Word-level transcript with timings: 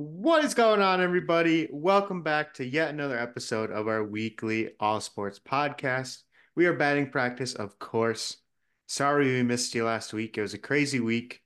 What 0.00 0.44
is 0.44 0.54
going 0.54 0.80
on, 0.80 1.00
everybody? 1.00 1.66
Welcome 1.72 2.22
back 2.22 2.54
to 2.54 2.64
yet 2.64 2.90
another 2.90 3.18
episode 3.18 3.72
of 3.72 3.88
our 3.88 4.04
weekly 4.04 4.70
All 4.78 5.00
Sports 5.00 5.40
podcast. 5.40 6.22
We 6.54 6.66
are 6.66 6.72
batting 6.72 7.10
practice, 7.10 7.52
of 7.52 7.80
course. 7.80 8.36
Sorry 8.86 9.26
we 9.26 9.42
missed 9.42 9.74
you 9.74 9.84
last 9.84 10.12
week. 10.12 10.38
It 10.38 10.42
was 10.42 10.54
a 10.54 10.58
crazy 10.58 11.00
week. 11.00 11.42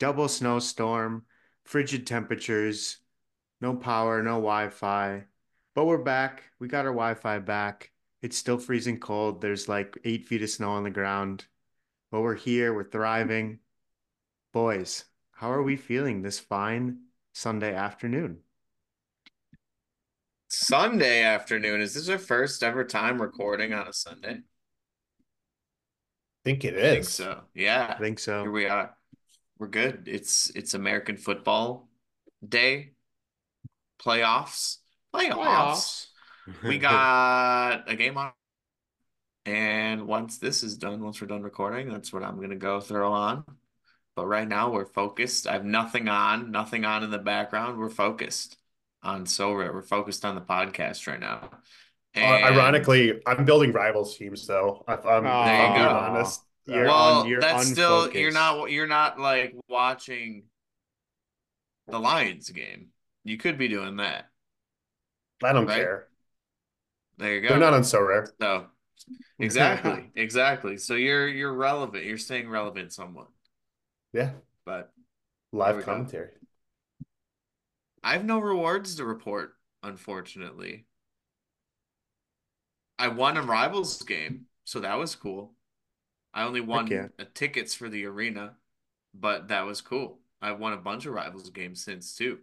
Double 0.00 0.26
snowstorm, 0.26 1.26
frigid 1.62 2.08
temperatures, 2.08 2.98
no 3.60 3.76
power, 3.76 4.20
no 4.20 4.30
Wi 4.30 4.70
Fi. 4.70 5.26
But 5.76 5.84
we're 5.84 5.98
back. 5.98 6.42
We 6.58 6.66
got 6.66 6.86
our 6.86 6.92
Wi 6.92 7.14
Fi 7.14 7.38
back. 7.38 7.92
It's 8.20 8.36
still 8.36 8.58
freezing 8.58 8.98
cold. 8.98 9.40
There's 9.40 9.68
like 9.68 9.96
eight 10.02 10.26
feet 10.26 10.42
of 10.42 10.50
snow 10.50 10.70
on 10.70 10.82
the 10.82 10.90
ground. 10.90 11.46
But 12.10 12.22
we're 12.22 12.34
here. 12.34 12.74
We're 12.74 12.90
thriving. 12.90 13.60
Boys, 14.52 15.04
how 15.30 15.52
are 15.52 15.62
we 15.62 15.76
feeling 15.76 16.22
this 16.22 16.40
fine 16.40 17.02
Sunday 17.32 17.74
afternoon. 17.74 18.38
Sunday 20.48 21.22
afternoon. 21.22 21.80
Is 21.80 21.94
this 21.94 22.08
our 22.08 22.18
first 22.18 22.62
ever 22.62 22.84
time 22.84 23.22
recording 23.22 23.72
on 23.72 23.86
a 23.86 23.92
Sunday? 23.92 24.40
I 26.40 26.42
think 26.44 26.64
it 26.64 26.74
is. 26.74 26.82
I 26.82 26.94
think 26.94 27.04
so. 27.04 27.40
Yeah. 27.54 27.94
I 27.96 28.00
think 28.00 28.18
so. 28.18 28.42
Here 28.42 28.50
we 28.50 28.66
are. 28.66 28.96
We're 29.58 29.68
good. 29.68 30.04
It's 30.06 30.50
it's 30.54 30.74
American 30.74 31.16
football 31.16 31.88
day. 32.46 32.92
Playoffs. 34.02 34.78
Playoffs. 35.14 35.36
Playoffs. 35.36 36.06
we 36.64 36.78
got 36.78 37.84
a 37.86 37.94
game 37.94 38.16
on. 38.16 38.32
And 39.46 40.06
once 40.06 40.38
this 40.38 40.62
is 40.62 40.76
done, 40.76 41.02
once 41.02 41.20
we're 41.20 41.28
done 41.28 41.42
recording, 41.42 41.88
that's 41.88 42.12
what 42.12 42.22
I'm 42.22 42.40
gonna 42.40 42.56
go 42.56 42.80
throw 42.80 43.12
on. 43.12 43.44
But 44.16 44.26
right 44.26 44.48
now 44.48 44.70
we're 44.70 44.86
focused. 44.86 45.46
I 45.46 45.52
have 45.52 45.64
nothing 45.64 46.08
on, 46.08 46.50
nothing 46.50 46.84
on 46.84 47.04
in 47.04 47.10
the 47.10 47.18
background. 47.18 47.78
We're 47.78 47.90
focused 47.90 48.56
on 49.02 49.24
Sorare. 49.24 49.72
We're 49.72 49.82
focused 49.82 50.24
on 50.24 50.34
the 50.34 50.40
podcast 50.40 51.06
right 51.06 51.20
now. 51.20 51.50
And... 52.14 52.44
Uh, 52.44 52.46
ironically, 52.48 53.20
I'm 53.26 53.44
building 53.44 53.72
rivals 53.72 54.16
teams 54.16 54.46
though. 54.46 54.84
If 54.88 55.06
I'm, 55.06 55.26
oh, 55.26 55.44
there 55.44 55.68
you 55.68 55.78
go. 55.78 55.88
honest. 55.88 56.42
You're 56.66 56.84
well, 56.84 57.24
that's 57.24 57.70
unfocused. 57.70 57.72
still 57.72 58.12
you're 58.12 58.32
not 58.32 58.70
you're 58.70 58.86
not 58.86 59.18
like 59.18 59.54
watching 59.68 60.44
the 61.88 61.98
Lions 61.98 62.48
game. 62.50 62.88
You 63.24 63.38
could 63.38 63.58
be 63.58 63.68
doing 63.68 63.96
that. 63.96 64.26
I 65.42 65.52
don't 65.52 65.66
right? 65.66 65.76
care. 65.76 66.08
There 67.18 67.34
you 67.34 67.40
go. 67.40 67.48
They're 67.48 67.58
not 67.58 67.74
on 67.74 67.82
Sorare. 67.82 68.28
So 68.40 68.66
exactly, 69.38 70.10
exactly. 70.14 70.76
So 70.76 70.94
you're 70.94 71.28
you're 71.28 71.54
relevant. 71.54 72.04
You're 72.04 72.18
staying 72.18 72.48
relevant 72.48 72.92
somewhat. 72.92 73.28
Yeah. 74.12 74.30
But 74.64 74.92
live 75.52 75.84
commentary. 75.84 76.28
Go. 76.28 77.06
I 78.02 78.12
have 78.12 78.24
no 78.24 78.38
rewards 78.38 78.96
to 78.96 79.04
report, 79.04 79.54
unfortunately. 79.82 80.86
I 82.98 83.08
won 83.08 83.36
a 83.36 83.42
rivals 83.42 84.02
game, 84.02 84.46
so 84.64 84.80
that 84.80 84.98
was 84.98 85.14
cool. 85.14 85.54
I 86.32 86.44
only 86.44 86.60
won 86.60 86.86
yeah. 86.86 87.08
Uh, 87.18 87.24
tickets 87.34 87.74
for 87.74 87.88
the 87.88 88.06
arena, 88.06 88.56
but 89.14 89.48
that 89.48 89.66
was 89.66 89.80
cool. 89.80 90.20
I've 90.40 90.58
won 90.58 90.72
a 90.72 90.78
bunch 90.78 91.06
of 91.06 91.14
rivals 91.14 91.50
games 91.50 91.82
since 91.82 92.14
too. 92.14 92.38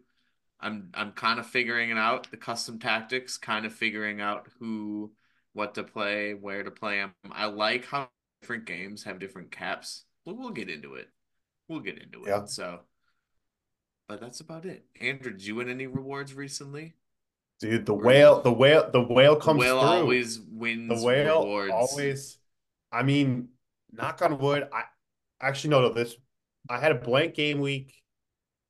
I'm 0.59 0.89
I'm 0.93 1.11
kind 1.11 1.39
of 1.39 1.47
figuring 1.47 1.91
it 1.91 1.97
out 1.97 2.29
the 2.31 2.37
custom 2.37 2.79
tactics, 2.79 3.37
kind 3.37 3.65
of 3.65 3.73
figuring 3.73 4.21
out 4.21 4.47
who, 4.59 5.11
what 5.53 5.75
to 5.75 5.83
play, 5.83 6.33
where 6.33 6.63
to 6.63 6.71
play 6.71 6.97
them. 6.97 7.13
I 7.31 7.45
like 7.45 7.85
how 7.85 8.09
different 8.41 8.65
games 8.65 9.03
have 9.03 9.19
different 9.19 9.51
caps. 9.51 10.05
We'll, 10.25 10.35
we'll 10.35 10.49
get 10.49 10.69
into 10.69 10.95
it. 10.95 11.09
We'll 11.67 11.79
get 11.79 12.01
into 12.01 12.23
it. 12.23 12.29
Yeah. 12.29 12.45
So, 12.45 12.79
but 14.07 14.21
that's 14.21 14.39
about 14.39 14.65
it. 14.65 14.85
Andrew, 15.01 15.31
did 15.31 15.45
you 15.45 15.55
win 15.55 15.69
any 15.69 15.87
rewards 15.87 16.33
recently? 16.33 16.93
Dude, 17.59 17.85
the 17.85 17.93
whale, 17.93 18.41
the 18.41 18.51
whale, 18.51 18.89
the 18.91 19.01
whale 19.01 19.35
comes 19.35 19.59
the 19.59 19.65
whale 19.65 19.81
through. 19.81 19.89
always 19.89 20.39
wins. 20.39 20.89
The 20.89 21.05
whale 21.05 21.43
rewards. 21.43 21.73
always. 21.73 22.37
I 22.91 23.03
mean, 23.03 23.49
knock 23.91 24.21
on 24.21 24.37
wood. 24.37 24.67
I 24.71 24.83
actually 25.41 25.71
no, 25.71 25.81
no. 25.81 25.93
This 25.93 26.15
I 26.69 26.79
had 26.79 26.91
a 26.91 26.95
blank 26.95 27.33
game 27.33 27.59
week 27.59 27.93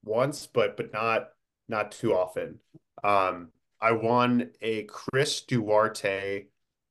once, 0.03 0.47
but 0.47 0.77
but 0.77 0.93
not 0.93 1.29
not 1.67 1.91
too 1.91 2.15
often. 2.15 2.59
Um, 3.03 3.49
I 3.79 3.91
won 3.91 4.51
a 4.61 4.83
Chris 4.83 5.41
Duarte, 5.41 6.45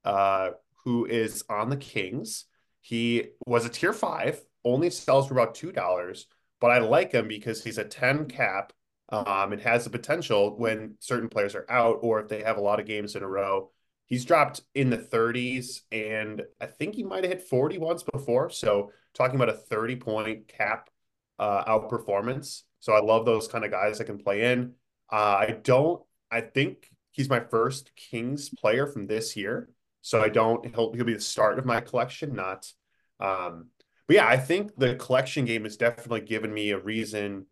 uh, 0.05 0.51
who 0.85 1.07
is 1.07 1.45
on 1.49 1.71
the 1.71 1.77
Kings. 1.77 2.45
He 2.81 3.31
was 3.47 3.65
a 3.65 3.69
tier 3.69 3.93
five 3.93 4.41
only 4.67 4.91
sells 4.91 5.29
for 5.29 5.35
about 5.35 5.55
two 5.55 5.73
dollars, 5.73 6.27
but 6.61 6.71
I 6.71 6.79
like 6.79 7.13
him 7.13 7.29
because 7.29 7.65
he's 7.65 7.79
a 7.79 7.85
ten 7.85 8.27
cap. 8.27 8.73
Um, 9.09 9.53
and 9.53 9.63
has 9.63 9.85
the 9.85 9.91
potential 9.91 10.59
when 10.59 10.97
certain 10.99 11.29
players 11.29 11.55
are 11.55 11.65
out 11.71 12.01
or 12.03 12.19
if 12.19 12.27
they 12.27 12.43
have 12.43 12.57
a 12.57 12.61
lot 12.61 12.81
of 12.81 12.87
games 12.87 13.15
in 13.15 13.23
a 13.23 13.29
row. 13.29 13.71
He's 14.07 14.25
dropped 14.25 14.63
in 14.75 14.91
the 14.91 14.99
30s, 14.99 15.83
and 15.93 16.43
I 16.61 16.67
think 16.67 16.97
he 16.97 17.05
might 17.05 17.23
have 17.23 17.33
hit 17.33 17.43
40 17.43 17.79
once 17.79 18.03
before. 18.03 18.51
So 18.51 18.91
talking 19.15 19.37
about 19.37 19.49
a 19.49 19.53
30 19.53 19.97
point 19.97 20.49
cap 20.49 20.91
uh, 21.39 21.65
outperformance. 21.65 22.63
So 22.81 22.93
I 22.93 23.01
love 23.01 23.25
those 23.25 23.49
kind 23.49 23.65
of 23.65 23.71
guys 23.71 23.99
that 23.99 24.05
can 24.05 24.19
play 24.19 24.53
in. 24.53 24.75
Uh, 25.13 25.37
I 25.41 25.59
don't. 25.63 26.03
I 26.31 26.41
think 26.41 26.91
he's 27.11 27.29
my 27.29 27.41
first 27.41 27.93
Kings 27.97 28.49
player 28.51 28.87
from 28.87 29.07
this 29.07 29.37
year. 29.37 29.71
So 30.03 30.23
I 30.23 30.29
don't. 30.29 30.65
He'll 30.67 30.93
he'll 30.93 31.05
be 31.05 31.15
the 31.15 31.21
start 31.21 31.59
of 31.59 31.65
my 31.65 31.81
collection, 31.81 32.35
not 32.35 32.71
um, 33.19 33.71
but 34.07 34.17
yeah, 34.17 34.27
I 34.27 34.37
think 34.37 34.77
the 34.77 34.95
collection 34.95 35.45
game 35.45 35.65
has 35.65 35.77
definitely 35.77 36.21
given 36.21 36.53
me 36.53 36.71
a 36.71 36.79
reason. 36.79 37.47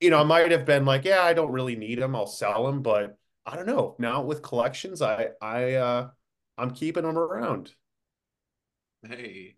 You 0.00 0.10
know, 0.10 0.18
I 0.18 0.24
might 0.24 0.50
have 0.50 0.64
been 0.64 0.84
like, 0.84 1.04
yeah, 1.04 1.22
I 1.22 1.32
don't 1.32 1.52
really 1.52 1.76
need 1.76 2.00
them. 2.00 2.16
I'll 2.16 2.26
sell 2.26 2.66
them, 2.66 2.82
but 2.82 3.18
I 3.44 3.56
don't 3.56 3.66
know. 3.66 3.96
Now 3.98 4.22
with 4.22 4.42
collections, 4.42 5.02
I 5.02 5.28
I 5.40 5.74
uh 5.74 6.08
I'm 6.56 6.70
keeping 6.70 7.02
them 7.02 7.18
around. 7.18 7.72
Hey. 9.06 9.56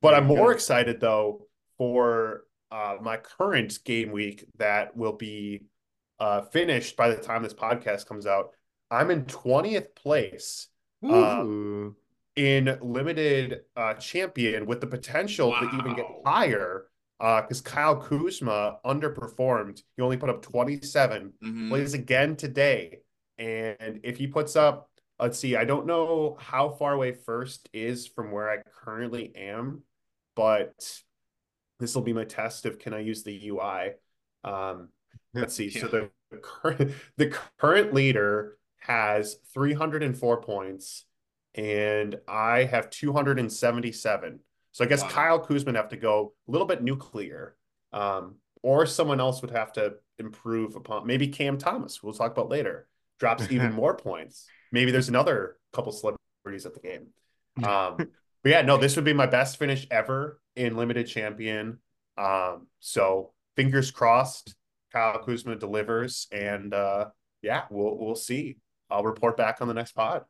But 0.00 0.14
I'm 0.14 0.26
more 0.26 0.52
excited 0.52 1.00
though 1.00 1.46
for 1.78 2.44
uh 2.70 2.96
my 3.00 3.16
current 3.16 3.78
game 3.84 4.12
week 4.12 4.44
that 4.58 4.96
will 4.96 5.14
be 5.14 5.64
uh 6.20 6.42
finished 6.42 6.96
by 6.96 7.08
the 7.08 7.16
time 7.16 7.42
this 7.42 7.54
podcast 7.54 8.06
comes 8.06 8.26
out. 8.26 8.50
I'm 8.90 9.10
in 9.10 9.24
20th 9.24 9.94
place. 9.96 10.68
Uh, 11.02 11.90
in 12.36 12.78
limited 12.82 13.62
uh, 13.76 13.94
champion 13.94 14.66
with 14.66 14.80
the 14.80 14.86
potential 14.86 15.50
wow. 15.50 15.60
to 15.60 15.76
even 15.76 15.94
get 15.94 16.06
higher 16.24 16.86
because 17.18 17.60
uh, 17.60 17.64
Kyle 17.64 17.96
Kuzma 17.96 18.78
underperformed. 18.84 19.82
He 19.96 20.02
only 20.02 20.16
put 20.16 20.30
up 20.30 20.42
27, 20.42 21.32
mm-hmm. 21.42 21.68
plays 21.68 21.94
again 21.94 22.36
today. 22.36 23.00
And 23.38 24.00
if 24.02 24.18
he 24.18 24.26
puts 24.26 24.56
up, 24.56 24.90
let's 25.18 25.38
see, 25.38 25.56
I 25.56 25.64
don't 25.64 25.86
know 25.86 26.36
how 26.40 26.70
far 26.70 26.92
away 26.92 27.12
first 27.12 27.68
is 27.72 28.06
from 28.06 28.32
where 28.32 28.50
I 28.50 28.58
currently 28.84 29.32
am, 29.36 29.82
but 30.34 30.74
this 31.80 31.94
will 31.94 32.02
be 32.02 32.12
my 32.12 32.24
test 32.24 32.66
of 32.66 32.78
can 32.78 32.94
I 32.94 33.00
use 33.00 33.22
the 33.22 33.48
UI. 33.48 33.92
Um, 34.42 34.88
let's 35.32 35.54
see. 35.54 35.68
Yeah. 35.68 35.82
So 35.82 35.88
the, 35.88 36.10
the 36.30 36.38
current 36.38 36.92
the 37.16 37.34
current 37.58 37.94
leader 37.94 38.58
has 38.78 39.36
304 39.54 40.42
points 40.42 41.06
and 41.54 42.18
I 42.26 42.64
have 42.64 42.90
277. 42.90 44.40
So 44.72 44.84
I 44.84 44.88
guess 44.88 45.02
wow. 45.02 45.08
Kyle 45.08 45.38
Kuzma 45.38 45.72
have 45.74 45.90
to 45.90 45.96
go 45.96 46.34
a 46.48 46.50
little 46.50 46.66
bit 46.66 46.82
nuclear, 46.82 47.56
um, 47.92 48.36
or 48.62 48.86
someone 48.86 49.20
else 49.20 49.40
would 49.42 49.52
have 49.52 49.72
to 49.74 49.94
improve 50.18 50.74
upon. 50.74 51.06
Maybe 51.06 51.28
Cam 51.28 51.58
Thomas, 51.58 52.02
we'll 52.02 52.12
talk 52.12 52.32
about 52.32 52.48
later, 52.48 52.88
drops 53.20 53.50
even 53.50 53.72
more 53.74 53.96
points. 53.96 54.46
Maybe 54.72 54.90
there's 54.90 55.08
another 55.08 55.58
couple 55.72 55.92
celebrities 55.92 56.66
at 56.66 56.74
the 56.74 56.80
game. 56.80 57.06
Um, 57.62 57.98
but 57.98 58.50
yeah, 58.50 58.62
no, 58.62 58.76
this 58.76 58.96
would 58.96 59.04
be 59.04 59.12
my 59.12 59.26
best 59.26 59.60
finish 59.60 59.86
ever 59.88 60.40
in 60.56 60.76
limited 60.76 61.06
champion. 61.06 61.78
Um, 62.18 62.66
so 62.80 63.32
fingers 63.56 63.92
crossed, 63.92 64.56
Kyle 64.92 65.20
Kuzma 65.20 65.54
delivers, 65.54 66.26
and 66.32 66.74
uh, 66.74 67.06
yeah, 67.42 67.62
we'll 67.70 67.96
we'll 67.96 68.16
see. 68.16 68.56
I'll 68.90 69.04
report 69.04 69.36
back 69.36 69.60
on 69.60 69.68
the 69.68 69.74
next 69.74 69.92
pod. 69.92 70.24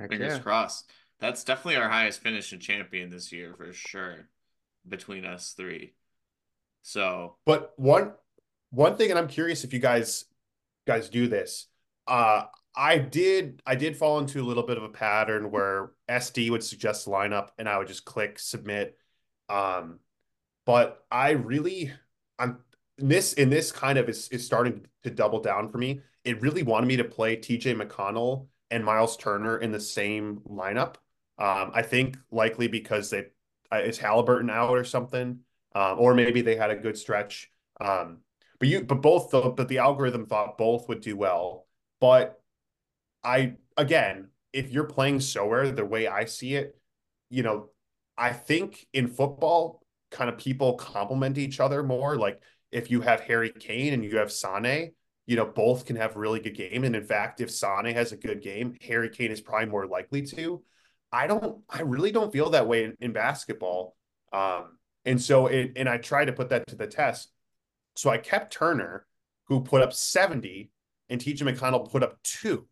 Heck 0.00 0.10
Fingers 0.10 0.34
yeah. 0.34 0.38
crossed. 0.38 0.90
That's 1.18 1.44
definitely 1.44 1.76
our 1.76 1.88
highest 1.88 2.20
finish 2.20 2.52
in 2.52 2.60
champion 2.60 3.10
this 3.10 3.30
year 3.30 3.54
for 3.56 3.72
sure. 3.72 4.28
Between 4.88 5.26
us 5.26 5.52
three. 5.52 5.94
So 6.82 7.36
But 7.44 7.72
one 7.76 8.12
one 8.70 8.96
thing, 8.96 9.10
and 9.10 9.18
I'm 9.18 9.28
curious 9.28 9.64
if 9.64 9.72
you 9.72 9.78
guys 9.78 10.24
guys 10.86 11.10
do 11.10 11.28
this. 11.28 11.66
Uh 12.06 12.44
I 12.74 12.98
did 12.98 13.62
I 13.66 13.74
did 13.74 13.96
fall 13.96 14.18
into 14.18 14.40
a 14.40 14.46
little 14.46 14.62
bit 14.62 14.78
of 14.78 14.84
a 14.84 14.88
pattern 14.88 15.50
where 15.50 15.90
SD 16.08 16.50
would 16.50 16.62
suggest 16.62 17.06
lineup 17.06 17.48
and 17.58 17.68
I 17.68 17.78
would 17.78 17.88
just 17.88 18.04
click 18.04 18.38
submit. 18.38 18.96
Um, 19.48 19.98
but 20.64 21.04
I 21.10 21.30
really 21.30 21.92
I'm 22.38 22.58
in 22.98 23.08
this 23.08 23.32
in 23.32 23.50
this 23.50 23.72
kind 23.72 23.98
of 23.98 24.08
is, 24.08 24.28
is 24.28 24.46
starting 24.46 24.86
to 25.02 25.10
double 25.10 25.40
down 25.40 25.70
for 25.70 25.78
me. 25.78 26.00
It 26.24 26.40
really 26.42 26.62
wanted 26.62 26.86
me 26.86 26.96
to 26.96 27.04
play 27.04 27.36
TJ 27.36 27.80
McConnell 27.80 28.46
and 28.70 28.84
Miles 28.84 29.16
Turner 29.16 29.58
in 29.58 29.72
the 29.72 29.80
same 29.80 30.40
lineup. 30.48 30.96
Um, 31.38 31.70
I 31.74 31.82
think 31.82 32.18
likely 32.30 32.68
because 32.68 33.10
they 33.10 33.26
uh, 33.72 33.78
is 33.78 33.98
Halliburton 33.98 34.50
out 34.50 34.70
or 34.70 34.84
something, 34.84 35.40
um, 35.74 35.96
or 35.98 36.14
maybe 36.14 36.42
they 36.42 36.56
had 36.56 36.70
a 36.70 36.76
good 36.76 36.98
stretch. 36.98 37.50
Um, 37.80 38.18
but 38.58 38.68
you, 38.68 38.82
but 38.82 39.00
both 39.00 39.30
the, 39.30 39.40
but 39.50 39.68
the 39.68 39.78
algorithm 39.78 40.26
thought 40.26 40.58
both 40.58 40.88
would 40.88 41.00
do 41.00 41.16
well. 41.16 41.66
But 42.00 42.40
I, 43.24 43.54
again, 43.76 44.28
if 44.52 44.70
you're 44.70 44.84
playing 44.84 45.18
Sorare 45.18 45.74
the 45.74 45.84
way 45.84 46.06
I 46.06 46.24
see 46.26 46.54
it, 46.54 46.78
you 47.30 47.42
know, 47.42 47.70
I 48.18 48.32
think 48.32 48.86
in 48.92 49.08
football, 49.08 49.82
kind 50.10 50.28
of 50.28 50.38
people 50.38 50.74
complement 50.74 51.38
each 51.38 51.60
other 51.60 51.82
more. 51.82 52.16
Like 52.16 52.42
if 52.72 52.90
you 52.90 53.00
have 53.00 53.20
Harry 53.20 53.50
Kane 53.50 53.94
and 53.94 54.04
you 54.04 54.18
have 54.18 54.32
Sane, 54.32 54.92
you 55.30 55.36
know, 55.36 55.46
both 55.46 55.84
can 55.86 55.94
have 55.94 56.16
really 56.16 56.40
good 56.40 56.56
game. 56.56 56.82
And 56.82 56.96
in 56.96 57.04
fact, 57.04 57.40
if 57.40 57.52
Sane 57.52 57.94
has 57.94 58.10
a 58.10 58.16
good 58.16 58.42
game, 58.42 58.76
Harry 58.82 59.08
Kane 59.08 59.30
is 59.30 59.40
probably 59.40 59.68
more 59.68 59.86
likely 59.86 60.22
to. 60.22 60.60
I 61.12 61.28
don't, 61.28 61.62
I 61.70 61.82
really 61.82 62.10
don't 62.10 62.32
feel 62.32 62.50
that 62.50 62.66
way 62.66 62.82
in, 62.82 62.96
in 63.00 63.12
basketball. 63.12 63.94
Um, 64.32 64.76
and 65.04 65.22
so 65.22 65.46
it, 65.46 65.74
and 65.76 65.88
I 65.88 65.98
tried 65.98 66.24
to 66.24 66.32
put 66.32 66.48
that 66.48 66.66
to 66.66 66.74
the 66.74 66.88
test. 66.88 67.30
So 67.94 68.10
I 68.10 68.18
kept 68.18 68.52
Turner, 68.52 69.06
who 69.44 69.60
put 69.60 69.82
up 69.82 69.92
70, 69.92 70.72
and 71.08 71.20
TJ 71.20 71.42
McConnell 71.42 71.88
put 71.88 72.02
up 72.02 72.20
two. 72.24 72.66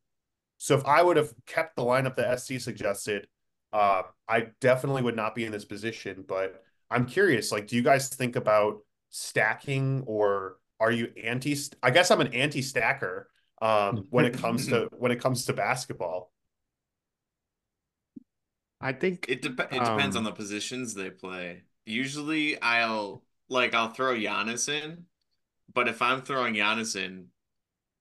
So 0.56 0.76
if 0.76 0.84
I 0.84 1.00
would 1.00 1.16
have 1.16 1.32
kept 1.46 1.76
the 1.76 1.84
lineup 1.84 2.16
that 2.16 2.40
SC 2.40 2.58
suggested, 2.58 3.28
uh, 3.72 4.02
I 4.28 4.48
definitely 4.60 5.02
would 5.02 5.14
not 5.14 5.36
be 5.36 5.44
in 5.44 5.52
this 5.52 5.64
position. 5.64 6.24
But 6.26 6.60
I'm 6.90 7.06
curious, 7.06 7.52
like, 7.52 7.68
do 7.68 7.76
you 7.76 7.82
guys 7.82 8.08
think 8.08 8.34
about 8.34 8.78
stacking 9.10 10.02
or 10.08 10.56
are 10.80 10.90
you 10.90 11.12
anti? 11.22 11.56
I 11.82 11.90
guess 11.90 12.10
I'm 12.10 12.20
an 12.20 12.34
anti-stacker 12.34 13.28
um, 13.60 14.06
when 14.10 14.24
it 14.24 14.34
comes 14.34 14.66
to 14.68 14.88
when 14.92 15.12
it 15.12 15.20
comes 15.20 15.44
to 15.46 15.52
basketball. 15.52 16.32
I 18.80 18.92
think 18.92 19.26
it, 19.28 19.42
de- 19.42 19.48
it 19.48 19.84
depends 19.84 20.14
um, 20.14 20.18
on 20.18 20.24
the 20.24 20.32
positions 20.32 20.94
they 20.94 21.10
play. 21.10 21.62
Usually, 21.84 22.60
I'll 22.60 23.24
like 23.48 23.74
I'll 23.74 23.90
throw 23.90 24.14
Giannis 24.14 24.68
in, 24.68 25.04
but 25.72 25.88
if 25.88 26.00
I'm 26.00 26.22
throwing 26.22 26.54
Giannis 26.54 26.94
in, 26.94 27.26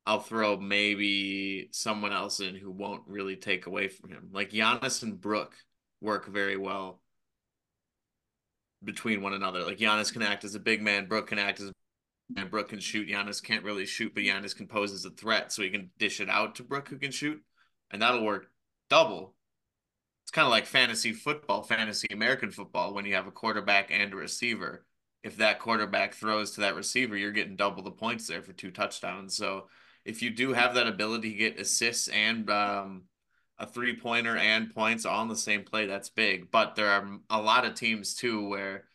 I'll 0.05 0.19
throw 0.19 0.57
maybe 0.57 1.69
someone 1.71 2.13
else 2.13 2.39
in 2.39 2.55
who 2.55 2.71
won't 2.71 3.03
really 3.07 3.35
take 3.35 3.65
away 3.65 3.87
from 3.87 4.11
him. 4.11 4.29
Like 4.31 4.51
Giannis 4.51 5.01
and 5.01 5.19
Brook 5.19 5.55
work 5.99 6.27
very 6.27 6.57
well 6.57 7.01
between 8.83 9.21
one 9.21 9.33
another. 9.33 9.63
Like 9.63 9.79
Giannis 9.79 10.13
can 10.13 10.21
act 10.21 10.43
as 10.43 10.53
a 10.53 10.59
big 10.59 10.81
man, 10.81 11.07
Brook 11.07 11.27
can 11.27 11.39
act 11.39 11.59
as 11.59 11.71
and 12.35 12.51
Brook 12.51 12.69
can 12.69 12.79
shoot. 12.79 13.07
Giannis 13.07 13.41
can't 13.41 13.63
really 13.63 13.85
shoot, 13.85 14.13
but 14.13 14.23
Giannis 14.23 14.55
can 14.55 14.67
pose 14.67 14.91
as 14.91 15.05
a 15.05 15.09
threat, 15.09 15.51
so 15.51 15.61
he 15.61 15.69
can 15.69 15.91
dish 15.97 16.19
it 16.19 16.29
out 16.29 16.55
to 16.55 16.63
Brook 16.63 16.89
who 16.89 16.97
can 16.97 17.11
shoot, 17.11 17.41
and 17.91 18.01
that'll 18.01 18.25
work 18.25 18.49
double. 18.89 19.33
It's 20.23 20.31
kind 20.31 20.45
of 20.45 20.51
like 20.51 20.65
fantasy 20.65 21.13
football, 21.13 21.63
fantasy 21.63 22.07
American 22.11 22.51
football, 22.51 22.93
when 22.93 23.05
you 23.05 23.15
have 23.15 23.27
a 23.27 23.31
quarterback 23.31 23.91
and 23.91 24.11
a 24.11 24.15
receiver. 24.17 24.85
If 25.23 25.37
that 25.37 25.59
quarterback 25.59 26.13
throws 26.13 26.51
to 26.51 26.61
that 26.61 26.75
receiver, 26.75 27.15
you're 27.15 27.31
getting 27.31 27.55
double 27.55 27.81
the 27.81 27.91
points 27.91 28.27
there 28.27 28.41
for 28.41 28.53
two 28.53 28.71
touchdowns. 28.71 29.35
So 29.35 29.67
if 30.05 30.21
you 30.21 30.29
do 30.29 30.53
have 30.53 30.75
that 30.75 30.87
ability 30.87 31.31
to 31.31 31.37
get 31.37 31.59
assists 31.59 32.07
and 32.09 32.49
um, 32.49 33.03
a 33.57 33.65
three 33.65 33.97
pointer 33.97 34.37
and 34.37 34.73
points 34.73 35.05
all 35.05 35.21
in 35.21 35.27
the 35.27 35.35
same 35.35 35.63
play, 35.63 35.85
that's 35.85 36.09
big. 36.09 36.51
But 36.51 36.75
there 36.75 36.89
are 36.89 37.19
a 37.29 37.41
lot 37.41 37.65
of 37.65 37.73
teams 37.73 38.15
too 38.15 38.47
where 38.47 38.85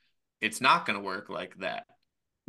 it's 0.40 0.61
not 0.61 0.87
going 0.87 0.99
to 0.99 1.05
work 1.05 1.28
like 1.28 1.58
that. 1.58 1.87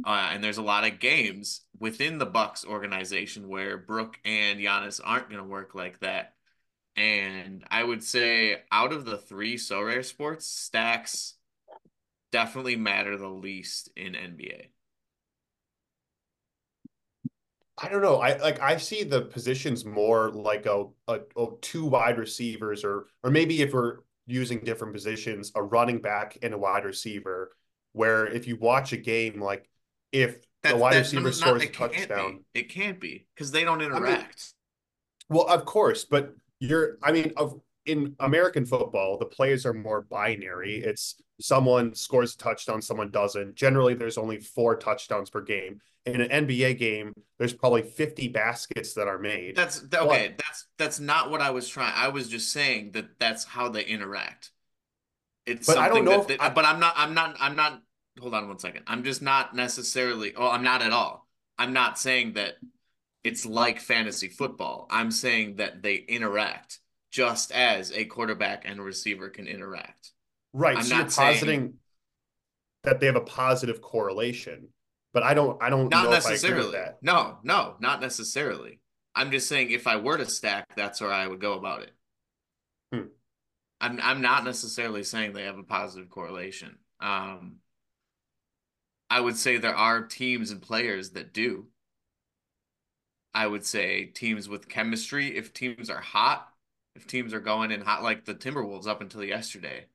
Uh, 0.05 0.29
and 0.31 0.43
there's 0.43 0.57
a 0.57 0.63
lot 0.63 0.83
of 0.85 0.99
games 0.99 1.61
within 1.79 2.17
the 2.17 2.25
Bucks 2.25 2.65
organization 2.65 3.47
where 3.47 3.77
Brook 3.77 4.19
and 4.25 4.59
Giannis 4.59 4.99
aren't 5.03 5.29
going 5.29 5.41
to 5.41 5.47
work 5.47 5.75
like 5.75 5.99
that. 5.99 6.33
And 6.95 7.63
I 7.71 7.83
would 7.83 8.03
say 8.03 8.57
out 8.71 8.91
of 8.91 9.05
the 9.05 9.17
three 9.17 9.55
Sorare 9.55 10.05
sports, 10.05 10.45
stacks 10.45 11.35
definitely 12.31 12.75
matter 12.75 13.17
the 13.17 13.29
least 13.29 13.89
in 13.95 14.13
NBA. 14.13 14.67
I 17.77 17.89
don't 17.89 18.01
know. 18.01 18.17
I 18.17 18.37
like 18.37 18.61
I 18.61 18.77
see 18.77 19.03
the 19.03 19.21
positions 19.23 19.83
more 19.83 20.29
like 20.29 20.67
a, 20.67 20.85
a, 21.07 21.19
a, 21.35 21.47
two 21.61 21.85
wide 21.85 22.19
receivers 22.19 22.83
or 22.83 23.07
or 23.23 23.31
maybe 23.31 23.61
if 23.61 23.73
we're 23.73 23.99
using 24.27 24.59
different 24.59 24.93
positions, 24.93 25.51
a 25.55 25.63
running 25.63 25.99
back 25.99 26.37
and 26.43 26.53
a 26.53 26.57
wide 26.57 26.85
receiver. 26.85 27.55
Where 27.93 28.25
if 28.27 28.47
you 28.47 28.57
watch 28.57 28.93
a 28.93 28.97
game, 28.97 29.39
like 29.39 29.69
if 30.13 30.37
the 30.61 30.77
wide 30.77 30.95
receiver 30.95 31.23
not, 31.23 31.33
scores 31.33 31.63
a 31.63 31.67
touchdown, 31.67 32.45
it 32.53 32.69
can't 32.69 32.99
be 32.99 33.27
because 33.35 33.51
they 33.51 33.65
don't 33.65 33.81
interact. 33.81 34.53
I 35.29 35.33
mean, 35.33 35.37
well, 35.45 35.47
of 35.47 35.65
course, 35.65 36.05
but 36.05 36.33
you're. 36.59 36.97
I 37.03 37.11
mean, 37.11 37.33
of 37.35 37.59
in 37.85 38.15
American 38.19 38.65
football, 38.65 39.17
the 39.17 39.25
plays 39.25 39.65
are 39.65 39.73
more 39.73 40.01
binary. 40.01 40.75
It's 40.77 41.15
someone 41.41 41.93
scores 41.93 42.35
a 42.35 42.37
touchdown, 42.37 42.81
someone 42.81 43.11
doesn't. 43.11 43.55
Generally, 43.55 43.95
there's 43.95 44.17
only 44.17 44.39
four 44.39 44.75
touchdowns 44.75 45.29
per 45.29 45.41
game. 45.41 45.81
In 46.05 46.21
an 46.21 46.45
NBA 46.45 46.77
game, 46.77 47.13
there's 47.39 47.53
probably 47.53 47.81
50 47.81 48.27
baskets 48.29 48.93
that 48.93 49.07
are 49.07 49.19
made. 49.19 49.55
That's 49.55 49.83
okay. 49.83 50.33
But, 50.35 50.37
that's 50.37 50.67
that's 50.77 50.99
not 50.99 51.31
what 51.31 51.41
I 51.41 51.51
was 51.51 51.67
trying. 51.67 51.93
I 51.95 52.09
was 52.09 52.27
just 52.27 52.51
saying 52.51 52.91
that 52.91 53.19
that's 53.19 53.45
how 53.45 53.69
they 53.69 53.83
interact. 53.83 54.51
It's 55.45 55.67
but 55.67 55.77
I 55.77 55.89
don't 55.89 56.05
know. 56.05 56.23
That, 56.23 56.41
I, 56.41 56.49
but 56.49 56.65
I'm 56.65 56.79
not. 56.79 56.93
I'm 56.97 57.13
not. 57.13 57.35
I'm 57.39 57.55
not. 57.55 57.81
Hold 58.19 58.33
on 58.33 58.47
one 58.47 58.59
second. 58.59 58.83
I'm 58.87 59.03
just 59.03 59.21
not 59.21 59.55
necessarily. 59.55 60.33
Oh, 60.35 60.49
I'm 60.49 60.63
not 60.63 60.81
at 60.81 60.91
all. 60.91 61.27
I'm 61.57 61.73
not 61.73 61.97
saying 61.97 62.33
that 62.33 62.55
it's 63.23 63.45
like 63.45 63.79
fantasy 63.79 64.27
football. 64.27 64.87
I'm 64.89 65.11
saying 65.11 65.55
that 65.57 65.81
they 65.81 65.95
interact 65.95 66.79
just 67.11 67.51
as 67.51 67.91
a 67.91 68.05
quarterback 68.05 68.63
and 68.65 68.79
a 68.79 68.83
receiver 68.83 69.29
can 69.29 69.47
interact. 69.47 70.11
Right. 70.53 70.77
I'm 70.77 70.83
so 70.83 70.95
not 70.95 71.01
you're 71.01 71.09
positing 71.09 71.59
saying, 71.59 71.73
that 72.83 72.99
they 72.99 73.07
have 73.07 73.15
a 73.15 73.21
positive 73.21 73.81
correlation, 73.81 74.67
but 75.13 75.23
I 75.23 75.33
don't. 75.33 75.61
I 75.61 75.69
don't. 75.69 75.89
Not 75.89 76.09
necessarily. 76.09 76.77
No, 77.01 77.37
no, 77.43 77.75
not 77.79 78.01
necessarily. 78.01 78.79
I'm 79.15 79.31
just 79.31 79.47
saying 79.47 79.71
if 79.71 79.87
I 79.87 79.97
were 79.97 80.17
to 80.17 80.25
stack, 80.25 80.75
that's 80.75 81.01
where 81.01 81.11
I 81.11 81.27
would 81.27 81.39
go 81.41 81.53
about 81.53 81.83
it. 81.83 81.91
Hmm. 82.91 83.07
I'm 83.79 83.99
I'm 84.01 84.21
not 84.21 84.43
necessarily 84.43 85.03
saying 85.03 85.33
they 85.33 85.43
have 85.43 85.57
a 85.57 85.63
positive 85.63 86.09
correlation. 86.09 86.77
Um, 86.99 87.57
I 89.13 89.19
would 89.19 89.37
say 89.37 89.57
there 89.57 89.75
are 89.75 90.01
teams 90.01 90.49
and 90.49 90.59
players 90.59 91.11
that 91.11 91.35
do. 91.35 91.67
I 93.31 93.45
would 93.45 93.63
say 93.63 94.05
teams 94.05 94.49
with 94.49 94.67
chemistry. 94.67 95.37
If 95.37 95.53
teams 95.53 95.91
are 95.91 96.01
hot, 96.01 96.51
if 96.95 97.05
teams 97.05 97.31
are 97.31 97.39
going 97.39 97.69
in 97.69 97.81
hot, 97.81 98.01
like 98.01 98.25
the 98.25 98.33
Timberwolves 98.33 98.87
up 98.87 99.01
until 99.01 99.23
yesterday 99.23 99.85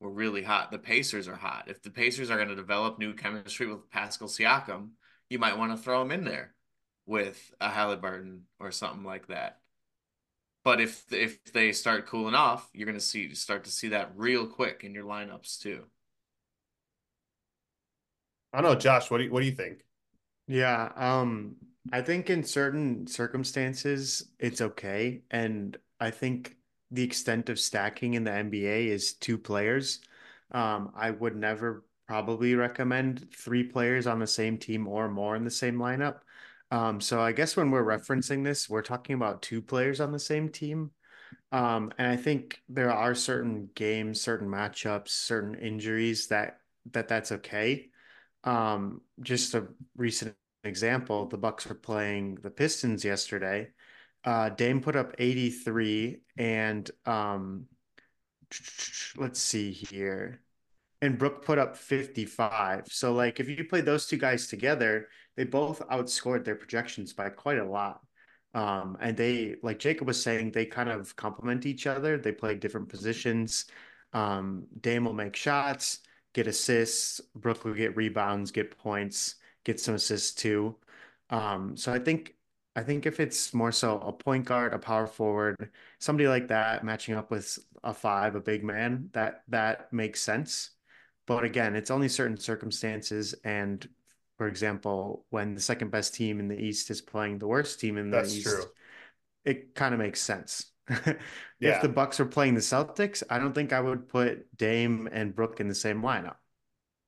were 0.00 0.10
really 0.10 0.42
hot. 0.42 0.72
The 0.72 0.80
Pacers 0.80 1.28
are 1.28 1.36
hot. 1.36 1.66
If 1.68 1.82
the 1.82 1.90
Pacers 1.90 2.30
are 2.30 2.36
going 2.36 2.48
to 2.48 2.56
develop 2.56 2.98
new 2.98 3.14
chemistry 3.14 3.68
with 3.68 3.88
Pascal 3.90 4.26
Siakam, 4.26 4.88
you 5.30 5.38
might 5.38 5.56
want 5.56 5.70
to 5.70 5.80
throw 5.80 6.02
him 6.02 6.10
in 6.10 6.24
there 6.24 6.52
with 7.06 7.54
a 7.60 7.70
Halliburton 7.70 8.46
or 8.58 8.72
something 8.72 9.04
like 9.04 9.28
that. 9.28 9.60
But 10.64 10.80
if 10.80 11.12
if 11.12 11.44
they 11.52 11.70
start 11.70 12.06
cooling 12.06 12.34
off, 12.34 12.68
you're 12.74 12.86
going 12.86 12.98
to 12.98 13.04
see 13.04 13.36
start 13.36 13.62
to 13.66 13.70
see 13.70 13.90
that 13.90 14.10
real 14.16 14.48
quick 14.48 14.82
in 14.82 14.94
your 14.94 15.04
lineups 15.04 15.60
too. 15.60 15.84
I 18.54 18.60
don't 18.60 18.72
know, 18.72 18.78
Josh. 18.78 19.10
What 19.10 19.18
do 19.18 19.24
you, 19.24 19.30
what 19.32 19.40
do 19.40 19.46
you 19.46 19.52
think? 19.52 19.84
Yeah, 20.46 20.92
um, 20.94 21.56
I 21.92 22.02
think 22.02 22.30
in 22.30 22.44
certain 22.44 23.06
circumstances 23.06 24.30
it's 24.38 24.60
okay, 24.60 25.22
and 25.30 25.76
I 25.98 26.10
think 26.10 26.56
the 26.90 27.02
extent 27.02 27.48
of 27.48 27.58
stacking 27.58 28.14
in 28.14 28.22
the 28.22 28.30
NBA 28.30 28.86
is 28.86 29.14
two 29.14 29.38
players. 29.38 30.00
Um, 30.52 30.92
I 30.94 31.10
would 31.10 31.34
never 31.34 31.84
probably 32.06 32.54
recommend 32.54 33.28
three 33.34 33.64
players 33.64 34.06
on 34.06 34.20
the 34.20 34.26
same 34.26 34.58
team 34.58 34.86
or 34.86 35.08
more 35.08 35.34
in 35.34 35.44
the 35.44 35.50
same 35.50 35.78
lineup. 35.78 36.18
Um, 36.70 37.00
so 37.00 37.20
I 37.20 37.32
guess 37.32 37.56
when 37.56 37.70
we're 37.70 37.84
referencing 37.84 38.44
this, 38.44 38.70
we're 38.70 38.82
talking 38.82 39.14
about 39.14 39.42
two 39.42 39.60
players 39.60 40.00
on 40.00 40.12
the 40.12 40.18
same 40.18 40.48
team. 40.48 40.92
Um, 41.50 41.92
and 41.98 42.06
I 42.08 42.16
think 42.16 42.60
there 42.68 42.92
are 42.92 43.14
certain 43.14 43.70
games, 43.74 44.20
certain 44.20 44.48
matchups, 44.48 45.08
certain 45.08 45.56
injuries 45.56 46.28
that 46.28 46.58
that 46.92 47.08
that's 47.08 47.32
okay. 47.32 47.88
Um, 48.44 49.00
just 49.20 49.54
a 49.54 49.66
recent 49.96 50.36
example, 50.62 51.26
the 51.26 51.38
Bucks 51.38 51.66
were 51.66 51.74
playing 51.74 52.36
the 52.36 52.50
Pistons 52.50 53.04
yesterday 53.04 53.70
uh, 54.24 54.48
Dame 54.50 54.80
put 54.80 54.96
up 54.96 55.14
83 55.18 56.20
and 56.36 56.90
um, 57.06 57.66
let's 59.16 59.40
see 59.40 59.70
here. 59.72 60.40
And 61.02 61.18
Brook 61.18 61.44
put 61.44 61.58
up 61.58 61.76
55. 61.76 62.86
So 62.88 63.12
like 63.12 63.38
if 63.38 63.48
you 63.48 63.64
play 63.64 63.82
those 63.82 64.06
two 64.06 64.16
guys 64.16 64.46
together, 64.46 65.08
they 65.36 65.44
both 65.44 65.86
outscored 65.88 66.44
their 66.44 66.54
projections 66.54 67.12
by 67.12 67.28
quite 67.28 67.58
a 67.58 67.64
lot. 67.64 68.00
Um, 68.54 68.96
and 69.00 69.16
they 69.16 69.56
like 69.62 69.78
Jacob 69.78 70.06
was 70.06 70.22
saying, 70.22 70.52
they 70.52 70.64
kind 70.64 70.88
of 70.88 71.14
complement 71.16 71.66
each 71.66 71.86
other. 71.86 72.16
They 72.16 72.32
play 72.32 72.54
different 72.54 72.88
positions. 72.88 73.66
Um, 74.14 74.66
Dame 74.80 75.04
will 75.04 75.12
make 75.12 75.36
shots, 75.36 75.98
get 76.34 76.46
assists. 76.46 77.20
Brook 77.34 77.64
will 77.64 77.74
get 77.74 77.96
rebounds, 77.96 78.50
get 78.52 78.76
points, 78.78 79.36
get 79.64 79.80
some 79.80 79.94
assists 79.94 80.34
too. 80.34 80.76
Um, 81.30 81.76
so 81.76 81.92
I 81.92 81.98
think 81.98 82.34
I 82.76 82.82
think 82.82 83.06
if 83.06 83.20
it's 83.20 83.54
more 83.54 83.72
so 83.72 83.98
a 84.00 84.12
point 84.12 84.44
guard, 84.46 84.74
a 84.74 84.78
power 84.78 85.06
forward, 85.06 85.70
somebody 86.00 86.28
like 86.28 86.48
that 86.48 86.84
matching 86.84 87.14
up 87.14 87.30
with 87.30 87.58
a 87.84 87.94
five, 87.94 88.34
a 88.34 88.40
big 88.40 88.64
man, 88.64 89.10
that 89.12 89.44
that 89.48 89.92
makes 89.92 90.20
sense. 90.22 90.70
But 91.26 91.44
again, 91.44 91.74
it's 91.76 91.90
only 91.90 92.08
certain 92.08 92.36
circumstances 92.36 93.34
and 93.44 93.88
for 94.36 94.48
example, 94.48 95.24
when 95.30 95.54
the 95.54 95.60
second 95.60 95.90
best 95.90 96.14
team 96.14 96.40
in 96.40 96.48
the 96.48 96.58
East 96.58 96.90
is 96.90 97.00
playing 97.00 97.38
the 97.38 97.46
worst 97.46 97.78
team 97.78 97.96
in 97.96 98.10
the 98.10 98.16
That's 98.16 98.34
East, 98.34 98.46
true. 98.48 98.64
it 99.44 99.74
kind 99.74 99.94
of 99.94 100.00
makes 100.00 100.20
sense. 100.20 100.72
if 100.88 101.18
Yeah. 101.60 101.78
the 101.80 101.88
Bucks 101.88 102.20
are 102.20 102.26
playing 102.26 102.54
the 102.54 102.60
Celtics, 102.60 103.22
I 103.30 103.38
don't 103.38 103.54
think 103.54 103.72
I 103.72 103.80
would 103.80 104.08
put 104.08 104.54
Dame 104.56 105.08
and 105.12 105.34
Brook 105.34 105.60
in 105.60 105.68
the 105.68 105.74
same 105.74 106.02
lineup. 106.02 106.36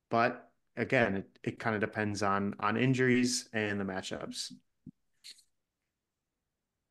But 0.09 0.51
again, 0.77 1.17
it, 1.17 1.39
it 1.43 1.59
kind 1.59 1.75
of 1.75 1.81
depends 1.81 2.23
on 2.23 2.55
on 2.59 2.77
injuries 2.77 3.49
and 3.53 3.79
the 3.79 3.85
matchups. 3.85 4.53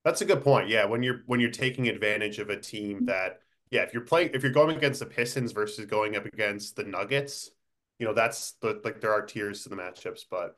That's 0.05 0.21
a 0.21 0.25
good 0.25 0.43
point. 0.45 0.69
Yeah, 0.69 0.85
when 0.85 1.03
you're 1.03 1.23
when 1.27 1.41
you're 1.41 1.51
taking 1.51 1.89
advantage 1.89 2.39
of 2.39 2.49
a 2.51 2.59
team 2.61 3.07
that 3.07 3.41
yeah, 3.71 3.83
if 3.83 3.93
you're 3.93 4.05
playing 4.05 4.31
if 4.35 4.43
you're 4.43 4.53
going 4.53 4.77
against 4.77 5.01
the 5.01 5.07
Pistons 5.07 5.53
versus 5.53 5.87
going 5.87 6.17
up 6.17 6.27
against 6.27 6.77
the 6.77 6.85
Nuggets, 6.85 7.51
you 7.99 8.07
know, 8.07 8.15
that's 8.15 8.53
the 8.61 8.81
like 8.85 9.01
there 9.01 9.13
are 9.13 9.23
tiers 9.27 9.63
to 9.65 9.69
the 9.69 9.77
matchups, 9.77 10.25
but 10.31 10.57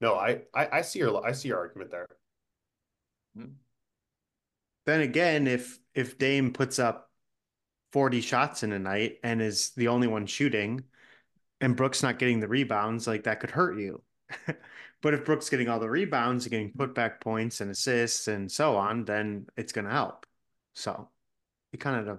no, 0.00 0.14
I 0.16 0.42
I, 0.54 0.68
I 0.78 0.82
see 0.82 0.98
your 0.98 1.24
I 1.24 1.32
see 1.32 1.48
your 1.48 1.58
argument 1.58 1.90
there. 1.90 2.06
Mm-hmm. 3.36 3.69
Then 4.90 5.02
again, 5.02 5.46
if 5.46 5.78
if 5.94 6.18
Dame 6.18 6.52
puts 6.52 6.80
up 6.80 7.12
40 7.92 8.20
shots 8.20 8.64
in 8.64 8.72
a 8.72 8.78
night 8.80 9.18
and 9.22 9.40
is 9.40 9.70
the 9.76 9.86
only 9.86 10.08
one 10.08 10.26
shooting 10.26 10.82
and 11.60 11.76
Brooks 11.76 12.02
not 12.02 12.18
getting 12.18 12.40
the 12.40 12.48
rebounds, 12.48 13.06
like 13.06 13.22
that 13.22 13.38
could 13.38 13.52
hurt 13.52 13.78
you. 13.78 14.02
but 15.00 15.14
if 15.14 15.24
Brooks 15.24 15.48
getting 15.48 15.68
all 15.68 15.78
the 15.78 15.88
rebounds 15.88 16.44
and 16.44 16.50
getting 16.50 16.72
put 16.72 16.92
back 16.92 17.20
points 17.20 17.60
and 17.60 17.70
assists 17.70 18.26
and 18.26 18.50
so 18.50 18.76
on, 18.76 19.04
then 19.04 19.46
it's 19.56 19.70
going 19.70 19.84
to 19.84 19.92
help. 19.92 20.26
So 20.74 21.08
it 21.72 21.78
kind 21.78 22.08
of 22.08 22.18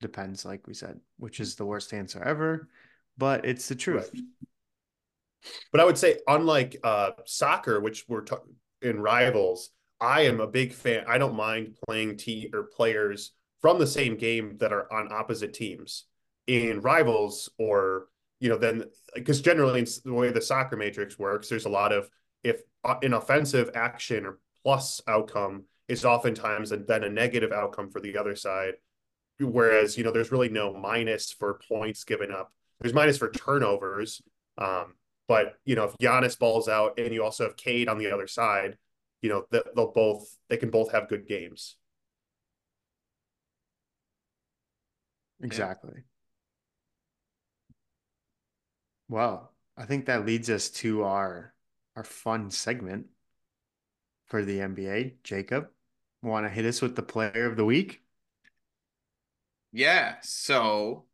depends, 0.00 0.44
like 0.44 0.68
we 0.68 0.74
said, 0.74 1.00
which 1.18 1.40
is 1.40 1.56
the 1.56 1.66
worst 1.66 1.92
answer 1.92 2.22
ever, 2.22 2.68
but 3.18 3.44
it's 3.44 3.66
the 3.66 3.74
truth. 3.74 4.08
Right. 4.14 4.22
But 5.72 5.80
I 5.80 5.84
would 5.84 5.98
say, 5.98 6.20
unlike 6.28 6.76
uh, 6.84 7.10
soccer, 7.24 7.80
which 7.80 8.04
we're 8.06 8.20
t- 8.20 8.36
in 8.82 9.00
rivals, 9.00 9.70
I 10.00 10.22
am 10.22 10.40
a 10.40 10.46
big 10.46 10.72
fan. 10.72 11.04
I 11.08 11.18
don't 11.18 11.34
mind 11.34 11.76
playing 11.86 12.18
T 12.18 12.50
or 12.52 12.64
players 12.64 13.32
from 13.60 13.78
the 13.78 13.86
same 13.86 14.16
game 14.16 14.56
that 14.58 14.72
are 14.72 14.92
on 14.92 15.12
opposite 15.12 15.54
teams 15.54 16.04
in 16.46 16.80
rivals 16.80 17.48
or 17.58 18.06
you 18.38 18.48
know 18.48 18.58
then 18.58 18.84
because 19.14 19.40
generally 19.40 19.84
the 20.04 20.12
way 20.12 20.30
the 20.30 20.40
soccer 20.40 20.76
matrix 20.76 21.18
works 21.18 21.48
there's 21.48 21.64
a 21.64 21.70
lot 21.70 21.92
of 21.92 22.08
if 22.44 22.60
uh, 22.84 22.94
an 23.02 23.14
offensive 23.14 23.70
action 23.74 24.24
or 24.24 24.38
plus 24.62 25.00
outcome 25.08 25.64
is 25.88 26.04
oftentimes 26.04 26.72
and 26.72 26.86
then 26.86 27.04
a 27.04 27.08
negative 27.08 27.52
outcome 27.52 27.90
for 27.90 28.00
the 28.00 28.16
other 28.16 28.36
side 28.36 28.74
whereas 29.40 29.98
you 29.98 30.04
know 30.04 30.12
there's 30.12 30.30
really 30.30 30.48
no 30.48 30.72
minus 30.72 31.32
for 31.32 31.60
points 31.68 32.04
given 32.04 32.30
up 32.30 32.52
there's 32.80 32.94
minus 32.94 33.18
for 33.18 33.30
turnovers 33.30 34.22
um, 34.58 34.94
but 35.26 35.54
you 35.64 35.74
know 35.74 35.84
if 35.84 35.96
Giannis 35.98 36.38
balls 36.38 36.68
out 36.68 36.98
and 36.98 37.12
you 37.12 37.24
also 37.24 37.44
have 37.44 37.56
Cade 37.56 37.88
on 37.88 37.98
the 37.98 38.12
other 38.12 38.26
side 38.26 38.76
you 39.26 39.32
know 39.32 39.44
they'll 39.74 39.92
both 39.92 40.38
they 40.48 40.56
can 40.56 40.70
both 40.70 40.92
have 40.92 41.08
good 41.08 41.26
games 41.26 41.76
Exactly. 45.40 46.04
Well, 49.08 49.52
I 49.76 49.84
think 49.84 50.06
that 50.06 50.26
leads 50.26 50.50
us 50.50 50.70
to 50.70 51.04
our 51.04 51.54
our 51.94 52.04
fun 52.04 52.50
segment 52.50 53.06
for 54.26 54.44
the 54.44 54.60
NBA. 54.60 55.14
Jacob, 55.22 55.68
want 56.22 56.46
to 56.46 56.50
hit 56.50 56.64
us 56.64 56.82
with 56.82 56.96
the 56.96 57.02
player 57.02 57.46
of 57.46 57.56
the 57.56 57.64
week? 57.64 58.02
Yeah. 59.72 60.16
So 60.22 61.04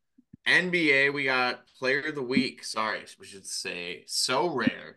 NBA, 0.46 1.12
we 1.12 1.24
got 1.24 1.66
player 1.78 2.08
of 2.08 2.14
the 2.14 2.22
week. 2.22 2.64
Sorry, 2.64 3.04
we 3.18 3.26
should 3.26 3.46
say 3.46 4.04
Sorare 4.06 4.94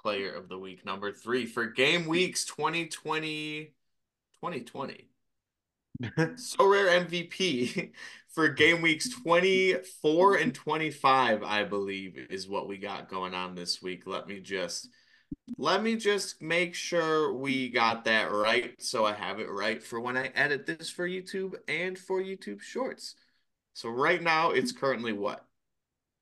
player 0.00 0.32
of 0.32 0.48
the 0.48 0.58
week 0.58 0.84
number 0.84 1.12
three 1.12 1.46
for 1.46 1.66
game 1.66 2.06
weeks 2.06 2.44
2020 2.44 3.74
2020 4.42 5.10
Sorare 6.02 7.06
MVP 7.06 7.92
for 8.28 8.48
game 8.48 8.80
weeks 8.80 9.08
24 9.22 10.36
and 10.36 10.54
25, 10.54 11.42
I 11.42 11.64
believe, 11.64 12.16
is 12.30 12.48
what 12.48 12.68
we 12.68 12.78
got 12.78 13.10
going 13.10 13.34
on 13.34 13.54
this 13.54 13.82
week. 13.82 14.06
Let 14.06 14.26
me 14.26 14.40
just 14.40 14.88
let 15.58 15.82
me 15.82 15.96
just 15.96 16.40
make 16.40 16.74
sure 16.74 17.32
we 17.34 17.68
got 17.68 18.04
that 18.04 18.32
right 18.32 18.74
so 18.82 19.04
I 19.04 19.12
have 19.12 19.38
it 19.38 19.50
right 19.50 19.82
for 19.82 20.00
when 20.00 20.16
I 20.16 20.26
edit 20.28 20.66
this 20.66 20.90
for 20.90 21.08
YouTube 21.08 21.54
and 21.68 21.98
for 21.98 22.20
YouTube 22.20 22.60
Shorts. 22.60 23.14
So 23.74 23.90
right 23.90 24.22
now 24.22 24.50
it's 24.50 24.72
currently 24.72 25.12
what? 25.12 25.44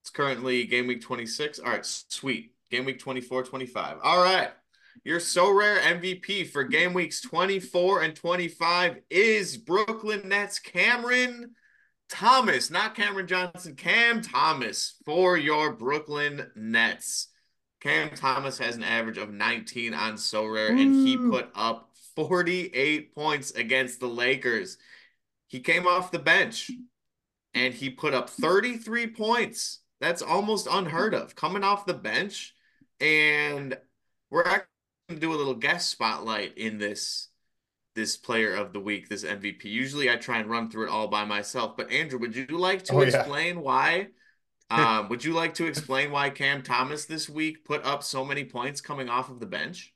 It's 0.02 0.10
currently 0.10 0.64
game 0.64 0.86
week 0.86 1.02
26. 1.02 1.58
All 1.60 1.70
right, 1.70 1.86
sweet. 1.86 2.52
Game 2.70 2.84
week 2.84 2.98
24, 2.98 3.44
25. 3.44 3.98
All 4.02 4.22
right. 4.22 4.50
Your 5.04 5.20
Sorare 5.20 5.80
MVP 5.80 6.50
for 6.50 6.64
game 6.64 6.92
weeks 6.92 7.20
24 7.20 8.02
and 8.02 8.14
25 8.14 8.98
is 9.10 9.56
Brooklyn 9.56 10.28
Nets 10.28 10.58
Cameron 10.58 11.54
Thomas, 12.08 12.70
not 12.70 12.94
Cameron 12.94 13.26
Johnson, 13.26 13.74
Cam 13.74 14.22
Thomas 14.22 14.96
for 15.04 15.36
your 15.36 15.72
Brooklyn 15.72 16.50
Nets. 16.56 17.28
Cam 17.80 18.10
Thomas 18.10 18.58
has 18.58 18.76
an 18.76 18.82
average 18.82 19.18
of 19.18 19.30
19 19.30 19.94
on 19.94 20.14
Sorare, 20.14 20.70
and 20.70 21.06
he 21.06 21.16
mm. 21.16 21.30
put 21.30 21.50
up 21.54 21.90
48 22.16 23.14
points 23.14 23.52
against 23.52 24.00
the 24.00 24.08
Lakers. 24.08 24.78
He 25.46 25.60
came 25.60 25.86
off 25.86 26.10
the 26.10 26.18
bench 26.18 26.70
and 27.54 27.72
he 27.72 27.90
put 27.90 28.14
up 28.14 28.28
33 28.30 29.08
points. 29.08 29.80
That's 30.00 30.22
almost 30.22 30.66
unheard 30.70 31.14
of 31.14 31.36
coming 31.36 31.64
off 31.64 31.86
the 31.86 31.94
bench. 31.94 32.54
And 33.00 33.76
we're 34.30 34.44
actually 34.44 34.66
going 35.08 35.20
to 35.20 35.26
do 35.26 35.32
a 35.32 35.36
little 35.36 35.54
guest 35.54 35.90
spotlight 35.90 36.56
in 36.58 36.78
this 36.78 37.28
this 37.94 38.16
player 38.16 38.54
of 38.54 38.72
the 38.72 38.80
week, 38.80 39.08
this 39.08 39.24
MVP. 39.24 39.64
Usually 39.64 40.08
I 40.08 40.16
try 40.16 40.38
and 40.38 40.48
run 40.48 40.70
through 40.70 40.86
it 40.86 40.90
all 40.90 41.08
by 41.08 41.24
myself. 41.24 41.76
But 41.76 41.90
Andrew, 41.90 42.20
would 42.20 42.36
you 42.36 42.46
like 42.46 42.84
to 42.84 42.94
oh, 42.94 43.00
explain 43.00 43.56
yeah. 43.56 43.62
why? 43.62 44.08
Um, 44.70 45.08
would 45.08 45.24
you 45.24 45.32
like 45.32 45.54
to 45.54 45.64
explain 45.64 46.10
why 46.10 46.28
Cam 46.28 46.62
Thomas 46.62 47.06
this 47.06 47.26
week 47.26 47.64
put 47.64 47.82
up 47.86 48.02
so 48.02 48.22
many 48.22 48.44
points 48.44 48.82
coming 48.82 49.08
off 49.08 49.30
of 49.30 49.40
the 49.40 49.46
bench? 49.46 49.94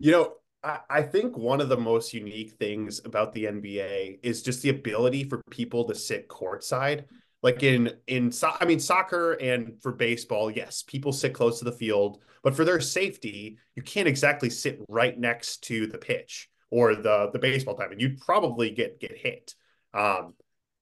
You 0.00 0.10
know, 0.10 0.32
I, 0.64 0.80
I 0.90 1.02
think 1.02 1.36
one 1.36 1.60
of 1.60 1.68
the 1.68 1.76
most 1.76 2.12
unique 2.12 2.54
things 2.58 3.00
about 3.04 3.32
the 3.32 3.44
NBA 3.44 4.18
is 4.24 4.42
just 4.42 4.62
the 4.62 4.70
ability 4.70 5.24
for 5.24 5.40
people 5.50 5.84
to 5.84 5.94
sit 5.94 6.28
courtside. 6.28 7.04
Like 7.42 7.62
in 7.62 7.92
in 8.06 8.32
so- 8.32 8.56
I 8.60 8.64
mean 8.64 8.80
soccer 8.80 9.32
and 9.34 9.80
for 9.80 9.92
baseball, 9.92 10.50
yes, 10.50 10.82
people 10.82 11.12
sit 11.12 11.32
close 11.34 11.58
to 11.58 11.64
the 11.64 11.72
field, 11.72 12.22
but 12.42 12.54
for 12.54 12.64
their 12.64 12.80
safety, 12.80 13.58
you 13.76 13.82
can't 13.82 14.08
exactly 14.08 14.50
sit 14.50 14.80
right 14.88 15.18
next 15.18 15.62
to 15.64 15.86
the 15.86 15.98
pitch 15.98 16.48
or 16.70 16.94
the 16.94 17.30
the 17.32 17.38
baseball 17.38 17.76
diamond, 17.76 18.00
you'd 18.00 18.20
probably 18.20 18.70
get 18.70 19.00
get 19.00 19.16
hit. 19.16 19.54
Um, 19.94 20.34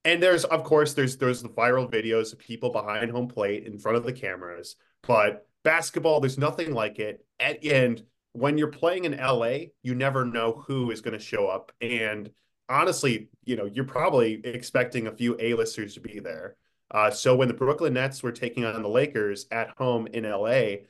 and 0.05 0.23
there's 0.23 0.45
of 0.45 0.65
course 0.65 0.95
there's 0.95 1.17
there's 1.17 1.43
the 1.43 1.49
viral 1.49 1.91
videos 1.91 2.33
of 2.33 2.39
people 2.39 2.71
behind 2.71 3.11
home 3.11 3.29
plate 3.29 3.67
in 3.67 3.79
front 3.79 3.97
of 3.97 4.05
the 4.05 4.13
cameras, 4.13 4.77
but 5.07 5.47
basketball 5.63 6.21
there's 6.21 6.39
nothing 6.39 6.73
like 6.73 6.99
it. 6.99 7.25
At, 7.39 7.65
and 7.65 8.03
when 8.33 8.59
you're 8.59 8.69
playing 8.69 9.05
in 9.05 9.17
LA, 9.17 9.59
you 9.83 9.95
never 9.95 10.25
know 10.25 10.65
who 10.67 10.91
is 10.91 11.01
going 11.01 11.19
to 11.19 11.25
show 11.25 11.49
up. 11.49 11.73
And 11.81 12.31
honestly, 12.68 13.28
you 13.44 13.56
know, 13.56 13.66
you're 13.66 13.85
probably 13.85 14.40
expecting 14.44 15.06
a 15.06 15.12
few 15.12 15.37
A-listers 15.38 15.94
to 15.94 16.00
be 16.00 16.20
there. 16.20 16.56
Uh, 16.90 17.11
so 17.11 17.35
when 17.37 17.49
the 17.49 17.54
Brooklyn 17.54 17.94
Nets 17.94 18.23
were 18.23 18.32
taking 18.32 18.64
on 18.64 18.82
the 18.82 18.88
Lakers 18.88 19.46
at 19.50 19.70
home 19.76 20.06
in 20.06 20.25
LA, 20.25 20.87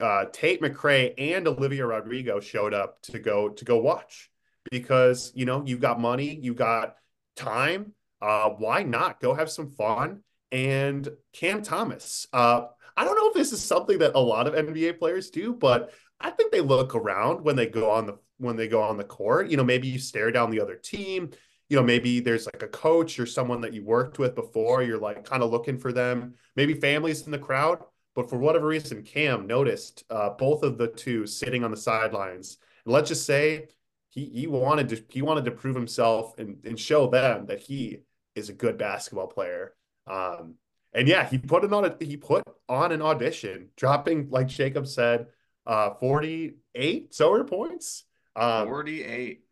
uh, 0.00 0.26
Tate 0.32 0.60
McRae 0.60 1.14
and 1.18 1.46
Olivia 1.46 1.86
Rodrigo 1.86 2.40
showed 2.40 2.74
up 2.74 3.00
to 3.02 3.18
go 3.18 3.50
to 3.50 3.64
go 3.64 3.78
watch 3.78 4.30
because 4.70 5.32
you 5.34 5.44
know 5.44 5.62
you've 5.64 5.80
got 5.80 6.00
money, 6.00 6.38
you 6.40 6.54
got 6.54 6.96
time. 7.36 7.92
Uh, 8.20 8.50
why 8.50 8.82
not 8.82 9.20
go 9.20 9.34
have 9.34 9.50
some 9.50 9.70
fun? 9.70 10.20
And 10.52 11.08
Cam 11.32 11.62
Thomas, 11.62 12.26
uh, 12.32 12.66
I 12.96 13.04
don't 13.04 13.16
know 13.16 13.28
if 13.28 13.34
this 13.34 13.52
is 13.52 13.62
something 13.62 13.98
that 13.98 14.14
a 14.14 14.20
lot 14.20 14.46
of 14.46 14.54
NBA 14.54 14.98
players 14.98 15.30
do, 15.30 15.54
but 15.54 15.92
I 16.20 16.30
think 16.30 16.52
they 16.52 16.60
look 16.60 16.94
around 16.94 17.42
when 17.42 17.56
they 17.56 17.66
go 17.66 17.90
on 17.90 18.06
the 18.06 18.18
when 18.40 18.56
they 18.56 18.68
go 18.68 18.82
on 18.82 18.96
the 18.96 19.04
court. 19.04 19.48
You 19.48 19.56
know, 19.56 19.64
maybe 19.64 19.88
you 19.88 19.98
stare 19.98 20.32
down 20.32 20.50
the 20.50 20.60
other 20.60 20.76
team. 20.76 21.30
You 21.68 21.76
know, 21.76 21.84
maybe 21.84 22.18
there's 22.18 22.46
like 22.46 22.62
a 22.62 22.68
coach 22.68 23.20
or 23.20 23.26
someone 23.26 23.60
that 23.60 23.72
you 23.72 23.84
worked 23.84 24.18
with 24.18 24.34
before. 24.34 24.82
You're 24.82 24.98
like 24.98 25.24
kind 25.24 25.42
of 25.42 25.50
looking 25.50 25.78
for 25.78 25.92
them. 25.92 26.34
Maybe 26.56 26.74
families 26.74 27.26
in 27.26 27.30
the 27.30 27.38
crowd. 27.38 27.84
But 28.16 28.28
for 28.28 28.38
whatever 28.38 28.66
reason, 28.66 29.04
Cam 29.04 29.46
noticed 29.46 30.04
uh, 30.10 30.30
both 30.30 30.64
of 30.64 30.78
the 30.78 30.88
two 30.88 31.26
sitting 31.26 31.62
on 31.62 31.70
the 31.70 31.76
sidelines. 31.76 32.58
And 32.84 32.92
let's 32.92 33.08
just 33.08 33.24
say 33.24 33.68
he 34.08 34.24
he 34.24 34.46
wanted 34.48 34.88
to 34.88 35.04
he 35.08 35.22
wanted 35.22 35.44
to 35.44 35.52
prove 35.52 35.76
himself 35.76 36.36
and, 36.38 36.56
and 36.64 36.78
show 36.78 37.08
them 37.08 37.46
that 37.46 37.60
he 37.60 38.00
is 38.34 38.48
a 38.48 38.52
good 38.52 38.76
basketball 38.76 39.28
player. 39.28 39.74
Um, 40.06 40.54
and 40.92 41.06
yeah, 41.06 41.24
he 41.24 41.38
put 41.38 41.62
it 41.62 41.72
on 41.72 41.84
a 41.84 41.96
he 42.00 42.16
put 42.16 42.42
on 42.68 42.90
an 42.90 43.00
audition, 43.00 43.68
dropping 43.76 44.28
like 44.30 44.48
Jacob 44.48 44.88
said, 44.88 45.26
uh, 45.66 45.94
forty 45.94 46.56
eight 46.74 47.12
Sorare 47.12 47.48
points. 47.48 48.04
Um, 48.36 48.68
forty 48.68 49.04
eight. 49.04 49.44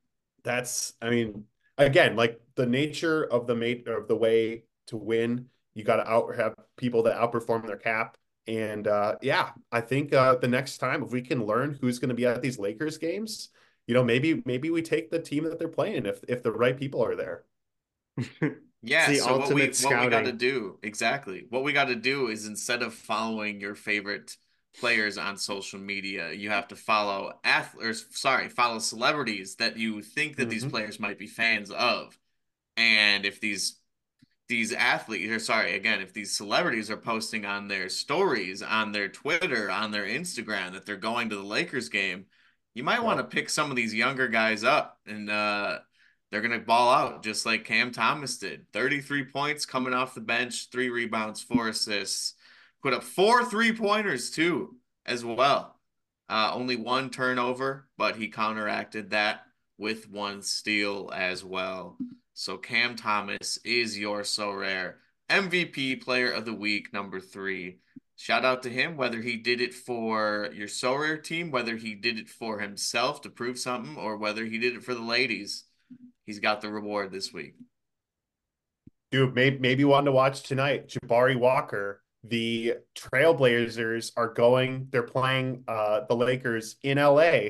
That's 0.44 0.94
I 1.02 1.10
mean 1.10 1.44
again 1.76 2.16
like 2.16 2.40
the 2.56 2.66
nature 2.66 3.24
of 3.24 3.46
the 3.46 3.54
mate 3.54 3.86
of 3.88 4.08
the 4.08 4.16
way 4.16 4.64
to 4.88 4.96
win. 4.96 5.46
You 5.74 5.84
got 5.84 5.96
to 5.96 6.10
out 6.10 6.36
have 6.36 6.54
people 6.76 7.02
that 7.04 7.16
outperform 7.16 7.66
their 7.66 7.76
cap 7.76 8.16
And 8.46 8.88
uh, 8.88 9.16
yeah, 9.22 9.50
I 9.72 9.80
think 9.80 10.12
uh, 10.14 10.36
the 10.36 10.48
next 10.48 10.78
time 10.78 11.02
if 11.02 11.10
we 11.10 11.22
can 11.22 11.44
learn 11.46 11.78
who's 11.80 11.98
going 11.98 12.08
to 12.10 12.14
be 12.14 12.26
at 12.26 12.42
these 12.42 12.58
Lakers 12.58 12.98
games, 12.98 13.50
you 13.86 13.94
know, 13.94 14.04
maybe 14.04 14.42
maybe 14.46 14.70
we 14.70 14.82
take 14.82 15.10
the 15.10 15.20
team 15.20 15.44
that 15.44 15.58
they're 15.58 15.68
playing 15.68 16.06
if 16.06 16.20
if 16.28 16.42
the 16.42 16.52
right 16.52 16.76
people 16.78 17.04
are 17.04 17.16
there. 17.16 17.44
yeah. 18.82 19.12
So 19.12 19.36
what 19.36 19.52
we 19.52 19.72
what 19.80 19.98
we 19.98 20.06
got 20.08 20.24
to 20.24 20.32
do 20.32 20.78
exactly 20.82 21.46
what 21.50 21.64
we 21.64 21.72
got 21.72 21.86
to 21.86 21.96
do 21.96 22.28
is 22.28 22.46
instead 22.46 22.82
of 22.82 22.94
following 22.94 23.60
your 23.60 23.74
favorite 23.74 24.36
players 24.78 25.18
on 25.18 25.36
social 25.36 25.78
media, 25.78 26.32
you 26.32 26.50
have 26.50 26.68
to 26.68 26.76
follow 26.76 27.38
athletes. 27.44 28.06
Sorry, 28.10 28.48
follow 28.48 28.78
celebrities 28.78 29.56
that 29.56 29.76
you 29.76 30.02
think 30.02 30.36
that 30.36 30.44
mm-hmm. 30.44 30.50
these 30.50 30.64
players 30.64 31.00
might 31.00 31.18
be 31.18 31.26
fans 31.26 31.70
of, 31.70 32.18
and 32.76 33.24
if 33.24 33.40
these 33.40 33.78
these 34.48 34.72
athletes 34.72 35.30
or 35.30 35.38
sorry 35.38 35.74
again 35.76 36.00
if 36.00 36.14
these 36.14 36.34
celebrities 36.34 36.90
are 36.90 36.96
posting 36.96 37.44
on 37.44 37.68
their 37.68 37.88
stories 37.88 38.62
on 38.62 38.92
their 38.92 39.08
twitter 39.08 39.70
on 39.70 39.90
their 39.90 40.06
instagram 40.06 40.72
that 40.72 40.86
they're 40.86 40.96
going 40.96 41.28
to 41.28 41.36
the 41.36 41.42
lakers 41.42 41.90
game 41.90 42.24
you 42.74 42.82
might 42.82 43.02
want 43.02 43.18
to 43.18 43.24
pick 43.24 43.50
some 43.50 43.70
of 43.70 43.76
these 43.76 43.94
younger 43.94 44.26
guys 44.26 44.64
up 44.64 44.98
and 45.06 45.28
uh, 45.28 45.78
they're 46.30 46.40
going 46.40 46.58
to 46.58 46.64
ball 46.64 46.90
out 46.90 47.22
just 47.22 47.44
like 47.44 47.64
cam 47.64 47.92
thomas 47.92 48.38
did 48.38 48.66
33 48.72 49.24
points 49.24 49.66
coming 49.66 49.92
off 49.92 50.14
the 50.14 50.20
bench 50.20 50.68
three 50.72 50.88
rebounds 50.88 51.42
four 51.42 51.68
assists 51.68 52.34
put 52.82 52.94
up 52.94 53.02
four 53.02 53.44
three 53.44 53.72
pointers 53.72 54.30
too 54.30 54.76
as 55.06 55.24
well 55.24 55.76
uh, 56.28 56.50
only 56.54 56.76
one 56.76 57.10
turnover 57.10 57.88
but 57.96 58.16
he 58.16 58.28
counteracted 58.28 59.10
that 59.10 59.42
with 59.78 60.08
one 60.10 60.42
steal 60.42 61.10
as 61.14 61.44
well 61.44 61.96
so 62.34 62.56
Cam 62.56 62.94
Thomas 62.94 63.58
is 63.64 63.98
your 63.98 64.20
Sorare 64.20 64.94
MVP 65.28 66.00
player 66.02 66.30
of 66.30 66.44
the 66.44 66.54
week, 66.54 66.92
number 66.92 67.20
three. 67.20 67.78
Shout 68.14 68.44
out 68.44 68.62
to 68.62 68.70
him, 68.70 68.96
whether 68.96 69.20
he 69.20 69.36
did 69.36 69.60
it 69.60 69.74
for 69.74 70.48
your 70.54 70.68
Sorare 70.68 71.22
team, 71.22 71.50
whether 71.50 71.76
he 71.76 71.94
did 71.94 72.18
it 72.18 72.28
for 72.28 72.60
himself 72.60 73.22
to 73.22 73.30
prove 73.30 73.58
something, 73.58 73.96
or 73.96 74.16
whether 74.16 74.44
he 74.44 74.58
did 74.58 74.74
it 74.74 74.84
for 74.84 74.94
the 74.94 75.02
ladies. 75.02 75.64
He's 76.26 76.38
got 76.38 76.60
the 76.60 76.70
reward 76.70 77.12
this 77.12 77.32
week. 77.32 77.54
Dude, 79.10 79.34
maybe, 79.34 79.58
maybe 79.58 79.84
one 79.84 80.04
to 80.04 80.12
watch 80.12 80.42
tonight. 80.42 80.88
Jabari 80.88 81.38
Walker. 81.38 82.02
The 82.24 82.74
Trailblazers 82.96 84.12
are 84.16 84.32
going, 84.32 84.88
they're 84.90 85.02
playing 85.02 85.64
uh, 85.68 86.00
the 86.08 86.16
Lakers 86.16 86.76
in 86.82 86.98
LA. 86.98 87.40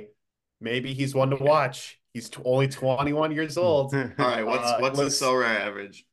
Maybe 0.61 0.93
he's 0.93 1.15
one 1.15 1.31
to 1.31 1.37
watch. 1.37 2.01
He's 2.13 2.29
t- 2.29 2.43
only 2.45 2.69
21 2.69 3.33
years 3.33 3.57
old. 3.59 3.95
All 3.95 4.11
right, 4.19 4.45
what's 4.45 4.65
uh, 4.65 4.79
what's 4.81 4.99
the 4.99 5.05
Sorare 5.05 5.61
average? 5.61 6.05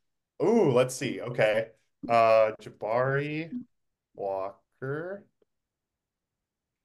Ooh, 0.43 0.71
let's 0.71 0.95
see. 0.95 1.21
Okay. 1.21 1.67
Uh 2.07 2.51
Jabari 2.61 3.49
Walker. 4.13 5.25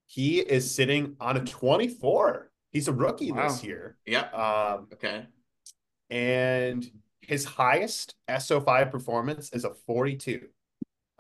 He 0.07 0.41
is 0.41 0.75
sitting 0.75 1.17
on 1.21 1.37
a 1.37 1.45
24. 1.45 2.51
He's 2.73 2.89
a 2.89 2.93
rookie 2.93 3.33
wow. 3.33 3.49
this 3.49 3.63
year. 3.63 3.97
Yeah. 4.07 4.29
Um 4.31 4.89
okay. 4.93 5.27
And 6.09 6.91
his 7.21 7.45
highest 7.45 8.15
SO5 8.29 8.91
performance 8.91 9.53
is 9.53 9.65
a 9.65 9.75
42. 9.87 10.49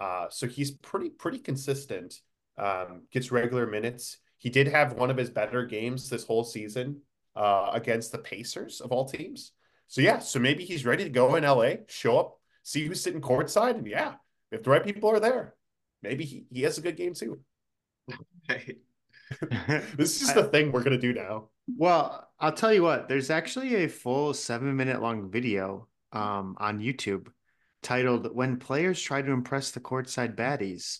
Uh 0.00 0.26
so 0.30 0.46
he's 0.46 0.70
pretty 0.70 1.10
pretty 1.10 1.38
consistent. 1.38 2.20
Um 2.58 3.02
gets 3.12 3.30
regular 3.30 3.66
minutes. 3.66 4.18
He 4.38 4.48
did 4.48 4.68
have 4.68 4.94
one 4.94 5.10
of 5.10 5.18
his 5.18 5.28
better 5.28 5.66
games 5.66 6.08
this 6.08 6.24
whole 6.24 6.44
season 6.44 7.02
uh, 7.36 7.70
against 7.74 8.10
the 8.10 8.18
Pacers 8.18 8.80
of 8.80 8.90
all 8.90 9.06
teams. 9.06 9.52
So 9.86 10.00
yeah, 10.00 10.18
so 10.18 10.38
maybe 10.38 10.64
he's 10.64 10.86
ready 10.86 11.04
to 11.04 11.10
go 11.10 11.34
in 11.34 11.44
LA, 11.44 11.72
show 11.88 12.18
up, 12.18 12.38
see 12.62 12.86
who's 12.86 13.02
sitting 13.02 13.20
courtside, 13.20 13.76
and 13.76 13.86
yeah, 13.86 14.14
if 14.50 14.62
the 14.62 14.70
right 14.70 14.84
people 14.84 15.10
are 15.10 15.20
there, 15.20 15.56
maybe 16.02 16.24
he, 16.24 16.46
he 16.50 16.62
has 16.62 16.78
a 16.78 16.80
good 16.80 16.96
game 16.96 17.12
too. 17.12 17.40
this 18.48 20.14
is 20.14 20.20
just 20.20 20.34
the 20.34 20.44
thing 20.44 20.72
we're 20.72 20.82
gonna 20.82 20.96
do 20.96 21.12
now. 21.12 21.48
Well, 21.76 22.28
I'll 22.38 22.52
tell 22.52 22.72
you 22.72 22.82
what. 22.82 23.08
There's 23.08 23.30
actually 23.30 23.84
a 23.84 23.88
full 23.88 24.32
seven 24.32 24.76
minute 24.76 25.02
long 25.02 25.30
video 25.30 25.88
um, 26.12 26.56
on 26.58 26.80
YouTube 26.80 27.26
titled 27.82 28.34
"When 28.34 28.58
Players 28.58 29.00
Try 29.00 29.22
to 29.22 29.32
Impress 29.32 29.70
the 29.70 29.80
Courtside 29.80 30.36
Baddies." 30.36 30.98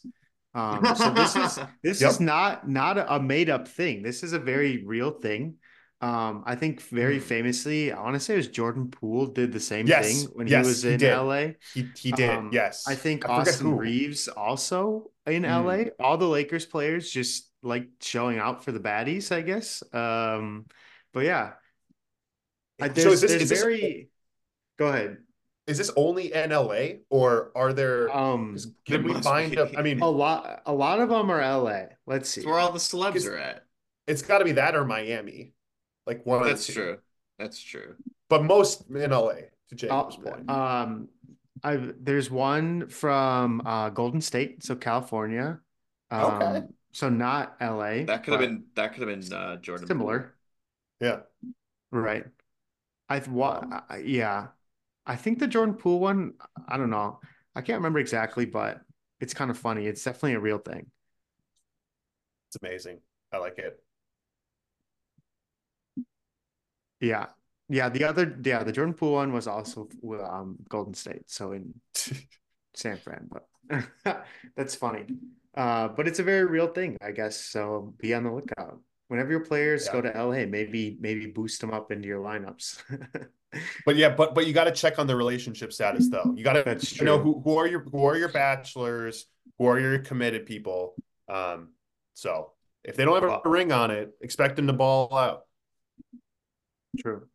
Um, 0.55 0.85
so 0.97 1.11
this 1.11 1.37
is 1.37 1.59
this 1.83 2.01
yep. 2.01 2.11
is 2.11 2.21
not 2.21 2.69
not 2.69 2.99
a 2.99 3.21
made 3.21 3.51
up 3.51 3.69
thing. 3.69 4.03
This 4.03 4.23
is 4.23 4.33
a 4.33 4.39
very 4.39 4.85
real 4.85 5.11
thing. 5.11 5.57
Um, 6.03 6.45
I 6.47 6.55
think 6.55 6.81
very 6.81 7.19
hmm. 7.19 7.25
famously, 7.25 7.93
I 7.93 8.01
want 8.01 8.15
to 8.15 8.21
say 8.21 8.33
it 8.33 8.39
was 8.39 8.49
Jordan 8.49 8.91
Poole 8.91 9.27
did 9.27 9.53
the 9.53 9.61
same 9.61 9.87
yes, 9.87 10.07
thing 10.07 10.31
when 10.33 10.47
yes, 10.47 10.65
he 10.65 10.69
was 10.69 10.85
in 10.87 11.01
he 11.01 11.13
LA. 11.13 11.47
He 11.75 11.89
he 11.95 12.13
did, 12.13 12.31
um, 12.31 12.51
yes. 12.53 12.89
I 12.89 12.95
think 12.95 13.29
I 13.29 13.35
Austin 13.35 13.77
Reaves 13.77 14.27
also 14.29 15.11
in 15.27 15.43
mm. 15.43 15.65
LA. 15.65 15.91
All 16.05 16.17
the 16.17 16.27
Lakers 16.27 16.65
players 16.65 17.11
just 17.11 17.51
like 17.63 17.87
showing 18.01 18.39
out 18.39 18.65
for 18.65 18.73
the 18.73 18.81
baddies, 18.81 19.31
I 19.31 19.43
guess. 19.43 19.83
Um, 19.93 20.67
but 21.13 21.25
yeah. 21.25 21.53
There's, 22.79 23.03
so 23.03 23.11
is 23.11 23.21
this, 23.21 23.33
is 23.33 23.51
very 23.51 23.81
this, 23.81 24.07
go 24.79 24.87
ahead. 24.87 25.19
Is 25.71 25.79
this 25.79 25.91
only 25.97 26.33
in 26.33 26.51
LA 26.51 26.99
or 27.11 27.53
are 27.55 27.73
there 27.73 28.15
um 28.15 28.57
can 28.85 29.05
we 29.05 29.15
find 29.23 29.57
a, 29.57 29.79
I 29.79 29.83
mean 29.83 30.01
a 30.01 30.11
lot 30.11 30.63
a 30.67 30.73
lot 30.73 31.01
of 31.01 31.09
them 31.09 31.31
are 31.31 31.41
LA. 31.41 31.83
Let's 32.07 32.29
see. 32.29 32.41
That's 32.41 32.47
where 32.47 32.59
all 32.59 32.73
the 32.73 32.79
celebs 32.79 33.27
are 33.27 33.37
at. 33.37 33.65
It's 34.07 34.23
gotta 34.23 34.45
be 34.45 34.53
that 34.53 34.75
or 34.75 34.85
Miami. 34.85 35.53
Like 36.07 36.27
one 36.27 36.43
That's 36.43 36.67
true. 36.67 36.99
That's 37.39 37.61
true. 37.63 37.95
But 38.29 38.45
most 38.45 38.91
in 38.91 39.11
LA, 39.11 39.35
to 39.69 39.75
Jacob's 39.75 40.17
uh, 40.17 40.21
point. 40.21 40.51
Um, 40.51 41.09
I 41.63 41.77
there's 42.01 42.31
one 42.31 42.89
from 42.89 43.63
uh, 43.65 43.91
Golden 43.91 44.21
State, 44.21 44.65
so 44.65 44.75
California. 44.75 45.61
Um, 46.11 46.25
okay. 46.25 46.63
So 46.93 47.09
not 47.09 47.57
LA. 47.61 48.05
That 48.05 48.25
could 48.25 48.33
have 48.33 48.41
been 48.41 48.65
that 48.75 48.95
could 48.95 49.09
have 49.09 49.21
been 49.21 49.33
uh, 49.33 49.57
Jordan. 49.57 49.87
Similar. 49.87 50.35
Yeah. 51.01 51.21
Right. 51.93 52.25
i've 53.09 53.29
what? 53.29 53.65
Yeah. 54.05 54.49
I 55.07 55.17
think 55.17 55.39
the 55.39 55.47
Jordan 55.49 55.75
Poole 55.75 56.01
one. 56.01 56.35
I 56.69 56.77
don't 56.77 56.91
know. 56.91 57.21
I 57.55 57.63
can't 57.63 57.79
remember 57.79 57.99
exactly, 57.99 58.47
but 58.47 58.81
it's 59.21 59.35
kind 59.35 59.51
of 59.51 59.59
funny. 59.59 59.87
It's 59.87 60.05
definitely 60.05 60.35
a 60.35 60.41
real 60.41 60.59
thing. 60.59 60.91
It's 62.49 62.57
amazing. 62.63 63.01
I 63.33 63.39
like 63.39 63.59
it. 63.59 63.83
Yeah. 67.01 67.27
Yeah. 67.69 67.89
The 67.89 68.05
other, 68.05 68.37
yeah, 68.45 68.63
the 68.65 68.73
Jordan 68.73 68.95
Poole 68.95 69.13
one 69.15 69.33
was 69.33 69.47
also 69.47 69.89
um, 70.23 70.57
Golden 70.69 70.95
State. 70.95 71.31
So 71.31 71.53
in 71.53 71.75
San 72.75 72.99
Fran, 72.99 73.29
but 73.31 73.87
that's 74.57 74.75
funny. 74.75 75.07
Uh, 75.55 75.89
but 75.89 76.07
it's 76.07 76.19
a 76.19 76.23
very 76.23 76.45
real 76.45 76.69
thing, 76.69 76.97
I 77.01 77.13
guess. 77.13 77.37
So 77.41 77.95
be 77.99 78.15
on 78.15 78.25
the 78.25 78.33
lookout. 78.33 78.81
Whenever 79.11 79.33
your 79.33 79.41
players 79.41 79.87
yeah. 79.87 79.93
go 79.93 80.01
to 80.03 80.25
LA, 80.25 80.47
maybe 80.47 80.97
maybe 81.01 81.27
boost 81.27 81.61
them 81.61 81.73
up 81.73 81.91
into 81.91 82.07
your 82.07 82.23
lineups. 82.23 82.81
but 83.85 83.97
yeah, 83.97 84.11
but 84.11 84.37
but 84.37 84.47
you 84.47 84.53
got 84.53 84.65
to 84.65 84.71
check 84.71 85.01
on 85.01 85.09
the 85.09 85.17
relationship 85.17 85.73
status 85.73 86.09
though. 86.09 86.33
You 86.37 86.45
got 86.45 86.53
to 86.53 86.63
That's 86.63 87.03
know 87.03 87.19
who, 87.19 87.41
who 87.41 87.57
are 87.57 87.67
your 87.67 87.81
who 87.81 88.05
are 88.05 88.17
your 88.17 88.29
bachelors, 88.29 89.27
who 89.59 89.67
are 89.67 89.81
your 89.81 89.99
committed 89.99 90.47
people. 90.47 90.95
Um, 91.29 91.71
so 92.15 92.53
if 92.85 92.95
they 92.95 93.05
don't 93.05 93.21
have 93.21 93.41
a 93.45 93.49
ring 93.49 93.73
on 93.73 93.91
it, 93.91 94.13
expect 94.21 94.55
them 94.55 94.69
to 94.69 94.73
ball 94.73 95.13
out. 95.17 95.43
True. 96.97 97.27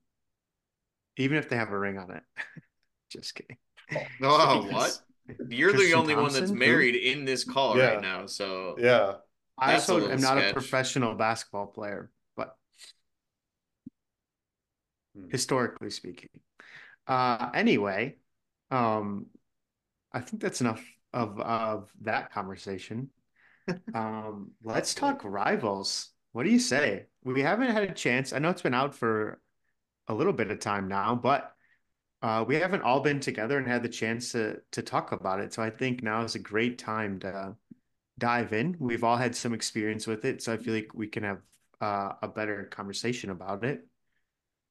Even 1.17 1.37
if 1.37 1.49
they 1.49 1.57
have 1.57 1.71
a 1.71 1.77
ring 1.77 1.97
on 1.97 2.11
it. 2.11 2.23
Just 3.09 3.35
kidding. 3.35 3.57
Oh, 4.21 4.65
what? 4.71 4.97
You're 5.49 5.71
Tristan 5.71 5.89
the 5.89 5.97
only 5.97 6.13
Thompson? 6.13 6.41
one 6.41 6.49
that's 6.49 6.57
married 6.57 6.95
in 6.95 7.25
this 7.25 7.43
call 7.43 7.77
yeah. 7.77 7.95
right 7.95 8.01
now. 8.01 8.27
So 8.27 8.75
yeah. 8.79 9.15
I 9.57 9.75
also 9.75 10.09
am 10.09 10.19
not 10.21 10.37
sketch. 10.37 10.51
a 10.51 10.53
professional 10.53 11.15
basketball 11.15 11.67
player, 11.67 12.11
but 12.35 12.55
hmm. 15.15 15.29
historically 15.29 15.89
speaking. 15.89 16.29
Uh 17.07 17.49
anyway, 17.53 18.17
um 18.71 19.27
I 20.11 20.21
think 20.21 20.41
that's 20.41 20.61
enough 20.61 20.83
of 21.13 21.39
of 21.39 21.89
that 22.01 22.31
conversation. 22.31 23.09
um 23.93 24.51
let's 24.63 24.93
talk 24.93 25.21
rivals. 25.23 26.09
What 26.33 26.43
do 26.43 26.51
you 26.51 26.59
say? 26.59 27.05
We 27.23 27.41
haven't 27.41 27.71
had 27.71 27.83
a 27.83 27.93
chance. 27.93 28.33
I 28.33 28.39
know 28.39 28.49
it's 28.49 28.61
been 28.61 28.73
out 28.73 28.93
for 28.93 29.39
a 30.07 30.13
little 30.13 30.33
bit 30.33 30.51
of 30.51 30.59
time 30.59 30.87
now, 30.87 31.15
but 31.15 31.55
uh, 32.21 32.43
we 32.47 32.55
haven't 32.55 32.81
all 32.81 33.01
been 33.01 33.19
together 33.19 33.57
and 33.57 33.67
had 33.67 33.83
the 33.83 33.89
chance 33.89 34.31
to 34.31 34.59
to 34.71 34.81
talk 34.81 35.11
about 35.11 35.39
it. 35.39 35.53
So 35.53 35.61
I 35.61 35.69
think 35.69 36.01
now 36.01 36.23
is 36.23 36.35
a 36.35 36.39
great 36.39 36.77
time 36.77 37.19
to 37.19 37.55
dive 38.17 38.53
in. 38.53 38.75
We've 38.79 39.03
all 39.03 39.17
had 39.17 39.35
some 39.35 39.53
experience 39.53 40.07
with 40.07 40.25
it, 40.25 40.41
so 40.41 40.53
I 40.53 40.57
feel 40.57 40.73
like 40.73 40.93
we 40.93 41.07
can 41.07 41.23
have 41.23 41.41
uh, 41.81 42.13
a 42.21 42.27
better 42.27 42.65
conversation 42.65 43.29
about 43.29 43.63
it. 43.63 43.85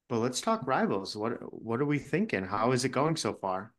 But 0.08 0.18
let's 0.18 0.40
talk 0.40 0.66
rivals. 0.66 1.16
What 1.16 1.32
what 1.62 1.80
are 1.80 1.86
we 1.86 1.98
thinking? 1.98 2.44
How 2.44 2.72
is 2.72 2.84
it 2.84 2.90
going 2.90 3.16
so 3.16 3.32
far? 3.34 3.72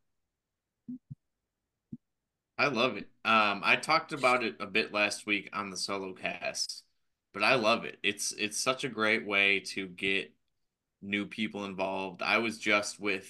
I 2.58 2.68
love 2.68 2.96
it. 2.96 3.08
Um, 3.24 3.60
I 3.64 3.76
talked 3.76 4.12
about 4.12 4.42
it 4.42 4.56
a 4.60 4.66
bit 4.66 4.92
last 4.92 5.26
week 5.26 5.50
on 5.52 5.70
the 5.70 5.76
solo 5.76 6.14
cast, 6.14 6.84
but 7.34 7.42
I 7.42 7.54
love 7.54 7.84
it. 7.84 7.98
It's 8.02 8.32
it's 8.32 8.58
such 8.58 8.84
a 8.84 8.88
great 8.88 9.26
way 9.26 9.60
to 9.60 9.86
get 9.88 10.32
new 11.02 11.26
people 11.26 11.64
involved. 11.64 12.22
I 12.22 12.38
was 12.38 12.58
just 12.58 12.98
with 12.98 13.28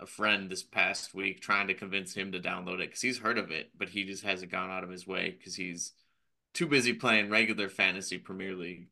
a 0.00 0.06
friend 0.06 0.50
this 0.50 0.62
past 0.62 1.14
week 1.14 1.40
trying 1.40 1.68
to 1.68 1.74
convince 1.74 2.14
him 2.14 2.32
to 2.32 2.40
download 2.40 2.80
it 2.80 2.88
because 2.88 3.02
he's 3.02 3.18
heard 3.18 3.38
of 3.38 3.50
it, 3.50 3.70
but 3.76 3.90
he 3.90 4.04
just 4.04 4.24
hasn't 4.24 4.50
gone 4.50 4.70
out 4.70 4.82
of 4.82 4.90
his 4.90 5.06
way 5.06 5.34
because 5.36 5.54
he's 5.54 5.92
too 6.54 6.66
busy 6.66 6.92
playing 6.92 7.30
regular 7.30 7.68
fantasy 7.68 8.18
Premier 8.18 8.54
League. 8.54 8.88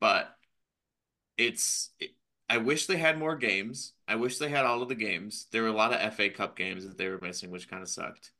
But 0.00 0.36
it's 1.38 1.90
it, 1.98 2.10
I 2.48 2.58
wish 2.58 2.86
they 2.86 2.98
had 2.98 3.18
more 3.18 3.36
games. 3.36 3.94
I 4.06 4.16
wish 4.16 4.38
they 4.38 4.50
had 4.50 4.66
all 4.66 4.82
of 4.82 4.88
the 4.88 4.94
games. 4.94 5.46
There 5.50 5.62
were 5.62 5.68
a 5.68 5.72
lot 5.72 5.92
of 5.92 6.14
FA 6.14 6.28
Cup 6.28 6.56
games 6.56 6.86
that 6.86 6.98
they 6.98 7.08
were 7.08 7.20
missing, 7.20 7.50
which 7.50 7.68
kind 7.70 7.82
of 7.82 7.88
sucked. 7.88 8.32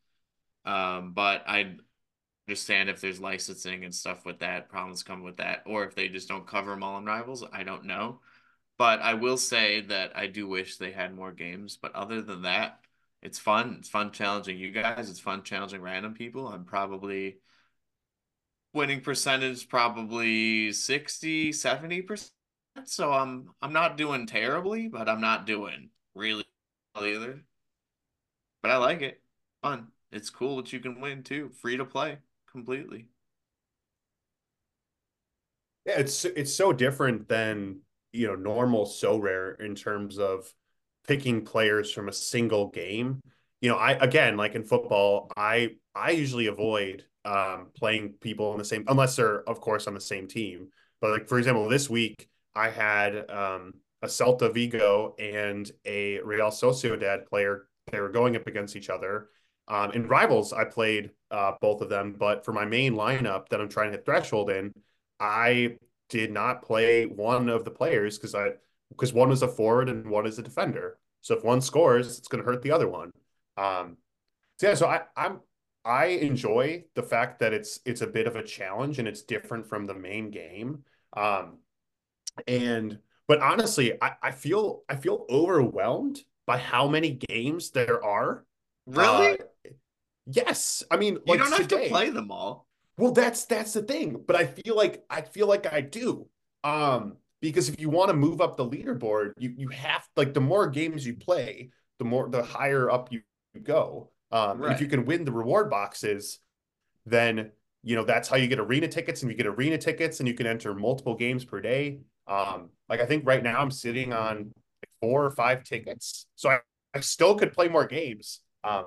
Um, 0.66 1.12
but 1.12 1.42
I 1.46 1.76
understand 2.46 2.90
if 2.90 3.00
there's 3.00 3.20
licensing 3.20 3.84
and 3.84 3.94
stuff 3.94 4.26
with 4.26 4.40
that, 4.40 4.68
problems 4.68 5.02
come 5.02 5.22
with 5.22 5.38
that, 5.38 5.62
or 5.66 5.84
if 5.84 5.94
they 5.94 6.08
just 6.08 6.28
don't 6.28 6.46
cover 6.46 6.70
them 6.70 6.82
all 6.82 6.98
in 6.98 7.04
Rivals. 7.06 7.44
I 7.52 7.64
don't 7.64 7.84
know. 7.84 8.20
But 8.76 9.00
I 9.00 9.14
will 9.14 9.36
say 9.36 9.80
that 9.82 10.16
I 10.16 10.26
do 10.26 10.48
wish 10.48 10.76
they 10.76 10.90
had 10.90 11.14
more 11.14 11.32
games. 11.32 11.76
But 11.80 11.94
other 11.94 12.22
than 12.22 12.42
that, 12.42 12.80
it's 13.22 13.38
fun. 13.38 13.76
It's 13.78 13.88
fun 13.88 14.10
challenging 14.12 14.58
you 14.58 14.72
guys. 14.72 15.08
It's 15.10 15.20
fun 15.20 15.42
challenging 15.42 15.80
random 15.80 16.14
people. 16.14 16.48
I'm 16.48 16.64
probably 16.64 17.38
winning 18.74 19.00
percentage 19.00 19.68
probably 19.68 20.72
60, 20.72 21.52
70%. 21.52 22.30
So 22.84 23.12
I'm 23.12 23.50
I'm 23.62 23.72
not 23.72 23.96
doing 23.96 24.26
terribly, 24.26 24.88
but 24.88 25.08
I'm 25.08 25.20
not 25.20 25.46
doing 25.46 25.90
really 26.14 26.44
well 26.94 27.06
either. 27.06 27.40
But 28.62 28.72
I 28.72 28.78
like 28.78 29.00
it. 29.00 29.22
Fun. 29.62 29.88
It's 30.10 30.30
cool 30.30 30.56
that 30.56 30.72
you 30.72 30.80
can 30.80 31.00
win 31.00 31.22
too. 31.22 31.50
Free 31.50 31.76
to 31.76 31.84
play 31.84 32.18
completely. 32.50 33.06
Yeah, 35.86 35.98
it's 36.00 36.24
it's 36.24 36.52
so 36.54 36.72
different 36.72 37.28
than 37.28 37.80
you 38.14 38.26
know 38.28 38.36
normal 38.36 38.86
Sorare 38.86 39.60
in 39.60 39.74
terms 39.74 40.18
of 40.18 40.52
picking 41.06 41.44
players 41.44 41.92
from 41.92 42.08
a 42.08 42.12
single 42.12 42.68
game. 42.68 43.20
You 43.60 43.70
know, 43.70 43.76
I 43.76 43.92
again 43.92 44.36
like 44.36 44.54
in 44.54 44.64
football, 44.64 45.30
I 45.36 45.76
I 45.94 46.12
usually 46.12 46.46
avoid 46.46 47.04
um, 47.24 47.68
playing 47.76 48.14
people 48.20 48.46
on 48.46 48.58
the 48.58 48.64
same 48.64 48.84
unless 48.88 49.16
they're 49.16 49.48
of 49.48 49.60
course 49.60 49.86
on 49.86 49.94
the 49.94 50.00
same 50.00 50.28
team. 50.28 50.68
But 51.00 51.10
like 51.10 51.28
for 51.28 51.38
example, 51.38 51.68
this 51.68 51.90
week 51.90 52.28
I 52.54 52.70
had 52.70 53.30
um, 53.30 53.74
a 54.02 54.06
Celta 54.06 54.52
Vigo 54.52 55.14
and 55.18 55.70
a 55.84 56.20
Real 56.20 56.48
Sociedad 56.48 57.26
player. 57.26 57.66
They 57.90 58.00
were 58.00 58.10
going 58.10 58.36
up 58.36 58.46
against 58.46 58.76
each 58.76 58.90
other. 58.90 59.28
Um, 59.66 59.92
in 59.92 60.08
rivals, 60.08 60.52
I 60.52 60.64
played 60.64 61.10
uh, 61.30 61.52
both 61.60 61.80
of 61.80 61.88
them, 61.88 62.14
but 62.18 62.44
for 62.44 62.52
my 62.52 62.66
main 62.66 62.94
lineup 62.94 63.48
that 63.48 63.60
I'm 63.60 63.68
trying 63.68 63.90
to 63.90 63.96
hit 63.96 64.04
threshold 64.04 64.50
in, 64.50 64.72
I 65.18 65.76
did 66.14 66.30
not 66.30 66.62
play 66.62 67.06
one 67.06 67.48
of 67.48 67.64
the 67.64 67.72
players 67.72 68.16
because 68.16 68.36
I 68.36 68.50
because 68.88 69.12
one 69.12 69.32
is 69.32 69.42
a 69.42 69.48
forward 69.48 69.88
and 69.88 70.08
one 70.08 70.26
is 70.26 70.38
a 70.38 70.42
defender. 70.42 70.96
So 71.22 71.36
if 71.36 71.42
one 71.42 71.60
scores, 71.60 72.18
it's 72.18 72.28
going 72.28 72.40
to 72.40 72.48
hurt 72.48 72.62
the 72.62 72.70
other 72.70 72.88
one. 72.88 73.10
Um, 73.56 73.96
so 74.60 74.68
yeah, 74.68 74.74
so 74.74 74.86
I, 74.86 75.00
I'm 75.16 75.40
I 75.84 76.06
enjoy 76.06 76.84
the 76.94 77.02
fact 77.02 77.40
that 77.40 77.52
it's 77.52 77.80
it's 77.84 78.00
a 78.00 78.06
bit 78.06 78.28
of 78.28 78.36
a 78.36 78.44
challenge 78.44 79.00
and 79.00 79.08
it's 79.08 79.22
different 79.22 79.66
from 79.66 79.86
the 79.86 79.94
main 79.94 80.30
game. 80.30 80.84
Um, 81.16 81.58
and 82.46 83.00
but 83.26 83.40
honestly, 83.40 84.00
I, 84.00 84.12
I 84.22 84.30
feel 84.30 84.82
I 84.88 84.94
feel 84.94 85.26
overwhelmed 85.28 86.20
by 86.46 86.58
how 86.58 86.86
many 86.86 87.10
games 87.10 87.72
there 87.72 88.04
are. 88.04 88.44
Really? 88.86 89.40
Uh, 89.40 89.70
yes. 90.26 90.84
I 90.92 90.96
mean, 90.96 91.18
like 91.26 91.40
you 91.40 91.44
don't 91.44 91.58
have 91.58 91.66
today, 91.66 91.84
to 91.84 91.90
play 91.90 92.10
them 92.10 92.30
all. 92.30 92.68
Well, 92.96 93.12
that's 93.12 93.44
that's 93.44 93.72
the 93.72 93.82
thing. 93.82 94.22
But 94.26 94.36
I 94.36 94.46
feel 94.46 94.76
like 94.76 95.04
I 95.10 95.22
feel 95.22 95.48
like 95.48 95.72
I 95.72 95.80
do. 95.80 96.26
Um, 96.62 97.16
because 97.40 97.68
if 97.68 97.78
you 97.78 97.90
want 97.90 98.08
to 98.08 98.16
move 98.16 98.40
up 98.40 98.56
the 98.56 98.68
leaderboard, 98.68 99.32
you 99.38 99.52
you 99.56 99.68
have 99.68 100.06
like 100.16 100.34
the 100.34 100.40
more 100.40 100.68
games 100.68 101.06
you 101.06 101.14
play, 101.14 101.70
the 101.98 102.04
more 102.04 102.28
the 102.28 102.42
higher 102.42 102.90
up 102.90 103.12
you 103.12 103.20
go. 103.62 104.10
Um, 104.32 104.58
right. 104.58 104.72
if 104.72 104.80
you 104.80 104.86
can 104.86 105.04
win 105.04 105.24
the 105.24 105.32
reward 105.32 105.70
boxes, 105.70 106.40
then 107.06 107.50
you 107.82 107.96
know 107.96 108.04
that's 108.04 108.28
how 108.28 108.36
you 108.36 108.48
get 108.48 108.58
arena 108.58 108.88
tickets, 108.88 109.22
and 109.22 109.30
you 109.30 109.36
get 109.36 109.46
arena 109.46 109.78
tickets, 109.78 110.20
and 110.20 110.28
you 110.28 110.34
can 110.34 110.46
enter 110.46 110.74
multiple 110.74 111.14
games 111.14 111.44
per 111.44 111.60
day. 111.60 112.00
Um, 112.26 112.70
like 112.88 113.00
I 113.00 113.06
think 113.06 113.26
right 113.26 113.42
now 113.42 113.60
I'm 113.60 113.70
sitting 113.70 114.12
on 114.12 114.38
like 114.38 114.90
four 115.00 115.24
or 115.24 115.30
five 115.30 115.64
tickets, 115.64 116.26
so 116.36 116.50
I, 116.50 116.60
I 116.94 117.00
still 117.00 117.34
could 117.34 117.52
play 117.52 117.68
more 117.68 117.86
games. 117.86 118.40
Um, 118.62 118.86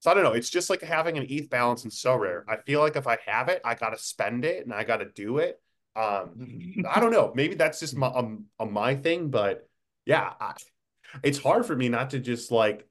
so 0.00 0.10
I 0.10 0.14
don't 0.14 0.24
know. 0.24 0.32
It's 0.32 0.50
just 0.50 0.70
like 0.70 0.82
having 0.82 1.18
an 1.18 1.26
ETH 1.28 1.50
balance 1.50 1.84
in 1.84 1.90
Sorare. 1.90 2.42
I 2.48 2.56
feel 2.56 2.80
like 2.80 2.96
if 2.96 3.06
I 3.06 3.18
have 3.26 3.48
it, 3.48 3.60
I 3.64 3.74
got 3.74 3.90
to 3.90 3.98
spend 3.98 4.44
it 4.44 4.64
and 4.64 4.74
I 4.74 4.82
got 4.82 4.98
to 4.98 5.04
do 5.04 5.38
it. 5.38 5.60
Um, 5.94 6.84
I 6.90 7.00
don't 7.00 7.12
know. 7.12 7.32
Maybe 7.34 7.54
that's 7.54 7.80
just 7.80 7.96
my 7.96 8.08
um, 8.08 8.46
a 8.58 8.66
my 8.66 8.96
thing, 8.96 9.28
but 9.30 9.68
yeah, 10.06 10.32
I, 10.40 10.54
it's 11.22 11.38
hard 11.38 11.66
for 11.66 11.76
me 11.76 11.88
not 11.88 12.10
to 12.10 12.18
just 12.18 12.50
like. 12.50 12.86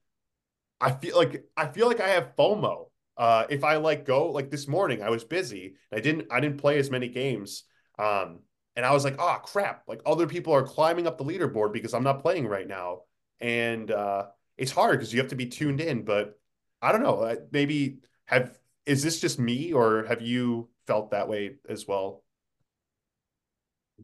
I 0.82 0.92
feel 0.92 1.18
like 1.18 1.44
I 1.58 1.68
feel 1.68 1.88
like 1.88 2.00
I 2.00 2.10
have 2.10 2.36
FOMO. 2.38 2.86
Uh, 3.18 3.46
if 3.50 3.66
I 3.66 3.78
like 3.78 4.06
go 4.06 4.32
like 4.32 4.50
this 4.50 4.68
morning, 4.68 5.02
I 5.02 5.10
was 5.10 5.26
busy. 5.26 5.76
I 5.92 6.00
didn't 6.00 6.28
I 6.32 6.40
didn't 6.40 6.60
play 6.60 6.78
as 6.78 6.90
many 6.90 7.10
games. 7.10 7.64
Um, 7.98 8.40
and 8.76 8.86
I 8.86 8.94
was 8.94 9.04
like, 9.04 9.16
oh 9.20 9.40
crap, 9.44 9.84
like 9.88 10.02
other 10.06 10.26
people 10.26 10.54
are 10.54 10.64
climbing 10.64 11.06
up 11.06 11.18
the 11.18 11.26
leaderboard 11.26 11.74
because 11.74 11.94
I'm 11.94 12.04
not 12.04 12.22
playing 12.22 12.48
right 12.48 12.68
now. 12.68 13.02
And 13.42 13.92
uh, 13.92 14.28
it's 14.58 14.72
hard 14.72 15.00
because 15.00 15.14
you 15.14 15.20
have 15.20 15.32
to 15.32 15.36
be 15.36 15.48
tuned 15.48 15.82
in. 15.82 16.04
But 16.04 16.39
I 16.82 16.92
don't 16.92 17.04
know, 17.04 17.38
maybe 17.52 18.00
have 18.26 18.58
is 18.86 19.04
this 19.04 19.20
just 19.20 19.40
me 19.40 19.74
or 19.74 20.06
have 20.06 20.22
you 20.22 20.70
felt 20.88 21.12
that 21.12 21.28
way 21.28 21.56
as 21.68 21.88
well? 21.88 22.24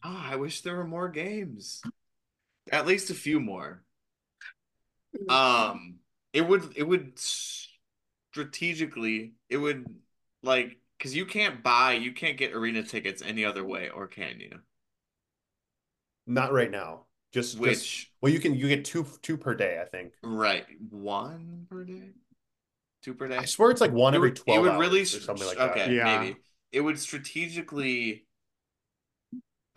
Oh, 0.03 0.23
I 0.23 0.35
wish 0.35 0.61
there 0.61 0.75
were 0.75 0.85
more 0.85 1.09
games. 1.09 1.81
At 2.71 2.85
least 2.85 3.09
a 3.09 3.15
few 3.15 3.39
more. 3.39 3.83
Um 5.29 5.95
it 6.33 6.41
would 6.41 6.73
it 6.75 6.83
would 6.83 7.17
strategically 8.33 9.33
it 9.49 9.57
would 9.57 9.85
like 10.43 10.77
because 10.97 11.15
you 11.15 11.25
can't 11.25 11.63
buy, 11.63 11.93
you 11.93 12.11
can't 12.11 12.37
get 12.37 12.53
arena 12.53 12.83
tickets 12.83 13.21
any 13.21 13.45
other 13.45 13.63
way, 13.63 13.89
or 13.89 14.07
can 14.07 14.39
you? 14.39 14.59
Not 16.27 16.51
right 16.51 16.71
now. 16.71 17.05
Just 17.31 17.59
which? 17.59 17.73
Just, 17.73 18.07
well, 18.21 18.31
you 18.31 18.39
can 18.39 18.55
you 18.55 18.67
get 18.67 18.85
two 18.85 19.05
two 19.21 19.37
per 19.37 19.53
day, 19.53 19.79
I 19.81 19.85
think. 19.85 20.13
Right, 20.23 20.65
one 20.89 21.67
per 21.69 21.83
day, 21.83 22.11
two 23.05 23.13
per 23.13 23.27
day. 23.27 23.37
I 23.37 23.45
swear 23.45 23.71
it's 23.71 23.81
like 23.81 23.91
one 23.91 24.13
it 24.13 24.17
every 24.17 24.29
would, 24.29 24.37
twelve. 24.37 24.65
It 24.65 24.69
would 24.69 24.79
really 24.79 25.03
or 25.03 25.05
something 25.05 25.47
like 25.47 25.59
okay, 25.59 25.85
that. 25.85 25.91
Yeah. 25.91 26.19
maybe 26.19 26.37
it 26.71 26.81
would 26.81 26.99
strategically, 26.99 28.25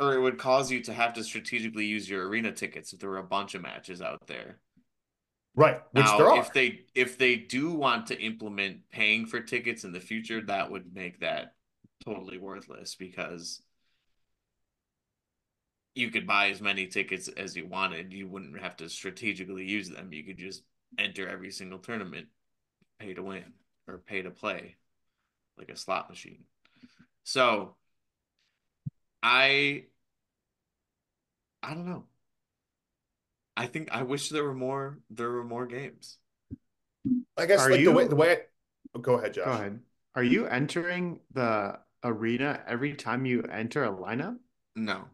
or 0.00 0.14
it 0.14 0.20
would 0.20 0.38
cause 0.38 0.70
you 0.70 0.80
to 0.84 0.92
have 0.92 1.12
to 1.14 1.22
strategically 1.22 1.84
use 1.84 2.08
your 2.08 2.26
arena 2.26 2.50
tickets 2.50 2.92
if 2.92 3.00
there 3.00 3.10
were 3.10 3.18
a 3.18 3.22
bunch 3.22 3.54
of 3.54 3.62
matches 3.62 4.00
out 4.00 4.26
there. 4.26 4.58
Right. 5.54 5.80
Which 5.92 6.04
now, 6.04 6.18
there 6.18 6.28
are. 6.28 6.38
if 6.38 6.52
they 6.52 6.80
if 6.94 7.18
they 7.18 7.36
do 7.36 7.72
want 7.72 8.06
to 8.08 8.20
implement 8.20 8.88
paying 8.90 9.26
for 9.26 9.40
tickets 9.40 9.84
in 9.84 9.92
the 9.92 10.00
future, 10.00 10.40
that 10.46 10.70
would 10.70 10.94
make 10.94 11.20
that 11.20 11.54
totally 12.04 12.38
worthless 12.38 12.94
because 12.94 13.60
you 15.94 16.10
could 16.10 16.26
buy 16.26 16.48
as 16.48 16.60
many 16.60 16.86
tickets 16.86 17.28
as 17.28 17.56
you 17.56 17.66
wanted. 17.66 18.12
You 18.12 18.28
wouldn't 18.28 18.60
have 18.60 18.76
to 18.76 18.88
strategically 18.88 19.64
use 19.64 19.88
them. 19.88 20.12
You 20.12 20.22
could 20.22 20.38
just 20.38 20.62
enter 20.96 21.28
every 21.28 21.50
single 21.50 21.80
tournament, 21.80 22.28
pay 22.98 23.14
to 23.14 23.22
win 23.22 23.52
or 23.86 23.98
pay 23.98 24.22
to 24.22 24.30
play, 24.30 24.76
like 25.56 25.68
a 25.70 25.76
slot 25.76 26.08
machine. 26.08 26.44
So 27.24 27.76
I 29.22 29.84
I 31.62 31.74
don't 31.74 31.86
know. 31.86 32.04
I 33.56 33.66
think 33.66 33.88
I 33.90 34.02
wish 34.02 34.28
there 34.28 34.44
were 34.44 34.54
more. 34.54 34.98
There 35.10 35.30
were 35.30 35.44
more 35.44 35.66
games. 35.66 36.18
I 37.36 37.46
guess 37.46 37.60
Are 37.60 37.70
like 37.70 37.80
you, 37.80 37.86
the 37.86 37.92
way 37.92 38.06
the 38.06 38.16
way. 38.16 38.32
I, 38.32 38.38
oh, 38.94 39.00
go 39.00 39.14
ahead, 39.14 39.34
Josh. 39.34 39.44
Go 39.44 39.52
ahead. 39.52 39.80
Are 40.14 40.22
you 40.22 40.46
entering 40.46 41.20
the 41.32 41.78
arena 42.04 42.62
every 42.66 42.94
time 42.94 43.26
you 43.26 43.42
enter 43.42 43.84
a 43.84 43.92
lineup? 43.92 44.36
No. 44.76 45.04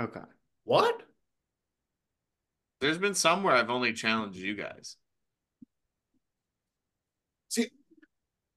Okay. 0.00 0.20
What? 0.64 1.02
There's 2.80 2.98
been 2.98 3.14
some 3.14 3.42
where 3.42 3.54
I've 3.54 3.70
only 3.70 3.92
challenged 3.92 4.38
you 4.38 4.54
guys. 4.54 4.96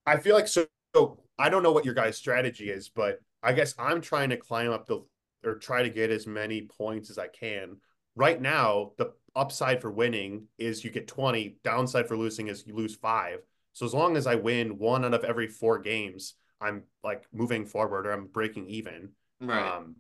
I 0.08 0.18
feel 0.18 0.36
like 0.36 0.48
so, 0.48 0.66
so 0.96 1.20
I 1.38 1.50
don't 1.50 1.64
know 1.64 1.72
what 1.72 1.86
your 1.86 1.94
guys' 1.94 2.18
strategy 2.18 2.72
is, 2.72 2.90
but 2.90 3.20
I 3.44 3.54
guess 3.54 3.76
I'm 3.78 4.02
trying 4.02 4.30
to 4.32 4.38
climb 4.38 4.72
up 4.72 4.88
the 4.88 5.04
or 5.46 5.56
try 5.56 5.84
to 5.84 5.90
get 5.90 6.10
as 6.10 6.26
many 6.26 6.64
points 6.64 7.10
as 7.10 7.18
I 7.18 7.28
can. 7.28 7.78
Right 8.16 8.42
now 8.42 8.94
the 8.98 9.14
upside 9.36 9.82
for 9.82 9.92
winning 9.92 10.48
is 10.58 10.84
you 10.84 10.90
get 10.90 11.08
20 11.08 11.58
downside 11.64 12.08
for 12.08 12.18
losing 12.18 12.48
is 12.48 12.66
you 12.66 12.76
lose 12.76 12.96
five. 12.96 13.40
So 13.74 13.86
as 13.86 13.94
long 13.94 14.18
as 14.18 14.26
i 14.26 14.34
win 14.34 14.80
one 14.80 15.06
out 15.06 15.14
of 15.14 15.24
every 15.24 15.48
four 15.48 15.78
games 15.78 16.34
i'm 16.60 16.82
like 17.04 17.26
moving 17.32 17.64
forward 17.66 18.08
or 18.08 18.12
i'm 18.12 18.26
breaking 18.26 18.68
even. 18.68 19.10
Right. 19.40 19.72
Um, 19.72 19.98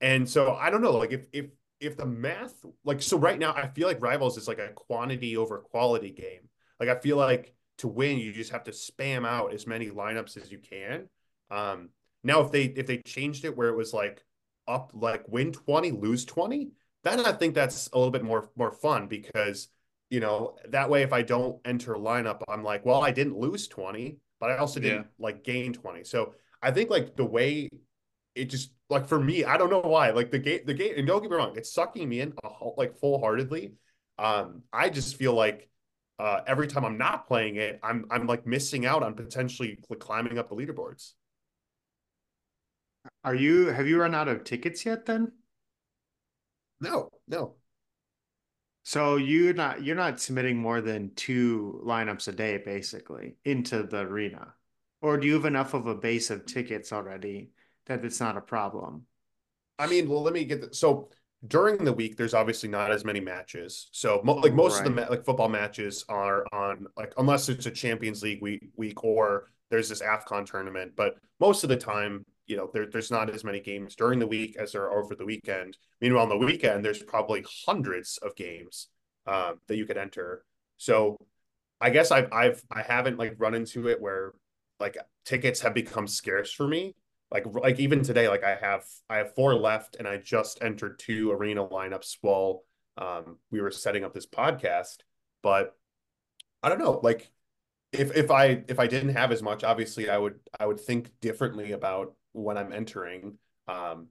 and 0.00 0.28
so 0.28 0.54
i 0.56 0.68
don't 0.70 0.82
know 0.82 0.90
like 0.90 1.12
if 1.12 1.26
if 1.32 1.46
if 1.78 1.96
the 1.96 2.06
math 2.06 2.54
like 2.84 3.00
so 3.00 3.16
right 3.16 3.38
now 3.38 3.52
i 3.52 3.68
feel 3.68 3.86
like 3.86 4.02
rivals 4.02 4.36
is 4.36 4.48
like 4.48 4.58
a 4.58 4.72
quantity 4.74 5.36
over 5.36 5.58
quality 5.58 6.10
game. 6.10 6.48
Like 6.80 6.88
i 6.88 6.96
feel 6.96 7.16
like 7.16 7.54
to 7.82 7.88
win 7.88 8.18
you 8.18 8.32
just 8.32 8.50
have 8.50 8.64
to 8.64 8.70
spam 8.70 9.26
out 9.26 9.52
as 9.52 9.66
many 9.66 9.90
lineups 9.90 10.36
as 10.36 10.50
you 10.50 10.58
can 10.58 11.08
um 11.50 11.90
now 12.24 12.40
if 12.40 12.50
they 12.50 12.64
if 12.64 12.86
they 12.86 12.98
changed 12.98 13.44
it 13.44 13.56
where 13.56 13.68
it 13.68 13.76
was 13.76 13.92
like 13.92 14.24
up 14.66 14.90
like 14.94 15.22
win 15.28 15.52
20 15.52 15.90
lose 15.92 16.24
20 16.24 16.70
then 17.04 17.20
I 17.20 17.32
think 17.32 17.54
that's 17.54 17.88
a 17.92 17.98
little 17.98 18.10
bit 18.10 18.22
more 18.22 18.48
more 18.56 18.70
fun 18.70 19.08
because 19.08 19.68
you 20.10 20.20
know 20.20 20.56
that 20.68 20.88
way 20.88 21.02
if 21.02 21.12
I 21.12 21.22
don't 21.22 21.58
enter 21.64 21.94
a 21.94 21.98
lineup, 21.98 22.42
I'm 22.48 22.62
like, 22.62 22.84
well, 22.84 23.02
I 23.02 23.10
didn't 23.10 23.38
lose 23.38 23.66
20, 23.68 24.18
but 24.40 24.50
I 24.50 24.56
also 24.58 24.80
didn't 24.80 24.98
yeah. 24.98 25.24
like 25.24 25.42
gain 25.42 25.72
20. 25.72 26.04
So 26.04 26.34
I 26.60 26.70
think 26.70 26.90
like 26.90 27.16
the 27.16 27.24
way 27.24 27.68
it 28.34 28.46
just 28.46 28.72
like 28.88 29.06
for 29.08 29.18
me, 29.18 29.44
I 29.44 29.56
don't 29.56 29.70
know 29.70 29.80
why. 29.80 30.10
Like 30.10 30.30
the 30.30 30.38
game, 30.38 30.60
the 30.64 30.74
game, 30.74 30.94
and 30.96 31.06
don't 31.06 31.22
get 31.22 31.30
me 31.30 31.36
wrong, 31.36 31.54
it's 31.56 31.72
sucking 31.72 32.08
me 32.08 32.20
in 32.20 32.34
like 32.76 32.96
full 32.98 33.20
heartedly. 33.20 33.74
Um, 34.18 34.62
I 34.72 34.90
just 34.90 35.16
feel 35.16 35.34
like 35.34 35.68
uh, 36.18 36.40
every 36.46 36.66
time 36.66 36.84
I'm 36.84 36.98
not 36.98 37.26
playing 37.26 37.56
it, 37.56 37.80
I'm 37.82 38.06
I'm 38.10 38.26
like 38.26 38.46
missing 38.46 38.86
out 38.86 39.02
on 39.02 39.14
potentially 39.14 39.78
climbing 39.98 40.38
up 40.38 40.48
the 40.48 40.56
leaderboards. 40.56 41.12
Are 43.24 43.34
you 43.34 43.66
have 43.66 43.86
you 43.86 44.00
run 44.00 44.14
out 44.14 44.28
of 44.28 44.44
tickets 44.44 44.84
yet 44.86 45.06
then? 45.06 45.32
No, 46.80 47.10
no. 47.28 47.56
So 48.84 49.16
you're 49.16 49.54
not 49.54 49.84
you're 49.84 49.96
not 49.96 50.20
submitting 50.20 50.56
more 50.56 50.80
than 50.80 51.14
two 51.14 51.80
lineups 51.84 52.28
a 52.28 52.32
day 52.32 52.58
basically 52.58 53.36
into 53.44 53.82
the 53.84 54.00
arena. 54.00 54.54
Or 55.00 55.18
do 55.18 55.26
you 55.26 55.34
have 55.34 55.44
enough 55.44 55.74
of 55.74 55.86
a 55.86 55.94
base 55.94 56.30
of 56.30 56.46
tickets 56.46 56.92
already 56.92 57.50
that 57.86 58.04
it's 58.04 58.20
not 58.20 58.36
a 58.36 58.40
problem? 58.40 59.06
I 59.78 59.88
mean, 59.88 60.08
well, 60.08 60.22
let 60.22 60.32
me 60.32 60.44
get 60.44 60.60
the, 60.60 60.74
so 60.74 61.10
during 61.46 61.84
the 61.84 61.92
week 61.92 62.16
there's 62.16 62.34
obviously 62.34 62.68
not 62.68 62.90
as 62.90 63.04
many 63.04 63.20
matches. 63.20 63.88
So 63.92 64.20
mo- 64.24 64.34
like 64.34 64.54
most 64.54 64.78
right. 64.78 64.86
of 64.86 64.94
the 64.94 65.06
like 65.10 65.24
football 65.24 65.48
matches 65.48 66.04
are 66.08 66.46
on 66.52 66.86
like 66.96 67.12
unless 67.18 67.48
it's 67.48 67.66
a 67.66 67.70
champions 67.70 68.22
league 68.22 68.42
week 68.42 68.70
week 68.76 69.02
or 69.04 69.50
there's 69.70 69.88
this 69.88 70.02
afcon 70.02 70.44
tournament 70.44 70.92
but 70.94 71.14
most 71.40 71.64
of 71.64 71.70
the 71.70 71.76
time 71.76 72.24
you 72.46 72.56
know 72.56 72.70
there, 72.74 72.86
there's 72.86 73.10
not 73.10 73.30
as 73.30 73.42
many 73.42 73.60
games 73.60 73.96
during 73.96 74.18
the 74.18 74.26
week 74.26 74.56
as 74.58 74.72
there 74.72 74.82
are 74.82 75.02
over 75.02 75.14
the 75.14 75.24
weekend. 75.24 75.76
Meanwhile 76.00 76.24
on 76.24 76.28
the 76.28 76.36
weekend 76.36 76.84
there's 76.84 77.02
probably 77.02 77.44
hundreds 77.66 78.18
of 78.18 78.36
games 78.36 78.88
um, 79.26 79.60
that 79.66 79.76
you 79.76 79.86
could 79.86 79.96
enter. 79.96 80.44
So 80.76 81.16
i 81.82 81.90
guess 81.90 82.10
i've 82.10 82.32
i've 82.32 82.62
i 82.70 82.80
haven't 82.80 83.18
like 83.18 83.34
run 83.36 83.54
into 83.54 83.88
it 83.88 84.00
where 84.00 84.32
like 84.80 84.96
tickets 85.26 85.60
have 85.60 85.74
become 85.74 86.06
scarce 86.06 86.52
for 86.52 86.66
me 86.66 86.94
like 87.32 87.46
like 87.54 87.80
even 87.80 88.02
today 88.02 88.28
like 88.28 88.44
i 88.44 88.54
have 88.54 88.84
i 89.08 89.16
have 89.16 89.34
four 89.34 89.54
left 89.54 89.96
and 89.98 90.06
i 90.06 90.16
just 90.16 90.62
entered 90.62 90.98
two 90.98 91.32
arena 91.32 91.66
lineups 91.66 92.18
while 92.20 92.62
um, 92.98 93.38
we 93.50 93.60
were 93.60 93.70
setting 93.70 94.04
up 94.04 94.12
this 94.12 94.26
podcast 94.26 94.98
but 95.42 95.74
i 96.62 96.68
don't 96.68 96.78
know 96.78 97.00
like 97.02 97.30
if 97.92 98.14
if 98.14 98.30
i 98.30 98.62
if 98.68 98.78
i 98.78 98.86
didn't 98.86 99.14
have 99.14 99.32
as 99.32 99.42
much 99.42 99.64
obviously 99.64 100.10
i 100.10 100.18
would 100.18 100.38
i 100.60 100.66
would 100.66 100.78
think 100.78 101.10
differently 101.20 101.72
about 101.72 102.14
when 102.32 102.56
i'm 102.56 102.72
entering. 102.72 103.38
Um 103.68 104.08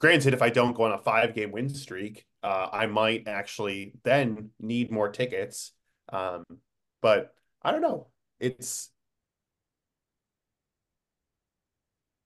granted 0.00 0.34
if 0.34 0.42
i 0.42 0.50
don't 0.50 0.76
go 0.76 0.84
on 0.84 0.92
a 0.92 0.98
five 0.98 1.34
game 1.34 1.52
win 1.52 1.68
streak 1.68 2.24
uh 2.42 2.68
i 2.72 2.86
might 2.86 3.28
actually 3.28 3.94
then 4.02 4.50
need 4.58 4.90
more 4.90 5.08
tickets 5.08 5.72
um 6.12 6.44
but 7.02 7.34
i 7.62 7.70
don't 7.70 7.82
know. 7.82 8.08
It's 8.38 8.90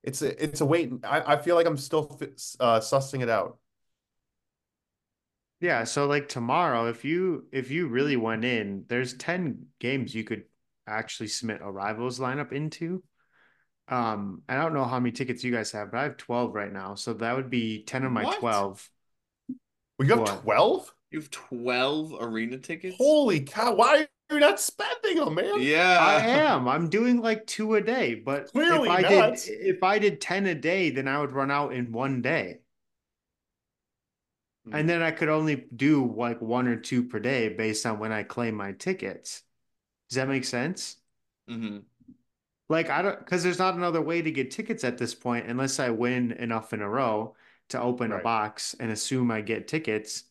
it's 0.04 0.22
a 0.22 0.42
it's 0.42 0.60
a 0.60 0.66
wait. 0.66 0.92
I, 1.02 1.34
I 1.34 1.36
feel 1.38 1.56
like 1.56 1.66
I'm 1.66 1.78
still 1.78 2.20
uh, 2.60 2.80
sussing 2.80 3.22
it 3.22 3.28
out. 3.28 3.58
Yeah, 5.60 5.84
so 5.84 6.06
like 6.06 6.28
tomorrow, 6.28 6.88
if 6.88 7.04
you 7.04 7.46
if 7.50 7.70
you 7.70 7.88
really 7.88 8.16
went 8.16 8.44
in, 8.44 8.84
there's 8.88 9.14
ten 9.14 9.66
games 9.80 10.14
you 10.14 10.22
could 10.22 10.44
actually 10.86 11.28
submit 11.28 11.60
a 11.62 11.70
rivals 11.70 12.20
lineup 12.20 12.52
into. 12.52 13.02
Um, 13.88 14.42
I 14.46 14.56
don't 14.56 14.74
know 14.74 14.84
how 14.84 15.00
many 15.00 15.12
tickets 15.12 15.42
you 15.42 15.52
guys 15.52 15.72
have, 15.72 15.90
but 15.90 15.98
I 15.98 16.02
have 16.04 16.18
twelve 16.18 16.54
right 16.54 16.72
now, 16.72 16.94
so 16.96 17.14
that 17.14 17.34
would 17.34 17.48
be 17.48 17.84
ten 17.84 18.04
of 18.04 18.12
my 18.12 18.24
what? 18.24 18.38
twelve. 18.38 18.86
We 19.98 20.06
got 20.06 20.42
twelve. 20.42 20.92
You 21.10 21.20
have 21.20 21.30
twelve 21.30 22.14
arena 22.20 22.58
tickets. 22.58 22.96
Holy 22.98 23.40
cow! 23.40 23.74
Why 23.74 24.06
you're 24.30 24.40
not 24.40 24.60
spending 24.60 25.16
them, 25.16 25.34
man. 25.34 25.60
Yeah, 25.60 25.98
I 26.00 26.20
am. 26.26 26.66
I'm 26.66 26.88
doing 26.88 27.20
like 27.20 27.46
two 27.46 27.74
a 27.74 27.80
day, 27.80 28.14
but 28.14 28.50
Clearly 28.52 28.88
if 28.88 28.94
I 28.94 29.00
not. 29.02 29.36
did 29.36 29.40
if 29.48 29.82
I 29.82 29.98
did 29.98 30.20
ten 30.20 30.46
a 30.46 30.54
day, 30.54 30.90
then 30.90 31.08
I 31.08 31.20
would 31.20 31.32
run 31.32 31.50
out 31.50 31.72
in 31.72 31.92
one 31.92 32.22
day. 32.22 32.60
Mm-hmm. 34.66 34.76
And 34.76 34.88
then 34.88 35.02
I 35.02 35.10
could 35.10 35.28
only 35.28 35.66
do 35.76 36.12
like 36.16 36.40
one 36.40 36.66
or 36.66 36.76
two 36.76 37.04
per 37.04 37.18
day 37.18 37.50
based 37.50 37.84
on 37.84 37.98
when 37.98 38.12
I 38.12 38.22
claim 38.22 38.54
my 38.54 38.72
tickets. 38.72 39.42
Does 40.08 40.16
that 40.16 40.28
make 40.28 40.44
sense? 40.44 40.96
Mm-hmm. 41.50 41.78
Like 42.70 42.88
I 42.88 43.02
don't 43.02 43.18
because 43.18 43.42
there's 43.42 43.58
not 43.58 43.74
another 43.74 44.00
way 44.00 44.22
to 44.22 44.30
get 44.30 44.50
tickets 44.50 44.84
at 44.84 44.96
this 44.96 45.14
point 45.14 45.46
unless 45.48 45.78
I 45.78 45.90
win 45.90 46.32
enough 46.32 46.72
in 46.72 46.80
a 46.80 46.88
row 46.88 47.36
to 47.68 47.80
open 47.80 48.10
right. 48.10 48.20
a 48.20 48.22
box 48.22 48.74
and 48.80 48.90
assume 48.90 49.30
I 49.30 49.42
get 49.42 49.68
tickets, 49.68 50.24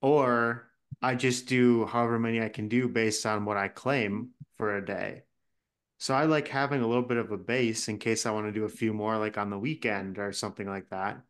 or 0.00 0.68
I 1.02 1.14
just 1.14 1.46
do 1.46 1.86
however 1.86 2.18
many 2.18 2.40
I 2.40 2.48
can 2.48 2.68
do 2.68 2.88
based 2.88 3.26
on 3.26 3.44
what 3.44 3.56
I 3.56 3.68
claim 3.68 4.30
for 4.56 4.76
a 4.76 4.84
day. 4.84 5.22
So 5.98 6.14
I 6.14 6.24
like 6.24 6.48
having 6.48 6.82
a 6.82 6.86
little 6.86 7.02
bit 7.02 7.16
of 7.16 7.32
a 7.32 7.38
base 7.38 7.88
in 7.88 7.98
case 7.98 8.26
I 8.26 8.30
want 8.30 8.46
to 8.46 8.52
do 8.52 8.64
a 8.64 8.68
few 8.68 8.92
more 8.92 9.16
like 9.16 9.38
on 9.38 9.50
the 9.50 9.58
weekend 9.58 10.18
or 10.18 10.32
something 10.32 10.68
like 10.68 10.90
that. 10.90 11.20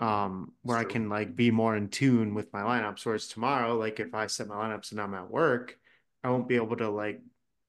Um, 0.00 0.52
where 0.62 0.76
I 0.76 0.84
can 0.84 1.08
like 1.08 1.34
be 1.34 1.50
more 1.50 1.76
in 1.76 1.88
tune 1.88 2.34
with 2.34 2.52
my 2.52 2.62
lineups. 2.62 3.06
Whereas 3.06 3.28
tomorrow, 3.28 3.76
like 3.76 4.00
if 4.00 4.14
I 4.14 4.26
set 4.26 4.48
my 4.48 4.56
lineups 4.56 4.90
and 4.90 5.00
I'm 5.00 5.14
at 5.14 5.30
work, 5.30 5.78
I 6.22 6.30
won't 6.30 6.48
be 6.48 6.56
able 6.56 6.76
to 6.76 6.90
like 6.90 7.20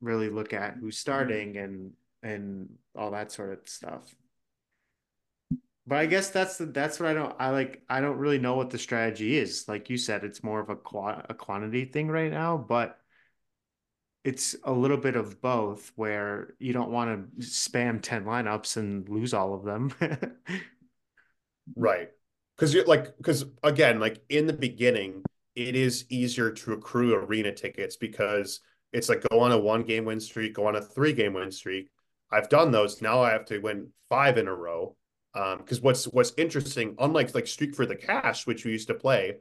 really 0.02 0.30
look 0.30 0.54
at 0.54 0.76
who's 0.76 0.98
starting 0.98 1.58
and 1.58 1.94
and 2.24 2.70
all 2.96 3.12
that 3.12 3.32
sort 3.32 3.54
of 3.54 3.60
stuff. 3.70 4.16
But 5.88 6.00
I 6.00 6.06
guess 6.08 6.30
that's 6.30 6.58
the, 6.58 6.66
that's 6.66 7.00
what 7.00 7.10
I 7.10 7.14
don't 7.14 7.36
I 7.40 7.50
like 7.52 7.84
I 7.90 8.02
don't 8.02 8.18
really 8.18 8.40
know 8.40 8.56
what 8.56 8.72
the 8.72 8.78
strategy 8.80 9.38
is. 9.38 9.68
Like 9.68 9.90
you 9.90 9.98
said, 9.98 10.24
it's 10.24 10.44
more 10.44 10.60
of 10.60 10.70
a 10.70 10.76
qua- 10.76 11.22
a 11.30 11.34
quantity 11.34 11.86
thing 11.86 12.08
right 12.08 12.32
now, 12.32 12.58
but 12.58 13.00
it's 14.24 14.56
a 14.64 14.72
little 14.74 14.98
bit 14.98 15.16
of 15.16 15.40
both 15.42 15.92
where 15.96 16.56
you 16.60 16.74
don't 16.74 16.90
want 16.90 17.40
to 17.40 17.46
spam 17.46 18.02
10 18.02 18.26
lineups 18.26 18.78
and 18.78 19.08
lose 19.08 19.34
all 19.36 19.54
of 19.54 19.64
them. 19.64 19.94
right. 21.76 22.10
Cuz 22.58 22.74
you're 22.74 22.86
like 22.86 23.14
cuz 23.22 23.46
again, 23.64 24.00
like 24.00 24.24
in 24.30 24.48
the 24.48 24.54
beginning, 24.54 25.24
it 25.56 25.76
is 25.76 26.06
easier 26.10 26.52
to 26.52 26.74
accrue 26.74 27.14
arena 27.16 27.54
tickets 27.54 27.96
because 27.96 28.62
it's 28.92 29.10
like 29.10 29.24
go 29.30 29.40
on 29.42 29.52
a 29.52 29.60
one 29.60 29.84
game 29.84 30.06
win 30.06 30.20
streak, 30.20 30.56
go 30.56 30.66
on 30.68 30.76
a 30.76 30.82
three 30.82 31.14
game 31.14 31.34
win 31.34 31.52
streak. 31.52 31.90
I've 32.32 32.50
done 32.50 32.72
those. 32.72 33.02
Now 33.02 33.22
I 33.22 33.32
have 33.32 33.46
to 33.46 33.60
win 33.60 33.90
five 34.10 34.38
in 34.40 34.48
a 34.48 34.56
row 34.56 34.96
because 35.36 35.80
um, 35.80 35.84
what's 35.84 36.06
what's 36.06 36.32
interesting, 36.38 36.96
unlike 36.98 37.36
like 37.36 37.46
Streak 37.46 37.76
for 37.76 37.86
the 37.86 37.96
Cash, 37.96 38.48
which 38.48 38.64
we 38.64 38.72
used 38.72 38.88
to 38.88 38.94
play, 38.94 39.36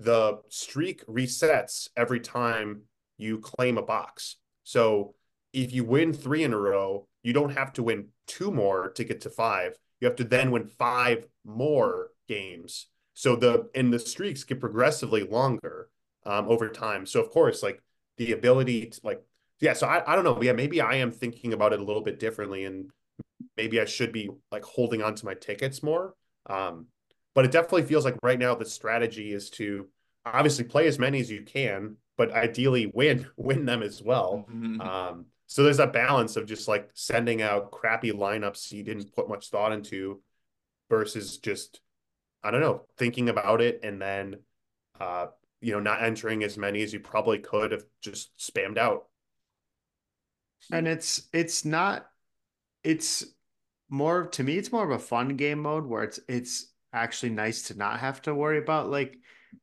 the 0.00 0.40
streak 0.48 1.06
resets 1.06 1.88
every 1.96 2.18
time 2.18 2.82
you 3.16 3.38
claim 3.38 3.78
a 3.78 3.82
box. 3.82 4.36
So 4.64 5.14
if 5.52 5.72
you 5.72 5.84
win 5.84 6.12
three 6.12 6.42
in 6.42 6.52
a 6.52 6.58
row, 6.58 7.06
you 7.22 7.32
don't 7.32 7.56
have 7.56 7.72
to 7.74 7.84
win 7.84 8.08
two 8.26 8.50
more 8.50 8.90
to 8.90 9.04
get 9.04 9.20
to 9.20 9.30
five. 9.30 9.76
You 10.00 10.08
have 10.08 10.16
to 10.16 10.24
then 10.24 10.50
win 10.50 10.66
five 10.66 11.26
more 11.44 12.10
games. 12.26 12.88
So 13.14 13.36
the 13.36 13.70
and 13.72 13.92
the 13.92 14.00
streaks 14.00 14.42
get 14.42 14.58
progressively 14.58 15.22
longer 15.22 15.90
um, 16.24 16.48
over 16.48 16.68
time. 16.68 17.06
So 17.06 17.20
of 17.20 17.30
course, 17.30 17.62
like 17.62 17.80
the 18.16 18.32
ability 18.32 18.86
to 18.86 19.00
like 19.04 19.22
yeah. 19.60 19.74
So 19.74 19.86
I, 19.86 20.12
I 20.12 20.16
don't 20.16 20.24
know. 20.24 20.42
Yeah, 20.42 20.52
maybe 20.54 20.80
I 20.80 20.96
am 20.96 21.12
thinking 21.12 21.52
about 21.52 21.72
it 21.72 21.78
a 21.78 21.84
little 21.84 22.02
bit 22.02 22.18
differently 22.18 22.64
and 22.64 22.90
maybe 23.56 23.80
I 23.80 23.84
should 23.84 24.12
be 24.12 24.30
like 24.50 24.64
holding 24.64 25.02
on 25.02 25.14
to 25.14 25.24
my 25.24 25.34
tickets 25.34 25.82
more. 25.82 26.14
Um, 26.46 26.86
but 27.34 27.44
it 27.44 27.52
definitely 27.52 27.82
feels 27.82 28.04
like 28.04 28.16
right 28.22 28.38
now 28.38 28.54
the 28.54 28.64
strategy 28.64 29.32
is 29.32 29.50
to 29.50 29.88
obviously 30.24 30.64
play 30.64 30.86
as 30.86 30.98
many 30.98 31.20
as 31.20 31.30
you 31.30 31.42
can, 31.42 31.96
but 32.16 32.32
ideally 32.32 32.90
win 32.94 33.26
win 33.36 33.64
them 33.64 33.82
as 33.82 34.02
well. 34.02 34.46
Mm-hmm. 34.50 34.80
Um, 34.80 35.26
so 35.46 35.62
there's 35.62 35.76
that 35.76 35.92
balance 35.92 36.36
of 36.36 36.46
just 36.46 36.66
like 36.66 36.90
sending 36.94 37.42
out 37.42 37.70
crappy 37.70 38.10
lineups 38.12 38.72
you 38.72 38.82
didn't 38.82 39.14
put 39.14 39.28
much 39.28 39.48
thought 39.48 39.72
into 39.72 40.20
versus 40.90 41.38
just 41.38 41.80
I 42.42 42.50
don't 42.50 42.60
know 42.60 42.86
thinking 42.96 43.28
about 43.28 43.60
it 43.60 43.80
and 43.82 44.00
then 44.00 44.36
uh, 45.00 45.26
you 45.60 45.72
know 45.72 45.80
not 45.80 46.02
entering 46.02 46.42
as 46.42 46.56
many 46.56 46.82
as 46.82 46.92
you 46.92 47.00
probably 47.00 47.38
could 47.38 47.72
have 47.72 47.84
just 48.00 48.36
spammed 48.38 48.78
out. 48.78 49.06
And 50.72 50.88
it's 50.88 51.28
it's 51.32 51.64
not 51.64 52.06
it's 52.82 53.26
more 53.88 54.26
to 54.26 54.42
me 54.42 54.58
it's 54.58 54.72
more 54.72 54.84
of 54.84 54.90
a 54.90 54.98
fun 54.98 55.36
game 55.36 55.60
mode 55.60 55.86
where 55.86 56.02
it's 56.02 56.20
it's 56.28 56.72
actually 56.92 57.30
nice 57.30 57.62
to 57.62 57.76
not 57.76 58.00
have 58.00 58.20
to 58.22 58.34
worry 58.34 58.58
about 58.58 58.90
like 58.90 59.18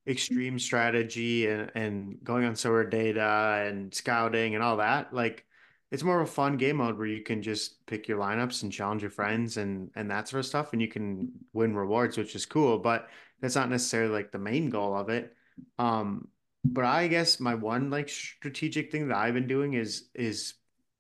extreme 0.08 0.60
strategy 0.60 1.48
and 1.48 1.72
and 1.76 2.18
going 2.24 2.46
on 2.46 2.54
SorareData 2.54 3.68
and 3.70 3.94
scouting 3.94 4.56
and 4.56 4.64
all 4.64 4.78
that. 4.78 5.14
Like 5.14 5.46
it's 5.92 6.04
more 6.04 6.22
of 6.22 6.28
a 6.28 6.32
fun 6.32 6.58
game 6.58 6.78
mode 6.78 6.98
where 6.98 7.08
you 7.08 7.22
can 7.22 7.42
just 7.42 7.86
pick 7.86 8.08
your 8.08 8.18
lineups 8.20 8.64
and 8.64 8.72
challenge 8.72 9.02
your 9.02 9.12
friends 9.12 9.58
and 9.58 9.92
and 9.96 10.10
that 10.12 10.28
sort 10.28 10.40
of 10.40 10.46
stuff 10.46 10.74
and 10.74 10.82
you 10.82 10.88
can 10.88 11.32
win 11.54 11.76
rewards 11.76 12.18
which 12.18 12.36
is 12.36 12.46
cool 12.46 12.80
but 12.80 13.10
that's 13.42 13.56
not 13.56 13.70
necessarily 13.70 14.12
like 14.12 14.32
the 14.32 14.40
main 14.40 14.70
goal 14.70 14.96
of 14.96 15.10
it. 15.10 15.36
Um 15.80 16.28
but 16.66 16.86
i 16.86 17.08
guess 17.08 17.42
my 17.42 17.54
one 17.54 17.90
like 17.90 18.08
strategic 18.08 18.90
thing 18.90 19.10
that 19.10 19.18
i've 19.18 19.34
been 19.34 19.48
doing 19.48 19.74
is 19.74 20.08
is 20.16 20.54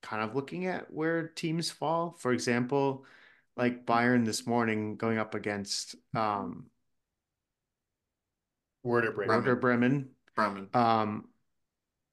kind 0.04 0.22
of 0.22 0.36
looking 0.36 0.68
at 0.68 0.94
where 0.94 1.30
teams 1.30 1.72
fall. 1.72 2.16
For 2.20 2.32
example, 2.32 3.06
like 3.58 3.86
Bayern 3.88 4.26
this 4.26 4.46
morning 4.46 4.98
going 4.98 5.18
up 5.18 5.34
against 5.34 5.96
um 6.14 6.68
Werder 8.84 9.12
Bremen. 9.12 9.36
Werder 9.36 9.56
Bremen. 9.56 10.10
Bremen. 10.36 10.70
Um, 10.74 11.30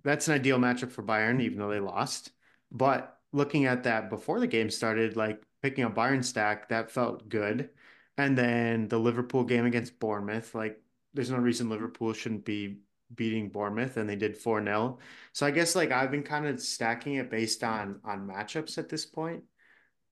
that's 0.04 0.28
an 0.28 0.34
ideal 0.34 0.58
matchup 0.58 0.92
for 0.92 1.02
Bayern, 1.02 1.42
even 1.42 1.58
though 1.58 1.68
they 1.68 1.80
lost. 1.80 2.30
But 2.70 3.18
looking 3.32 3.66
at 3.66 3.82
that 3.84 4.08
before 4.08 4.40
the 4.40 4.46
game 4.46 4.70
started, 4.70 5.16
like 5.16 5.42
picking 5.62 5.84
a 5.84 5.90
Bayern 5.90 6.24
stack 6.24 6.68
that 6.68 6.90
felt 6.90 7.28
good, 7.28 7.70
and 8.16 8.38
then 8.38 8.88
the 8.88 8.98
Liverpool 8.98 9.44
game 9.44 9.66
against 9.66 9.98
Bournemouth, 9.98 10.54
like 10.54 10.80
there's 11.12 11.30
no 11.30 11.38
reason 11.38 11.68
Liverpool 11.68 12.12
shouldn't 12.12 12.44
be 12.44 12.78
beating 13.14 13.50
Bournemouth, 13.50 13.96
and 13.96 14.08
they 14.08 14.16
did 14.16 14.36
four 14.36 14.62
0 14.62 14.98
So 15.32 15.46
I 15.46 15.50
guess 15.50 15.74
like 15.74 15.90
I've 15.92 16.10
been 16.10 16.22
kind 16.22 16.46
of 16.46 16.60
stacking 16.60 17.14
it 17.14 17.30
based 17.30 17.64
on 17.64 18.00
on 18.04 18.26
matchups 18.28 18.78
at 18.78 18.88
this 18.88 19.06
point. 19.06 19.44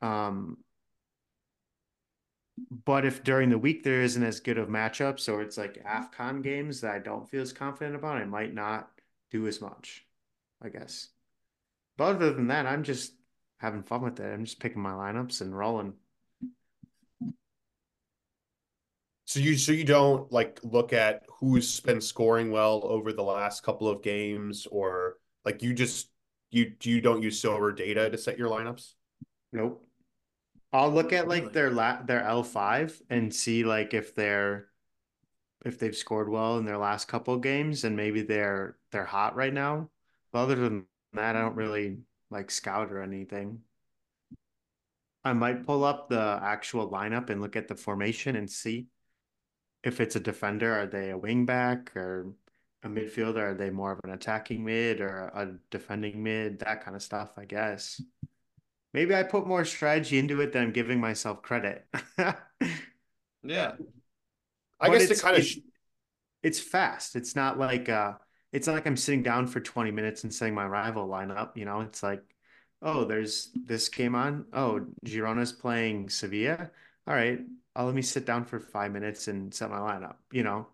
Um, 0.03 0.59
but 2.85 3.05
if 3.05 3.23
during 3.23 3.51
the 3.51 3.59
week 3.59 3.83
there 3.85 4.03
isn't 4.03 4.23
as 4.23 4.41
good 4.41 4.59
of 4.59 4.69
matchups 4.69 5.33
or 5.33 5.43
it's 5.43 5.57
like 5.57 5.83
AFCON 5.85 6.43
games 6.43 6.81
that 6.81 6.95
I 6.95 6.99
don't 6.99 7.29
feel 7.29 7.43
as 7.43 7.53
confident 7.53 7.97
about, 7.97 8.17
I 8.17 8.25
might 8.25 8.55
not 8.55 8.91
do 9.31 9.47
as 9.47 9.61
much, 9.61 10.05
I 10.63 10.69
guess. 10.69 11.09
But 11.97 12.17
other 12.17 12.33
than 12.33 12.49
that, 12.49 12.67
I'm 12.67 12.83
just 12.83 13.13
having 13.59 13.83
fun 13.83 14.03
with 14.03 14.21
it. 14.21 14.33
I'm 14.33 14.45
just 14.45 14.61
picking 14.61 14.83
my 14.83 14.93
lineups 14.93 15.41
and 15.41 15.57
rolling. 15.57 15.95
So 19.29 19.41
you 19.41 19.59
so 19.59 19.73
you 19.73 19.85
don't 19.85 20.33
like 20.33 20.59
look 20.63 20.95
at 20.95 21.27
who's 21.29 21.81
been 21.81 22.01
scoring 22.01 22.51
well 22.51 22.81
over 22.83 23.13
the 23.13 23.23
last 23.23 23.63
couple 23.63 23.87
of 23.87 24.03
games 24.03 24.67
or 24.71 25.17
like 25.45 25.63
you 25.63 25.75
just 25.75 26.09
you 26.51 26.73
you 26.83 27.03
don't 27.03 27.23
use 27.23 27.43
SorareData 27.43 28.11
to 28.11 28.17
set 28.17 28.39
your 28.39 28.49
lineups? 28.49 28.95
Nope. 29.53 29.87
I'll 30.73 30.91
look 30.91 31.13
at 31.13 31.29
like 31.29 31.53
their 31.53 31.71
la- 31.71 32.01
their 32.01 32.23
L5 32.23 33.03
and 33.11 33.35
see 33.35 33.65
like 33.65 33.93
if 33.93 34.15
they're 34.15 34.69
if 35.63 35.79
they've 35.79 35.95
scored 35.95 36.31
well 36.31 36.57
in 36.57 36.65
their 36.65 36.79
last 36.79 37.07
couple 37.07 37.35
of 37.35 37.43
games 37.43 37.85
and 37.85 37.95
maybe 37.95 38.23
they're 38.23 38.79
they're 38.93 39.05
hot 39.05 39.37
right 39.37 39.53
now. 39.53 39.91
But 40.33 40.39
other 40.39 40.55
than 40.55 40.87
that, 41.13 41.37
I 41.37 41.43
don't 41.43 41.55
really 41.55 41.99
like 42.31 42.51
scout 42.51 42.91
or 42.91 43.03
anything. 43.03 43.61
I 45.23 45.35
might 45.35 45.67
pull 45.67 45.85
up 45.85 46.09
the 46.09 46.41
actual 46.43 46.91
lineup 46.91 47.29
and 47.29 47.43
look 47.43 47.57
at 47.57 47.69
the 47.69 47.77
formation 47.77 48.35
and 48.35 48.49
see 48.49 48.87
if 49.89 50.01
it's 50.01 50.17
a 50.17 50.21
defender, 50.21 50.73
are 50.73 50.87
they 50.87 51.11
a 51.11 51.19
wing 51.19 51.47
back 51.47 51.97
or 51.97 52.33
a 52.83 52.89
midfielder? 52.89 53.39
Are 53.39 53.55
they 53.55 53.71
more 53.71 53.93
of 53.93 54.01
an 54.05 54.11
attacking 54.11 54.65
mid 54.65 55.01
or 55.01 55.33
a 55.35 55.55
defending 55.71 56.23
mid? 56.23 56.61
That 56.61 56.85
kind 56.85 56.95
of 56.95 57.03
stuff, 57.03 57.31
I 57.37 57.45
guess. 57.45 58.01
Maybe 58.95 59.15
I 59.15 59.23
put 59.23 59.47
more 59.47 59.65
strategy 59.65 60.19
into 60.19 60.41
it 60.41 60.53
than 60.53 60.63
I'm 60.63 60.73
giving 60.73 61.01
myself 61.01 61.43
credit. 61.43 61.87
yeah. 63.43 63.73
I 64.81 64.89
but 64.89 64.99
guess 64.99 65.11
it 65.11 65.21
kind 65.21 65.37
of 65.37 65.43
it's, 65.43 65.59
it's 66.43 66.61
fast. 66.61 67.17
It's 67.17 67.35
not 67.35 67.59
like 67.59 67.89
uh 67.89 68.15
it's 68.53 68.67
not 68.67 68.75
like 68.75 68.87
I'm 68.87 68.97
sitting 68.97 69.23
down 69.23 69.47
for 69.47 69.61
20 69.61 69.91
minutes 69.91 70.25
and 70.25 70.33
setting 70.33 70.55
my 70.55 70.67
rival 70.67 71.07
lineup, 71.09 71.57
you 71.57 71.65
know. 71.65 71.81
It's 71.81 72.03
like, 72.03 72.23
oh, 72.81 73.05
there's 73.05 73.51
this 73.55 73.89
game 73.89 74.15
on. 74.15 74.47
Oh, 74.53 74.87
Girona's 75.05 75.53
playing 75.53 76.09
Sevilla. 76.09 76.71
All 77.07 77.15
right. 77.15 77.41
I'll 77.79 77.87
let 77.87 77.95
me 77.95 78.03
sit 78.03 78.27
down 78.27 78.45
for 78.45 78.59
5 78.59 78.91
minutes 78.91 79.29
and 79.29 79.55
set 79.55 79.71
my 79.71 79.79
lineup, 79.79 80.17
you 80.33 80.43
know. 80.43 80.67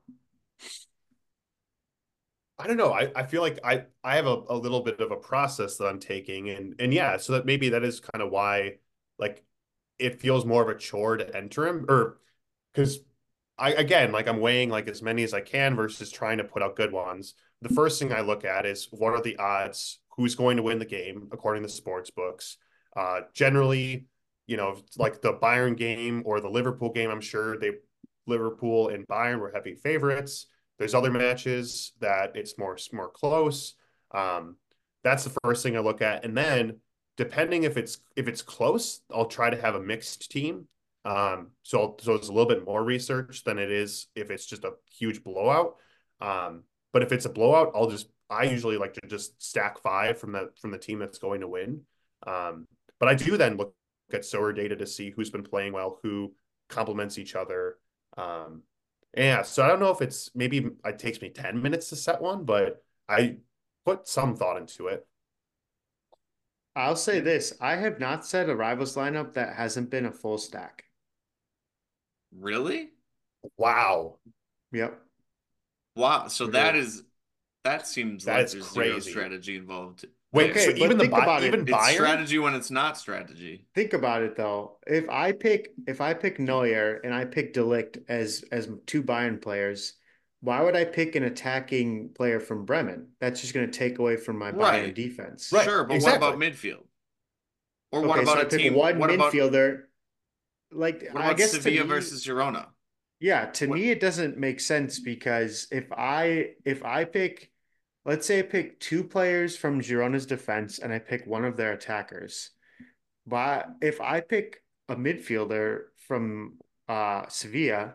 I 2.58 2.66
don't 2.66 2.78
know. 2.78 2.92
I, 2.92 3.10
I 3.14 3.24
feel 3.26 3.42
like 3.42 3.58
I, 3.62 3.84
I 4.02 4.16
have 4.16 4.26
a, 4.26 4.42
a 4.48 4.56
little 4.56 4.80
bit 4.80 5.00
of 5.00 5.10
a 5.10 5.16
process 5.16 5.76
that 5.76 5.86
I'm 5.86 5.98
taking 5.98 6.48
and 6.50 6.74
and 6.78 6.94
yeah, 6.94 7.16
so 7.18 7.34
that 7.34 7.44
maybe 7.46 7.70
that 7.70 7.84
is 7.84 8.00
kind 8.00 8.22
of 8.22 8.30
why 8.30 8.76
like 9.18 9.44
it 9.98 10.20
feels 10.20 10.46
more 10.46 10.62
of 10.62 10.68
a 10.68 10.78
chore 10.78 11.16
to 11.18 11.36
enter 11.36 11.66
him 11.66 11.84
or 11.88 12.20
because 12.72 13.00
I 13.58 13.72
again 13.72 14.12
like 14.12 14.28
I'm 14.28 14.40
weighing 14.40 14.70
like 14.70 14.88
as 14.88 15.02
many 15.02 15.24
as 15.24 15.34
I 15.34 15.40
can 15.40 15.76
versus 15.76 16.10
trying 16.10 16.38
to 16.38 16.44
put 16.44 16.62
out 16.62 16.76
good 16.76 16.92
ones. 16.92 17.34
The 17.60 17.68
first 17.74 17.98
thing 17.98 18.12
I 18.12 18.20
look 18.20 18.44
at 18.44 18.66
is 18.66 18.88
what 18.92 19.14
are 19.14 19.22
the 19.22 19.36
odds, 19.36 19.98
who's 20.16 20.34
going 20.36 20.56
to 20.56 20.62
win 20.62 20.78
the 20.78 20.84
game 20.86 21.28
according 21.32 21.64
to 21.64 21.68
sports 21.68 22.10
books. 22.10 22.56
Uh 22.96 23.22
generally, 23.34 24.06
you 24.46 24.56
know, 24.56 24.76
like 24.96 25.22
the 25.22 25.34
Bayern 25.34 25.76
game 25.76 26.22
or 26.24 26.40
the 26.40 26.48
Liverpool 26.48 26.90
game, 26.90 27.10
I'm 27.10 27.20
sure 27.20 27.58
they 27.58 27.72
Liverpool 28.26 28.88
and 28.88 29.06
Bayern 29.06 29.38
were 29.38 29.50
heavy 29.52 29.74
favorites. 29.74 30.46
There's 30.78 30.94
other 30.94 31.10
matches 31.10 31.92
that 32.00 32.36
it's 32.36 32.58
more 32.58 32.76
more 32.92 33.10
close. 33.10 33.74
Um, 34.12 34.56
that's 35.02 35.24
the 35.24 35.38
first 35.44 35.62
thing 35.62 35.76
I 35.76 35.80
look 35.80 36.02
at, 36.02 36.24
and 36.24 36.36
then 36.36 36.80
depending 37.16 37.64
if 37.64 37.76
it's 37.76 37.98
if 38.16 38.28
it's 38.28 38.42
close, 38.42 39.00
I'll 39.12 39.26
try 39.26 39.50
to 39.50 39.60
have 39.60 39.74
a 39.74 39.80
mixed 39.80 40.30
team. 40.30 40.66
Um, 41.04 41.50
so 41.62 41.96
so 42.00 42.14
it's 42.14 42.28
a 42.28 42.32
little 42.32 42.48
bit 42.48 42.64
more 42.64 42.82
research 42.82 43.44
than 43.44 43.58
it 43.58 43.70
is 43.70 44.08
if 44.14 44.30
it's 44.30 44.46
just 44.46 44.64
a 44.64 44.72
huge 44.98 45.22
blowout. 45.22 45.76
Um, 46.20 46.64
but 46.92 47.02
if 47.02 47.12
it's 47.12 47.26
a 47.26 47.30
blowout, 47.30 47.72
I'll 47.74 47.90
just 47.90 48.08
I 48.30 48.44
usually 48.44 48.78
like 48.78 48.94
to 48.94 49.06
just 49.06 49.42
stack 49.42 49.78
five 49.78 50.18
from 50.18 50.32
the 50.32 50.50
from 50.60 50.70
the 50.70 50.78
team 50.78 50.98
that's 50.98 51.18
going 51.18 51.40
to 51.40 51.48
win. 51.48 51.82
Um, 52.26 52.66
but 52.98 53.08
I 53.08 53.14
do 53.14 53.36
then 53.36 53.56
look 53.56 53.74
at 54.12 54.22
SorareData 54.22 54.78
to 54.78 54.86
see 54.86 55.10
who's 55.10 55.30
been 55.30 55.42
playing 55.42 55.72
well, 55.72 55.98
who 56.02 56.32
complements 56.68 57.18
each 57.18 57.34
other. 57.34 57.78
Um, 58.16 58.62
yeah, 59.16 59.42
so 59.42 59.64
I 59.64 59.68
don't 59.68 59.80
know 59.80 59.90
if 59.90 60.02
it's 60.02 60.30
maybe 60.34 60.70
it 60.84 60.98
takes 60.98 61.20
me 61.20 61.30
10 61.30 61.60
minutes 61.60 61.88
to 61.90 61.96
set 61.96 62.20
one, 62.20 62.44
but 62.44 62.82
I 63.08 63.36
put 63.84 64.08
some 64.08 64.36
thought 64.36 64.56
into 64.56 64.88
it. 64.88 65.06
I'll 66.76 66.96
say 66.96 67.20
this 67.20 67.54
I 67.60 67.76
have 67.76 68.00
not 68.00 68.26
set 68.26 68.48
a 68.48 68.56
rivals 68.56 68.96
lineup 68.96 69.34
that 69.34 69.54
hasn't 69.54 69.90
been 69.90 70.06
a 70.06 70.12
full 70.12 70.38
stack. 70.38 70.84
Really? 72.36 72.90
Wow. 73.56 74.18
Yep. 74.72 75.00
Wow. 75.94 76.26
So 76.28 76.48
that 76.48 76.74
is 76.74 77.04
that 77.62 77.86
seems 77.86 78.24
that 78.24 78.38
like 78.38 78.50
there's 78.50 78.68
crazy. 78.68 79.00
zero 79.00 79.00
strategy 79.00 79.56
involved. 79.56 80.06
Wait, 80.34 80.50
okay, 80.50 80.64
so 80.64 80.70
even 80.72 80.98
the 80.98 81.04
about 81.04 81.44
even 81.44 81.60
it. 81.60 81.66
Bayern? 81.66 81.86
It's 81.86 81.94
strategy 81.94 82.38
when 82.40 82.54
it's 82.54 82.70
not 82.70 82.98
strategy. 82.98 83.66
Think 83.72 83.92
about 83.92 84.22
it 84.22 84.36
though. 84.36 84.78
If 84.84 85.08
I 85.08 85.30
pick 85.30 85.70
if 85.86 86.00
I 86.00 86.12
pick 86.12 86.40
Neuer 86.40 87.00
and 87.04 87.14
I 87.14 87.24
pick 87.24 87.54
de 87.54 87.60
Ligt 87.60 88.02
as 88.08 88.44
as 88.50 88.68
two 88.86 89.04
Bayern 89.04 89.40
players, 89.40 89.94
why 90.40 90.60
would 90.60 90.74
I 90.74 90.86
pick 90.86 91.14
an 91.14 91.22
attacking 91.22 92.10
player 92.14 92.40
from 92.40 92.64
Bremen? 92.64 93.10
That's 93.20 93.40
just 93.40 93.54
going 93.54 93.70
to 93.70 93.78
take 93.78 94.00
away 94.00 94.16
from 94.16 94.36
my 94.36 94.50
right. 94.50 94.86
Bayern 94.86 94.94
defense. 94.94 95.52
Right. 95.52 95.64
Sure, 95.64 95.84
but 95.84 95.94
exactly. 95.94 96.20
what 96.20 96.34
about 96.34 96.40
midfield? 96.40 96.82
Or 97.92 98.00
okay, 98.00 98.08
what 98.08 98.22
about 98.22 98.50
so 98.50 98.56
a 98.56 98.58
team? 98.58 98.74
One 98.74 98.98
what 98.98 99.10
midfielder. 99.10 99.74
About, 99.74 99.80
like 100.72 101.02
what 101.02 101.10
about 101.12 101.30
I 101.30 101.34
guess 101.34 101.52
Sevilla 101.52 101.84
me, 101.84 101.88
versus 101.88 102.26
Girona. 102.26 102.66
Yeah, 103.20 103.46
to 103.52 103.68
what? 103.68 103.78
me 103.78 103.90
it 103.90 104.00
doesn't 104.00 104.36
make 104.36 104.58
sense 104.58 104.98
because 104.98 105.68
if 105.70 105.92
I 105.92 106.54
if 106.64 106.84
I 106.84 107.04
pick 107.04 107.52
let's 108.04 108.26
say 108.26 108.40
I 108.40 108.42
pick 108.42 108.80
two 108.80 109.04
players 109.04 109.56
from 109.56 109.80
Girona's 109.80 110.26
defense 110.26 110.78
and 110.78 110.92
I 110.92 110.98
pick 110.98 111.26
one 111.26 111.44
of 111.44 111.56
their 111.56 111.72
attackers. 111.72 112.50
But 113.26 113.68
if 113.80 114.00
I 114.00 114.20
pick 114.20 114.62
a 114.88 114.96
midfielder 114.96 115.84
from 116.06 116.58
uh, 116.88 117.26
Sevilla, 117.28 117.94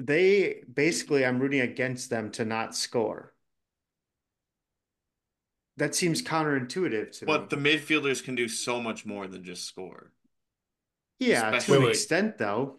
they 0.00 0.62
basically 0.72 1.26
I'm 1.26 1.40
rooting 1.40 1.60
against 1.60 2.10
them 2.10 2.30
to 2.32 2.44
not 2.44 2.76
score. 2.76 3.34
That 5.76 5.94
seems 5.94 6.22
counterintuitive 6.22 7.18
to 7.18 7.26
but 7.26 7.32
me. 7.32 7.46
But 7.46 7.50
the 7.50 7.56
midfielders 7.56 8.22
can 8.22 8.34
do 8.34 8.48
so 8.48 8.80
much 8.80 9.06
more 9.06 9.26
than 9.26 9.44
just 9.44 9.64
score. 9.64 10.12
Yeah, 11.18 11.50
Especially... 11.50 11.78
to 11.78 11.84
an 11.84 11.90
extent 11.90 12.38
though. 12.38 12.78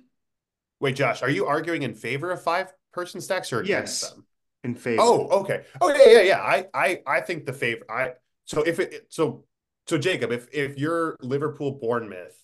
Wait, 0.79 0.95
Josh, 0.95 1.21
are 1.21 1.29
you 1.29 1.45
arguing 1.45 1.83
in 1.83 1.93
favor 1.93 2.31
of 2.31 2.41
five 2.41 2.73
person 2.93 3.19
stacks 3.19 3.51
or 3.51 3.59
against 3.59 4.01
yes. 4.01 4.11
them? 4.11 4.25
In 4.63 4.75
favor. 4.75 5.01
Oh, 5.01 5.27
okay. 5.41 5.63
Oh, 5.81 5.89
yeah, 5.89 6.11
yeah, 6.11 6.21
yeah. 6.21 6.39
I, 6.39 6.65
I, 6.73 7.01
I 7.05 7.21
think 7.21 7.45
the 7.45 7.53
favor. 7.53 7.85
I 7.89 8.13
so 8.45 8.63
if 8.63 8.79
it 8.79 9.05
so 9.09 9.45
so 9.87 9.97
Jacob, 9.97 10.31
if 10.31 10.47
if 10.51 10.77
you're 10.77 11.15
Liverpool 11.21 11.71
Bournemouth, 11.71 12.35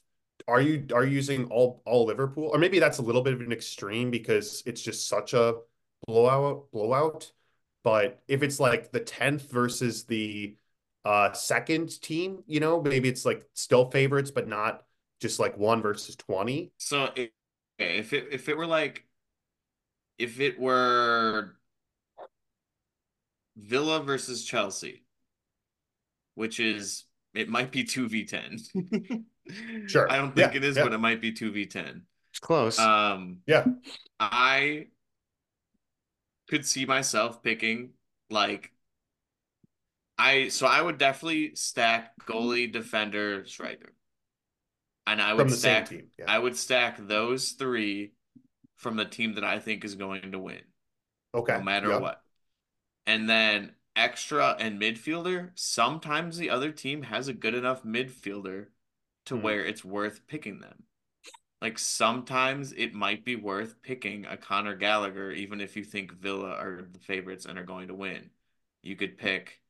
are 0.48 0.62
you 0.62 0.86
are 0.94 1.04
you 1.04 1.16
using 1.16 1.46
all 1.46 1.82
all 1.86 2.06
Liverpool, 2.06 2.50
or 2.54 2.60
maybe 2.60 2.80
that's 2.80 3.00
a 3.00 3.02
little 3.02 3.22
bit 3.22 3.34
of 3.34 3.42
an 3.42 3.52
extreme 3.52 4.12
because 4.12 4.62
it's 4.66 4.82
just 4.82 5.08
such 5.08 5.34
a 5.34 5.56
blowout 6.08 6.72
blowout. 6.72 7.32
But 7.84 8.22
if 8.28 8.44
it's 8.44 8.60
like 8.60 8.92
the 8.92 9.00
tenth 9.00 9.52
versus 9.52 10.06
the 10.06 10.56
uh 11.04 11.34
second 11.34 12.02
team, 12.02 12.44
you 12.48 12.60
know, 12.60 12.82
maybe 12.82 13.10
it's 13.10 13.26
like 13.26 13.44
still 13.54 13.90
favorites, 13.90 14.32
but 14.32 14.48
not 14.48 14.84
just 15.20 15.40
like 15.40 15.58
one 15.58 15.82
versus 15.82 16.16
twenty. 16.16 16.72
So 16.78 17.10
if 17.80 18.14
it 18.14 18.28
if 18.32 18.48
it 18.48 18.58
were 18.58 18.68
like 18.68 19.06
if 20.18 20.40
it 20.40 20.60
were 20.60 21.58
Villa 23.58 24.02
versus 24.02 24.44
Chelsea, 24.44 25.04
which 26.36 26.60
is 26.60 27.06
it 27.34 27.50
might 27.50 27.72
be 27.72 27.84
two 27.84 28.08
v 28.08 28.26
ten. 28.26 28.60
sure, 29.88 30.12
I 30.12 30.18
don't 30.18 30.36
think 30.36 30.54
yeah, 30.54 30.58
it 30.58 30.64
is, 30.64 30.78
yeah. 30.78 30.84
but 30.84 30.94
it 30.94 31.00
might 31.00 31.22
be 31.22 31.32
two 31.32 31.52
v 31.52 31.66
ten. 31.66 32.04
It's 32.32 32.40
close. 32.40 32.78
Um, 32.80 33.40
yeah, 33.48 33.66
I 34.20 34.88
could 36.50 36.66
see 36.66 36.86
myself 36.86 37.42
picking 37.42 37.92
like 38.30 38.72
I 40.18 40.48
so 40.48 40.68
I 40.68 40.82
would 40.82 40.98
definitely 40.98 41.56
stack 41.56 42.14
goalie, 42.26 42.72
defender, 42.72 43.46
striker. 43.46 43.94
And 45.08 45.22
I 45.22 45.34
would 45.34 45.52
stack 45.52 45.92
yeah. 45.92 46.26
I 46.28 46.40
would 46.40 46.56
stack 46.56 46.98
those 47.00 47.52
three 47.52 48.14
from 48.78 48.96
the 48.96 49.06
team 49.06 49.36
that 49.36 49.44
I 49.44 49.60
think 49.60 49.86
is 49.86 49.96
going 49.96 50.32
to 50.32 50.40
win. 50.40 50.62
Okay. 51.34 51.58
No 51.58 51.64
matter 51.64 51.90
yep. 51.90 52.02
what. 52.02 52.22
And 53.08 53.30
then 53.30 53.74
extra 53.96 54.56
and 54.60 54.80
midfielder, 54.80 55.52
sometimes 55.56 56.38
the 56.38 56.50
other 56.50 56.72
team 56.72 57.04
has 57.04 57.28
a 57.28 57.34
good 57.34 57.54
enough 57.54 57.84
midfielder 57.84 58.68
to 59.28 59.36
mm. 59.36 59.42
where 59.42 59.64
it's 59.64 59.86
worth 59.86 60.28
picking 60.28 60.60
them. 60.60 60.84
Like 61.62 61.80
sometimes 61.80 62.74
it 62.74 62.94
might 62.94 63.24
be 63.24 63.36
worth 63.36 63.82
picking 63.82 64.26
a 64.26 64.38
Conor 64.38 64.76
Gallagher, 64.76 65.32
even 65.32 65.62
if 65.62 65.76
you 65.76 65.84
think 65.84 66.12
Villa 66.14 66.52
are 66.52 66.88
the 66.92 67.00
favorites 67.00 67.46
and 67.46 67.58
are 67.58 67.64
going 67.64 67.88
to 67.88 67.96
win. 67.96 68.30
You 68.84 68.96
could 68.96 69.18
pick 69.18 69.62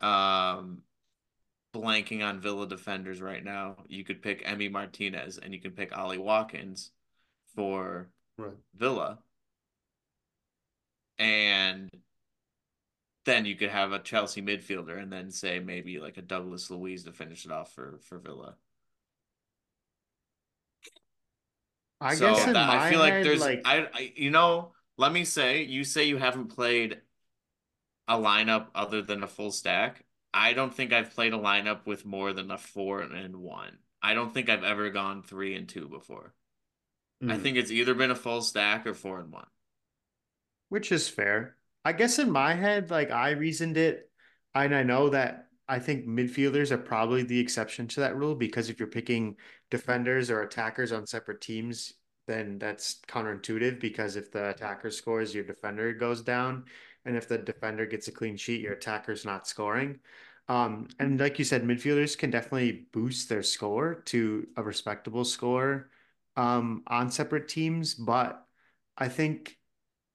um 0.00 0.82
blanking 1.72 2.22
on 2.22 2.40
Villa 2.40 2.66
defenders 2.66 3.22
right 3.22 3.42
now. 3.42 3.76
You 3.88 4.04
could 4.04 4.20
pick 4.20 4.44
Emi 4.44 4.70
Martinez 4.70 5.38
and 5.38 5.54
you 5.54 5.60
can 5.60 5.70
pick 5.70 5.96
Ollie 5.96 6.18
Watkins 6.18 6.90
for 7.54 8.10
right. 8.36 8.52
Villa. 8.74 9.18
And 11.18 11.90
then 13.24 13.44
you 13.44 13.54
could 13.56 13.70
have 13.70 13.92
a 13.92 13.98
Chelsea 13.98 14.42
midfielder 14.42 15.00
and 15.00 15.12
then 15.12 15.30
say 15.30 15.60
maybe 15.60 15.98
like 15.98 16.16
a 16.16 16.22
Douglas 16.22 16.70
Luiz 16.70 17.04
to 17.04 17.12
finish 17.12 17.44
it 17.44 17.52
off 17.52 17.72
for 17.72 17.98
for 18.02 18.18
Villa. 18.18 18.56
I 22.00 22.16
so 22.16 22.34
guess 22.34 22.44
that, 22.46 22.56
I 22.56 22.90
feel 22.90 23.00
head, 23.00 23.14
like 23.14 23.24
there's 23.24 23.40
like... 23.40 23.62
I, 23.64 23.86
I 23.92 24.12
you 24.16 24.30
know 24.30 24.72
let 24.98 25.12
me 25.12 25.24
say 25.24 25.62
you 25.62 25.84
say 25.84 26.04
you 26.04 26.16
haven't 26.16 26.48
played 26.48 27.00
a 28.08 28.18
lineup 28.18 28.66
other 28.74 29.02
than 29.02 29.22
a 29.22 29.28
full 29.28 29.52
stack. 29.52 30.04
I 30.34 30.54
don't 30.54 30.74
think 30.74 30.92
I've 30.92 31.14
played 31.14 31.34
a 31.34 31.38
lineup 31.38 31.86
with 31.86 32.04
more 32.04 32.32
than 32.32 32.50
a 32.50 32.58
four 32.58 33.00
and 33.02 33.36
one. 33.36 33.78
I 34.02 34.14
don't 34.14 34.34
think 34.34 34.48
I've 34.48 34.64
ever 34.64 34.90
gone 34.90 35.22
three 35.22 35.54
and 35.54 35.68
two 35.68 35.88
before. 35.88 36.34
Mm. 37.22 37.30
I 37.30 37.36
hmm. 37.36 37.42
think 37.42 37.56
it's 37.56 37.70
either 37.70 37.94
been 37.94 38.10
a 38.10 38.16
full 38.16 38.42
stack 38.42 38.86
or 38.86 38.94
four 38.94 39.20
and 39.20 39.32
one. 39.32 39.46
Which 40.68 40.90
is 40.90 41.08
fair. 41.08 41.56
I 41.84 41.92
guess 41.92 42.18
in 42.18 42.30
my 42.30 42.54
head, 42.54 42.90
like 42.90 43.10
I 43.10 43.30
reasoned 43.30 43.76
it, 43.76 44.10
and 44.54 44.74
I 44.74 44.82
know 44.82 45.08
that 45.10 45.48
I 45.68 45.78
think 45.78 46.06
midfielders 46.06 46.70
are 46.70 46.78
probably 46.78 47.22
the 47.22 47.38
exception 47.38 47.88
to 47.88 48.00
that 48.00 48.16
rule 48.16 48.34
because 48.34 48.68
if 48.68 48.78
you're 48.78 48.88
picking 48.88 49.36
defenders 49.70 50.30
or 50.30 50.42
attackers 50.42 50.92
on 50.92 51.06
separate 51.06 51.40
teams, 51.40 51.94
then 52.26 52.58
that's 52.58 53.00
counterintuitive 53.08 53.80
because 53.80 54.16
if 54.16 54.30
the 54.30 54.50
attacker 54.50 54.90
scores, 54.90 55.34
your 55.34 55.44
defender 55.44 55.92
goes 55.92 56.22
down. 56.22 56.64
And 57.04 57.16
if 57.16 57.26
the 57.26 57.38
defender 57.38 57.86
gets 57.86 58.08
a 58.08 58.12
clean 58.12 58.36
sheet, 58.36 58.60
your 58.60 58.74
attacker's 58.74 59.24
not 59.24 59.48
scoring. 59.48 59.98
Um, 60.48 60.88
and 60.98 61.18
like 61.18 61.38
you 61.38 61.44
said, 61.44 61.64
midfielders 61.64 62.16
can 62.18 62.30
definitely 62.30 62.86
boost 62.92 63.28
their 63.28 63.42
score 63.42 63.94
to 64.06 64.46
a 64.56 64.62
respectable 64.62 65.24
score 65.24 65.90
um, 66.36 66.82
on 66.86 67.10
separate 67.10 67.48
teams. 67.48 67.94
But 67.94 68.44
I 68.96 69.08
think 69.08 69.56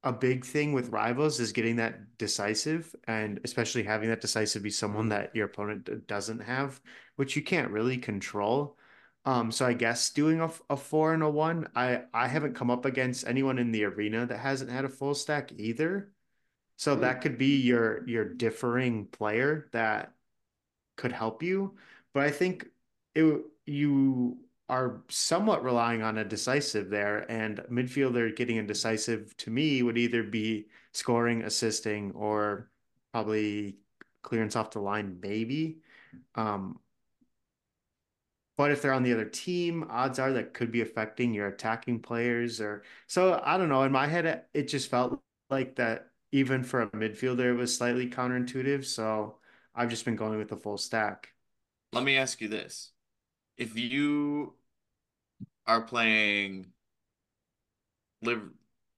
a 0.07 0.13
big 0.13 0.45
thing 0.45 0.71
with 0.71 0.89
rivals 0.89 1.39
is 1.41 1.51
getting 1.51 1.75
that 1.75 2.17
decisive 2.17 2.95
and 3.07 3.41
especially 3.43 3.83
having 3.83 4.07
that 4.09 4.21
decisive 4.21 4.63
be 4.63 4.69
someone 4.69 5.09
that 5.09 5.35
your 5.35 5.47
opponent 5.47 6.07
doesn't 6.07 6.39
have, 6.39 6.79
which 7.17 7.35
you 7.35 7.41
can't 7.41 7.71
really 7.71 7.97
control. 7.97 8.77
Um, 9.25 9.51
so 9.51 9.65
I 9.65 9.73
guess 9.73 10.11
doing 10.11 10.39
a, 10.39 10.49
a 10.69 10.77
four 10.77 11.13
and 11.13 11.23
a 11.23 11.29
one, 11.29 11.67
I, 11.75 12.03
I 12.13 12.29
haven't 12.29 12.55
come 12.55 12.71
up 12.71 12.85
against 12.85 13.27
anyone 13.27 13.59
in 13.59 13.73
the 13.73 13.83
arena 13.83 14.25
that 14.25 14.39
hasn't 14.39 14.71
had 14.71 14.85
a 14.85 14.89
full 14.89 15.13
stack 15.13 15.51
either. 15.57 16.13
So 16.77 16.95
mm. 16.95 17.01
that 17.01 17.19
could 17.19 17.37
be 17.37 17.57
your 17.57 18.07
your 18.07 18.23
differing 18.23 19.07
player 19.07 19.67
that 19.73 20.13
could 20.95 21.11
help 21.11 21.43
you. 21.43 21.75
But 22.13 22.23
I 22.23 22.31
think 22.31 22.67
it 23.13 23.41
you 23.65 24.37
are 24.69 25.01
somewhat 25.09 25.63
relying 25.63 26.03
on 26.03 26.17
a 26.17 26.25
decisive 26.25 26.89
there, 26.89 27.29
and 27.31 27.59
midfielder 27.71 28.35
getting 28.35 28.59
a 28.59 28.63
decisive 28.63 29.35
to 29.37 29.49
me 29.49 29.81
would 29.81 29.97
either 29.97 30.23
be 30.23 30.67
scoring, 30.93 31.43
assisting, 31.43 32.11
or 32.11 32.69
probably 33.13 33.77
clearance 34.23 34.55
off 34.55 34.71
the 34.71 34.79
line, 34.79 35.19
maybe. 35.21 35.79
Um, 36.35 36.79
but 38.57 38.71
if 38.71 38.81
they're 38.81 38.93
on 38.93 39.03
the 39.03 39.13
other 39.13 39.25
team, 39.25 39.85
odds 39.89 40.19
are 40.19 40.33
that 40.33 40.53
could 40.53 40.71
be 40.71 40.81
affecting 40.81 41.33
your 41.33 41.47
attacking 41.47 42.01
players, 42.01 42.59
or 42.59 42.83
so 43.05 43.41
I 43.43 43.57
don't 43.57 43.69
know. 43.69 43.83
In 43.83 43.91
my 43.91 44.07
head, 44.07 44.45
it 44.53 44.67
just 44.67 44.89
felt 44.89 45.21
like 45.49 45.75
that 45.75 46.09
even 46.31 46.63
for 46.63 46.81
a 46.81 46.89
midfielder, 46.89 47.51
it 47.51 47.53
was 47.53 47.75
slightly 47.75 48.09
counterintuitive. 48.09 48.83
So 48.83 49.37
I've 49.73 49.89
just 49.89 50.05
been 50.05 50.15
going 50.15 50.37
with 50.39 50.49
the 50.49 50.57
full 50.57 50.77
stack. 50.77 51.29
Let 51.93 52.03
me 52.03 52.17
ask 52.17 52.41
you 52.41 52.47
this 52.47 52.91
if 53.57 53.77
you 53.77 54.53
are 55.67 55.81
playing 55.81 56.67
live 58.21 58.41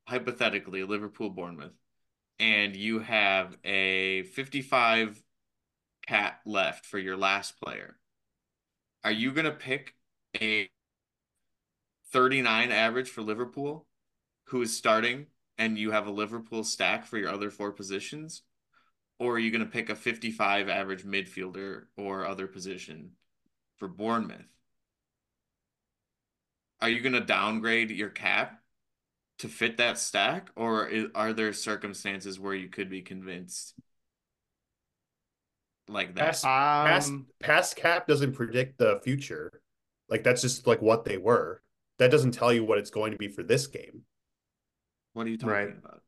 hypothetically 0.07 0.83
Liverpool 0.83 1.29
Bournemouth 1.29 1.77
and 2.39 2.75
you 2.75 2.99
have 2.99 3.57
a 3.63 4.23
55 4.23 5.21
cat 6.07 6.39
left 6.45 6.85
for 6.85 6.97
your 6.97 7.17
last 7.17 7.59
player 7.59 7.99
are 9.03 9.11
you 9.11 9.31
going 9.31 9.45
to 9.45 9.51
pick 9.51 9.95
a 10.39 10.69
39 12.11 12.71
average 12.71 13.09
for 13.09 13.21
Liverpool 13.21 13.87
who 14.45 14.61
is 14.61 14.75
starting 14.75 15.27
and 15.57 15.77
you 15.77 15.91
have 15.91 16.07
a 16.07 16.11
Liverpool 16.11 16.63
stack 16.63 17.05
for 17.05 17.17
your 17.17 17.29
other 17.29 17.51
four 17.51 17.71
positions? 17.71 18.43
Or 19.19 19.33
are 19.33 19.39
you 19.39 19.51
going 19.51 19.63
to 19.63 19.69
pick 19.69 19.89
a 19.89 19.95
55 19.95 20.69
average 20.69 21.03
midfielder 21.03 21.83
or 21.97 22.25
other 22.25 22.47
position 22.47 23.11
for 23.77 23.87
Bournemouth 23.87 24.47
are 26.81 26.89
you 26.89 27.01
going 27.01 27.13
to 27.13 27.19
downgrade 27.19 27.91
your 27.91 28.09
cap 28.09 28.61
to 29.39 29.47
fit 29.47 29.77
that 29.77 29.97
stack 29.97 30.49
or 30.55 30.87
is, 30.87 31.07
are 31.15 31.33
there 31.33 31.53
circumstances 31.53 32.39
where 32.39 32.53
you 32.53 32.67
could 32.69 32.89
be 32.89 33.01
convinced 33.01 33.73
like 35.87 36.15
that? 36.15 36.25
Past, 36.25 36.45
um, 36.45 36.51
past, 36.51 37.13
past 37.39 37.75
cap 37.75 38.07
doesn't 38.07 38.33
predict 38.33 38.77
the 38.77 38.99
future. 39.03 39.61
Like 40.09 40.23
that's 40.23 40.41
just 40.41 40.67
like 40.67 40.81
what 40.81 41.05
they 41.05 41.17
were. 41.17 41.61
That 41.99 42.11
doesn't 42.11 42.31
tell 42.31 42.53
you 42.53 42.63
what 42.63 42.77
it's 42.77 42.89
going 42.89 43.11
to 43.11 43.17
be 43.17 43.27
for 43.27 43.43
this 43.43 43.67
game. 43.67 44.03
What 45.13 45.27
are 45.27 45.29
you 45.29 45.37
talking 45.37 45.53
right. 45.53 45.69
about? 45.77 46.01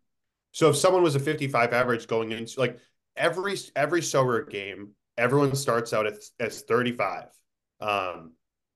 So 0.54 0.70
if 0.70 0.78
someone 0.78 1.04
was 1.04 1.16
a 1.16 1.20
55 1.20 1.74
average 1.74 2.08
going 2.08 2.32
into 2.32 2.60
like 2.60 2.80
every 3.16 3.58
every 3.76 4.02
Sorare 4.02 4.50
game 4.50 4.92
everyone 5.18 5.56
starts 5.56 5.94
out 5.94 6.08
as, 6.08 6.32
as 6.40 6.62
35 6.62 7.26
um 7.82 8.32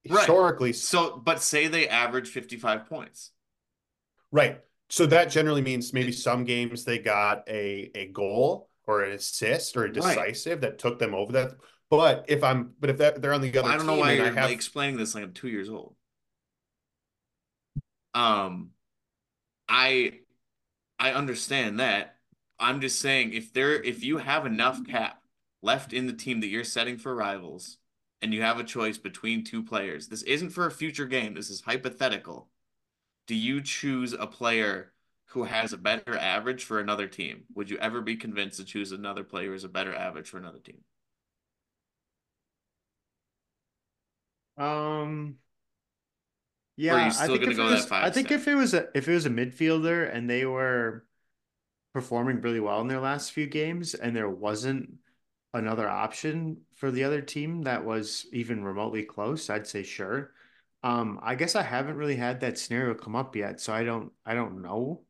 historically. 0.05 0.69
Right. 0.69 0.75
So, 0.75 1.21
but 1.23 1.41
say 1.41 1.67
they 1.67 1.87
average 1.87 2.29
55 2.29 2.87
points. 2.87 3.31
Right. 4.31 4.61
So 4.89 5.05
that 5.07 5.31
generally 5.31 5.61
means 5.61 5.93
maybe 5.93 6.11
some 6.11 6.43
games 6.43 6.85
they 6.85 6.99
got 6.99 7.47
a 7.49 7.91
a 7.95 8.07
goal 8.07 8.69
or 8.87 9.03
an 9.03 9.13
assist 9.13 9.75
or 9.75 9.85
a 9.85 9.93
decisive 9.93 10.53
right. 10.53 10.61
that 10.61 10.79
took 10.79 10.99
them 10.99 11.15
over 11.15 11.31
that. 11.33 11.55
But 11.89 12.25
if 12.27 12.43
I'm, 12.43 12.73
but 12.79 12.89
if 12.89 12.97
that, 12.97 13.21
they're 13.21 13.33
on 13.33 13.41
the 13.41 13.57
other, 13.57 13.69
I 13.69 13.77
don't 13.77 13.85
know 13.85 13.95
why 13.95 14.13
you're 14.13 14.25
have... 14.25 14.35
like 14.35 14.51
explaining 14.51 14.97
this 14.97 15.15
like 15.15 15.23
I'm 15.23 15.33
two 15.33 15.47
years 15.47 15.69
old. 15.69 15.95
Um, 18.13 18.71
I, 19.67 20.19
I 20.97 21.11
understand 21.11 21.79
that. 21.79 22.15
I'm 22.59 22.81
just 22.81 22.99
saying 22.99 23.33
if 23.33 23.53
there, 23.53 23.73
if 23.73 24.03
you 24.03 24.17
have 24.17 24.45
enough 24.45 24.85
cap 24.85 25.21
left 25.61 25.93
in 25.93 26.07
the 26.07 26.13
team 26.13 26.39
that 26.39 26.47
you're 26.47 26.63
setting 26.63 26.97
for 26.97 27.13
rivals, 27.13 27.77
and 28.21 28.33
you 28.33 28.41
have 28.41 28.59
a 28.59 28.63
choice 28.63 28.97
between 28.97 29.43
two 29.43 29.63
players, 29.63 30.07
this 30.07 30.23
isn't 30.23 30.49
for 30.51 30.65
a 30.65 30.71
future 30.71 31.05
game, 31.05 31.33
this 31.33 31.49
is 31.49 31.61
hypothetical. 31.61 32.49
Do 33.27 33.35
you 33.35 33.61
choose 33.61 34.13
a 34.13 34.27
player 34.27 34.93
who 35.27 35.43
has 35.43 35.73
a 35.73 35.77
better 35.77 36.17
average 36.17 36.63
for 36.63 36.79
another 36.79 37.07
team? 37.07 37.43
Would 37.55 37.69
you 37.69 37.77
ever 37.77 38.01
be 38.01 38.15
convinced 38.15 38.57
to 38.57 38.65
choose 38.65 38.91
another 38.91 39.23
player 39.23 39.53
has 39.53 39.63
a 39.63 39.69
better 39.69 39.93
average 39.93 40.29
for 40.29 40.37
another 40.37 40.59
team? 40.59 40.83
Um 44.57 45.37
yeah, 46.77 47.13
I 47.17 47.27
think, 47.27 47.43
if 47.43 47.57
it, 47.57 47.61
was, 47.61 47.89
I 47.89 48.09
think 48.09 48.31
if 48.31 48.47
it 48.49 48.55
was 48.55 48.73
a 48.73 48.89
if 48.93 49.07
it 49.07 49.13
was 49.13 49.25
a 49.25 49.29
midfielder 49.29 50.13
and 50.13 50.29
they 50.29 50.45
were 50.45 51.05
performing 51.93 52.41
really 52.41 52.59
well 52.59 52.81
in 52.81 52.87
their 52.87 52.99
last 52.99 53.31
few 53.31 53.47
games 53.47 53.93
and 53.93 54.13
there 54.13 54.29
wasn't 54.29 54.95
another 55.55 55.89
option 55.89 56.57
for 56.75 56.91
the 56.91 57.03
other 57.03 57.21
team 57.21 57.63
that 57.63 57.83
was 57.83 58.27
even 58.33 58.63
remotely 58.63 59.03
close, 59.03 59.49
I'd 59.49 59.67
say 59.67 59.83
sure. 59.83 60.31
Um, 60.83 61.19
I 61.23 61.35
guess 61.35 61.55
I 61.55 61.63
haven't 61.63 61.95
really 61.95 62.17
had 62.17 62.41
that 62.41 62.59
scenario 62.59 62.93
come 62.93 63.15
up 63.15 63.35
yet, 63.35 63.59
so 63.59 63.73
I 63.73 63.83
don't 63.83 64.11
I 64.25 64.35
don't 64.35 64.61
know, 64.61 65.01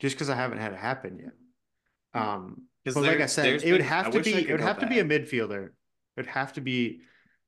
just 0.00 0.16
because 0.16 0.30
I 0.30 0.34
haven't 0.34 0.58
had 0.58 0.72
it 0.72 0.78
happen 0.78 1.18
yet. 1.18 2.20
Um, 2.20 2.62
but 2.84 2.94
there, 2.94 3.12
like 3.12 3.20
I 3.20 3.26
said, 3.26 3.62
it 3.62 3.70
would 3.70 3.82
have 3.82 4.10
to 4.10 4.20
be 4.20 4.48
it 4.48 4.50
would 4.50 4.60
have 4.60 4.80
to 4.80 4.86
be 4.86 4.98
a 4.98 5.04
midfielder. 5.04 5.66
It 5.66 5.72
would 6.16 6.26
have 6.26 6.54
to 6.54 6.60
be. 6.60 7.02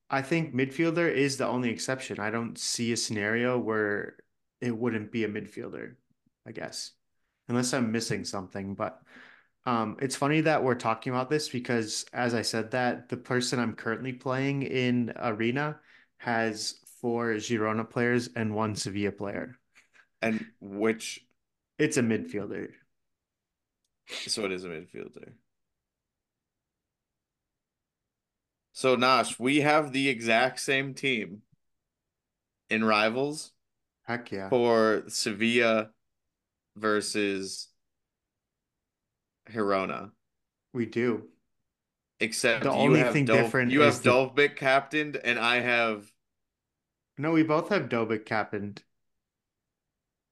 I 0.09 0.22
think 0.22 0.55
midfielder 0.55 1.12
is 1.12 1.38
the 1.38 1.49
only 1.49 1.70
exception. 1.70 2.20
I 2.20 2.30
don't 2.30 2.57
see 2.59 2.92
a 2.92 2.97
scenario 2.97 3.59
where 3.59 4.16
it 4.61 4.76
wouldn't 4.76 5.11
be 5.11 5.24
a 5.24 5.28
midfielder. 5.28 5.95
I 6.47 6.53
guess, 6.53 6.92
unless 7.49 7.72
I'm 7.72 7.90
missing 7.90 8.24
something, 8.24 8.74
but 8.74 9.01
um, 9.66 9.96
it's 10.00 10.16
funny 10.16 10.42
that 10.42 10.62
we're 10.62 10.74
talking 10.74 11.12
about 11.12 11.30
this 11.30 11.48
because, 11.48 12.04
as 12.12 12.34
I 12.34 12.42
said, 12.42 12.72
that 12.72 13.08
the 13.08 13.16
person 13.16 13.58
I'm 13.58 13.74
currently 13.74 14.12
playing 14.12 14.62
in 14.62 15.12
Arena 15.16 15.78
has 16.18 16.80
four 17.00 17.34
Girona 17.34 17.88
players 17.88 18.28
and 18.36 18.54
one 18.54 18.74
Sevilla 18.74 19.12
player. 19.12 19.56
And 20.20 20.44
which? 20.60 21.20
It's 21.78 21.96
a 21.96 22.02
midfielder. 22.02 22.68
So 24.26 24.44
it 24.44 24.52
is 24.52 24.64
a 24.64 24.68
midfielder. 24.68 25.32
So 28.72 28.96
Nash, 28.96 29.38
we 29.38 29.60
have 29.60 29.92
the 29.92 30.08
exact 30.08 30.60
same 30.60 30.94
team 30.94 31.42
in 32.68 32.84
rivals. 32.84 33.52
Heck 34.02 34.30
yeah. 34.30 34.50
For 34.50 35.04
Sevilla 35.08 35.90
versus 36.76 37.68
Girona. 39.51 40.11
We 40.72 40.86
do. 40.86 41.28
Except 42.20 42.62
the 42.62 42.70
only 42.70 43.03
thing 43.03 43.24
Dov, 43.24 43.36
different 43.36 43.72
you 43.72 43.80
have 43.80 44.03
the... 44.03 44.49
Captained 44.57 45.16
and 45.16 45.38
I 45.38 45.61
have 45.61 46.12
No, 47.18 47.32
we 47.32 47.42
both 47.42 47.68
have 47.68 47.88
Dovbyk 47.88 48.24
captained. 48.24 48.82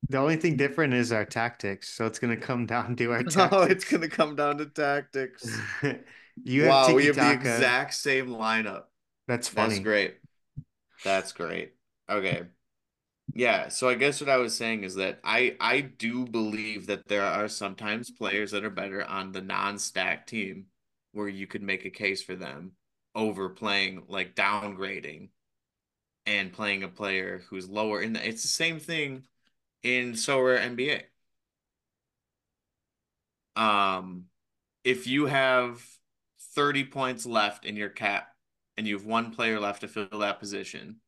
The 0.09 0.19
only 0.19 0.37
thing 0.37 0.57
different 0.57 0.95
is 0.95 1.13
our 1.13 1.25
tactics, 1.25 1.89
so 1.89 2.07
it's 2.07 2.19
gonna 2.19 2.37
come 2.37 2.67
down 2.67 2.97
to 2.97 3.13
our 3.13 3.23
tactics. 3.23 3.53
Oh, 3.53 3.63
it's 3.63 3.85
gonna 3.85 4.09
come 4.09 4.37
down 4.37 4.59
to 4.59 4.67
tactics. 4.67 5.47
you 6.45 6.63
have 6.65 6.71
wow, 6.71 6.95
we 6.95 7.07
have 7.07 7.17
the 7.17 7.33
exact 7.33 7.95
same 7.95 8.29
lineup. 8.29 8.85
That's 9.29 9.49
funny. 9.49 9.75
That's 9.75 9.85
great. 9.85 10.17
That's 11.05 11.33
great. 11.33 11.75
Okay. 12.09 12.43
Yeah, 13.35 13.69
so 13.69 13.89
I 13.89 13.95
guess 13.95 14.21
what 14.21 14.29
I 14.31 14.37
was 14.37 14.55
saying 14.57 14.85
is 14.85 14.95
that 14.97 15.21
I 15.25 15.57
I 15.61 15.81
do 15.81 16.27
believe 16.27 16.87
that 16.87 17.09
there 17.09 17.23
are 17.25 17.49
sometimes 17.49 18.11
players 18.11 18.51
that 18.51 18.65
are 18.65 18.71
better 18.71 19.05
on 19.05 19.33
the 19.33 19.41
non-stack 19.41 20.27
team 20.27 20.67
where 21.13 21.29
you 21.29 21.47
could 21.47 21.63
make 21.63 21.85
a 21.85 21.91
case 21.91 22.23
for 22.23 22.37
them 22.37 22.73
over 23.15 23.49
playing 23.49 24.05
like 24.09 24.35
downgrading 24.35 25.31
and 26.27 26.53
playing 26.53 26.83
a 26.85 26.89
player 26.89 27.43
who's 27.51 27.69
lower 27.69 28.03
in 28.03 28.15
the 28.15 28.29
it's 28.29 28.43
the 28.43 28.49
same 28.49 28.81
thing 28.81 29.25
in 29.83 30.13
Sorare 30.15 30.61
NBA. 30.61 31.03
Um 33.57 34.27
if 34.85 35.07
you 35.07 35.27
have 35.27 35.83
30 36.57 36.85
points 36.85 37.27
left 37.27 37.65
in 37.65 37.77
your 37.77 37.91
cap 37.91 38.29
and 38.77 38.87
you 38.89 38.97
have 38.97 39.07
one 39.07 39.33
player 39.35 39.61
left 39.61 39.83
to 39.83 39.89
fill 39.89 40.09
that 40.21 40.41
position, 40.41 41.01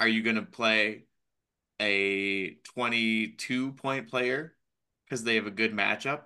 are 0.00 0.08
you 0.08 0.22
going 0.22 0.36
to 0.36 0.42
play 0.42 1.04
a 1.82 2.56
22 2.74 3.72
point 3.72 4.08
player 4.08 4.54
because 5.04 5.24
they 5.24 5.34
have 5.34 5.46
a 5.46 5.50
good 5.50 5.72
matchup? 5.72 6.22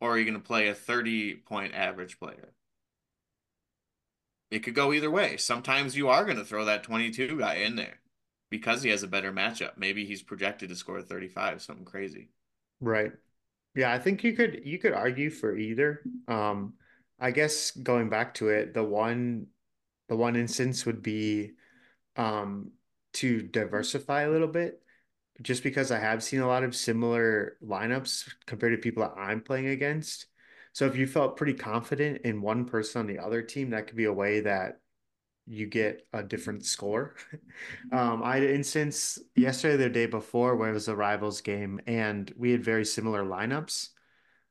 Or 0.00 0.12
are 0.12 0.18
you 0.18 0.24
going 0.24 0.40
to 0.40 0.46
play 0.46 0.68
a 0.68 0.74
30 0.74 1.36
point 1.36 1.74
average 1.74 2.18
player? 2.18 2.52
It 4.50 4.60
could 4.62 4.74
go 4.74 4.92
either 4.92 5.10
way. 5.10 5.38
Sometimes 5.38 5.96
you 5.96 6.08
are 6.08 6.24
going 6.24 6.36
to 6.36 6.44
throw 6.44 6.66
that 6.66 6.82
22 6.82 7.38
guy 7.38 7.54
in 7.54 7.76
there 7.76 8.00
because 8.50 8.82
he 8.82 8.90
has 8.90 9.02
a 9.02 9.08
better 9.08 9.32
matchup. 9.32 9.78
Maybe 9.78 10.04
he's 10.04 10.22
projected 10.22 10.68
to 10.68 10.76
score 10.76 11.00
35, 11.00 11.62
something 11.62 11.86
crazy. 11.86 12.28
Right. 12.80 13.12
Yeah, 13.74 13.90
I 13.90 13.98
think 13.98 14.22
you 14.22 14.34
could 14.34 14.60
you 14.64 14.78
could 14.78 14.92
argue 14.92 15.30
for 15.30 15.56
either. 15.56 16.02
Um 16.28 16.74
I 17.18 17.30
guess 17.30 17.70
going 17.70 18.10
back 18.10 18.34
to 18.34 18.50
it, 18.50 18.74
the 18.74 18.84
one 18.84 19.46
the 20.08 20.16
one 20.16 20.36
instance 20.36 20.84
would 20.84 21.02
be 21.02 21.52
um 22.16 22.72
to 23.14 23.42
diversify 23.42 24.22
a 24.22 24.30
little 24.30 24.48
bit 24.48 24.82
just 25.40 25.62
because 25.62 25.90
I 25.90 25.98
have 25.98 26.22
seen 26.22 26.40
a 26.40 26.46
lot 26.46 26.64
of 26.64 26.76
similar 26.76 27.56
lineups 27.64 28.32
compared 28.46 28.72
to 28.72 28.82
people 28.82 29.02
that 29.02 29.18
I'm 29.18 29.40
playing 29.40 29.68
against. 29.68 30.26
So 30.72 30.86
if 30.86 30.96
you 30.96 31.06
felt 31.06 31.36
pretty 31.36 31.54
confident 31.54 32.22
in 32.22 32.40
one 32.40 32.64
person 32.64 33.00
on 33.00 33.06
the 33.06 33.18
other 33.18 33.42
team, 33.42 33.70
that 33.70 33.86
could 33.86 33.96
be 33.96 34.04
a 34.04 34.12
way 34.12 34.40
that 34.40 34.80
you 35.46 35.66
get 35.66 36.06
a 36.12 36.22
different 36.22 36.64
score. 36.64 37.14
um, 37.92 38.22
I 38.22 38.36
had 38.36 38.44
an 38.44 38.54
instance 38.54 39.18
yesterday, 39.34 39.76
the 39.76 39.90
day 39.90 40.06
before, 40.06 40.56
where 40.56 40.70
it 40.70 40.74
was 40.74 40.88
a 40.88 40.96
rivals 40.96 41.40
game, 41.40 41.80
and 41.86 42.32
we 42.36 42.52
had 42.52 42.64
very 42.64 42.84
similar 42.84 43.24
lineups. 43.24 43.88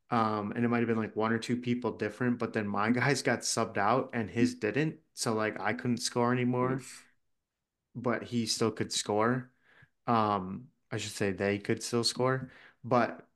Um, 0.10 0.52
and 0.54 0.66
it 0.66 0.68
might 0.68 0.80
have 0.80 0.88
been 0.88 0.98
like 0.98 1.16
one 1.16 1.32
or 1.32 1.40
two 1.40 1.56
people 1.56 1.92
different, 1.92 2.38
but 2.38 2.52
then 2.52 2.68
my 2.68 2.90
guys 2.92 3.22
got 3.22 3.40
subbed 3.40 3.78
out 3.78 4.10
and 4.14 4.30
his 4.30 4.56
didn't. 4.56 4.98
So 5.14 5.34
like 5.34 5.60
I 5.60 5.74
couldn't 5.74 5.98
score 5.98 6.34
anymore. 6.34 6.74
Oof 6.74 7.06
but 7.96 8.24
he 8.24 8.46
still 8.46 8.72
could 8.72 8.92
score. 8.92 9.52
Um, 10.08 10.68
I 10.92 10.98
should 10.98 11.12
say 11.12 11.32
they 11.32 11.58
could 11.58 11.84
still 11.84 12.04
score, 12.04 12.50
but 12.84 13.28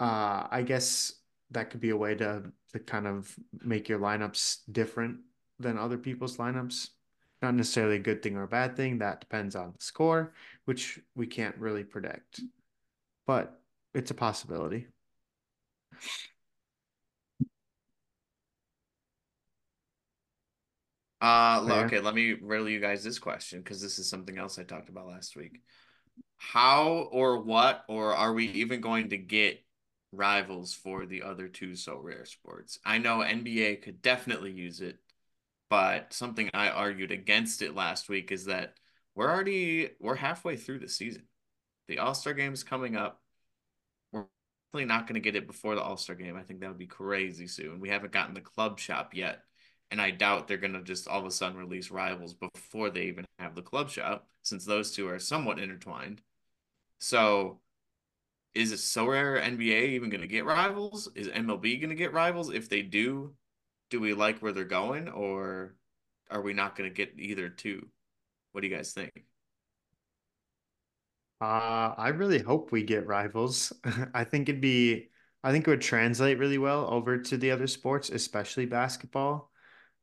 uh, 0.00 0.46
I 0.50 0.62
guess 0.62 1.12
that 1.50 1.70
could 1.70 1.80
be 1.80 1.90
a 1.90 1.96
way 1.96 2.14
to 2.16 2.52
to 2.72 2.78
kind 2.80 3.06
of 3.06 3.34
make 3.62 3.88
your 3.88 3.98
lineups 3.98 4.58
different 4.70 5.20
than 5.58 5.78
other 5.78 5.98
people's 5.98 6.36
lineups. 6.36 6.90
Not 7.42 7.54
necessarily 7.54 7.96
a 7.96 8.00
good 8.00 8.22
thing 8.22 8.36
or 8.36 8.44
a 8.44 8.48
bad 8.48 8.76
thing. 8.76 8.98
That 8.98 9.20
depends 9.20 9.54
on 9.54 9.72
the 9.76 9.84
score, 9.84 10.32
which 10.64 10.98
we 11.14 11.26
can't 11.26 11.56
really 11.58 11.84
predict, 11.84 12.40
but 13.26 13.60
it's 13.94 14.10
a 14.10 14.14
possibility. 14.14 14.88
Uh, 21.20 21.66
okay, 21.84 22.00
let 22.00 22.14
me 22.14 22.34
riddle 22.34 22.68
you 22.68 22.80
guys 22.80 23.02
this 23.02 23.18
question 23.18 23.60
because 23.60 23.80
this 23.80 23.98
is 23.98 24.08
something 24.08 24.36
else 24.36 24.58
I 24.58 24.64
talked 24.64 24.88
about 24.88 25.08
last 25.08 25.36
week. 25.36 25.62
How 26.36 27.08
or 27.10 27.40
what, 27.42 27.84
or 27.88 28.14
are 28.14 28.32
we 28.32 28.46
even 28.48 28.80
going 28.80 29.10
to 29.10 29.16
get 29.16 29.64
rivals 30.12 30.74
for 30.74 31.06
the 31.06 31.22
other 31.22 31.48
two 31.48 31.70
Sorare 31.70 32.26
sports? 32.26 32.78
I 32.84 32.98
know 32.98 33.18
NBA 33.18 33.82
could 33.82 34.02
definitely 34.02 34.52
use 34.52 34.80
it, 34.80 34.98
but 35.70 36.12
something 36.12 36.50
I 36.52 36.68
argued 36.68 37.12
against 37.12 37.62
it 37.62 37.74
last 37.74 38.08
week 38.10 38.30
is 38.30 38.44
that 38.46 38.74
we're 39.14 39.30
already 39.30 39.90
we're 39.98 40.16
halfway 40.16 40.56
through 40.56 40.80
the 40.80 40.88
season. 40.88 41.22
The 41.88 41.98
All 41.98 42.14
Star 42.14 42.34
game 42.34 42.52
is 42.52 42.62
coming 42.62 42.94
up. 42.94 43.22
We're 44.12 44.26
definitely 44.72 44.94
not 44.94 45.06
going 45.06 45.14
to 45.14 45.20
get 45.20 45.36
it 45.36 45.46
before 45.46 45.74
the 45.74 45.82
All 45.82 45.96
Star 45.96 46.14
game. 46.14 46.36
I 46.36 46.42
think 46.42 46.60
that 46.60 46.68
would 46.68 46.78
be 46.78 46.86
crazy 46.86 47.46
soon. 47.46 47.80
We 47.80 47.88
haven't 47.88 48.12
gotten 48.12 48.34
the 48.34 48.42
club 48.42 48.78
shop 48.78 49.14
yet 49.14 49.40
and 49.90 50.00
I 50.00 50.10
doubt 50.10 50.48
they're 50.48 50.56
gonna 50.56 50.82
just 50.82 51.08
all 51.08 51.20
of 51.20 51.26
a 51.26 51.30
sudden 51.30 51.58
release 51.58 51.90
rivals 51.90 52.34
before 52.34 52.90
they 52.90 53.04
even 53.04 53.24
have 53.38 53.54
the 53.54 53.62
club 53.62 53.90
shop, 53.90 54.28
since 54.42 54.64
those 54.64 54.92
two 54.92 55.08
are 55.08 55.18
somewhat 55.18 55.58
intertwined. 55.58 56.22
So 56.98 57.60
is 58.54 58.72
it 58.72 58.76
Sorare 58.76 59.42
NBA 59.42 59.90
even 59.90 60.10
gonna 60.10 60.26
get 60.26 60.44
rivals? 60.44 61.08
Is 61.14 61.28
MLB 61.28 61.80
gonna 61.80 61.94
get 61.94 62.12
rivals? 62.12 62.50
If 62.52 62.68
they 62.68 62.82
do, 62.82 63.34
do 63.90 64.00
we 64.00 64.14
like 64.14 64.40
where 64.40 64.52
they're 64.52 64.64
going 64.64 65.08
or 65.08 65.76
are 66.30 66.42
we 66.42 66.52
not 66.52 66.76
gonna 66.76 66.90
get 66.90 67.14
either 67.18 67.48
two? 67.48 67.86
What 68.52 68.62
do 68.62 68.68
you 68.68 68.74
guys 68.76 68.92
think? 68.92 69.12
Uh, 71.40 71.92
I 71.96 72.08
really 72.08 72.38
hope 72.38 72.72
we 72.72 72.82
get 72.82 73.06
rivals. 73.06 73.72
I 74.14 74.24
think 74.24 74.48
it'd 74.48 74.60
be 74.60 75.10
I 75.44 75.52
think 75.52 75.68
it 75.68 75.70
would 75.70 75.80
translate 75.80 76.38
really 76.38 76.58
well 76.58 76.86
over 76.90 77.18
to 77.18 77.36
the 77.36 77.52
other 77.52 77.66
sports, 77.68 78.10
especially 78.10 78.66
basketball. 78.66 79.52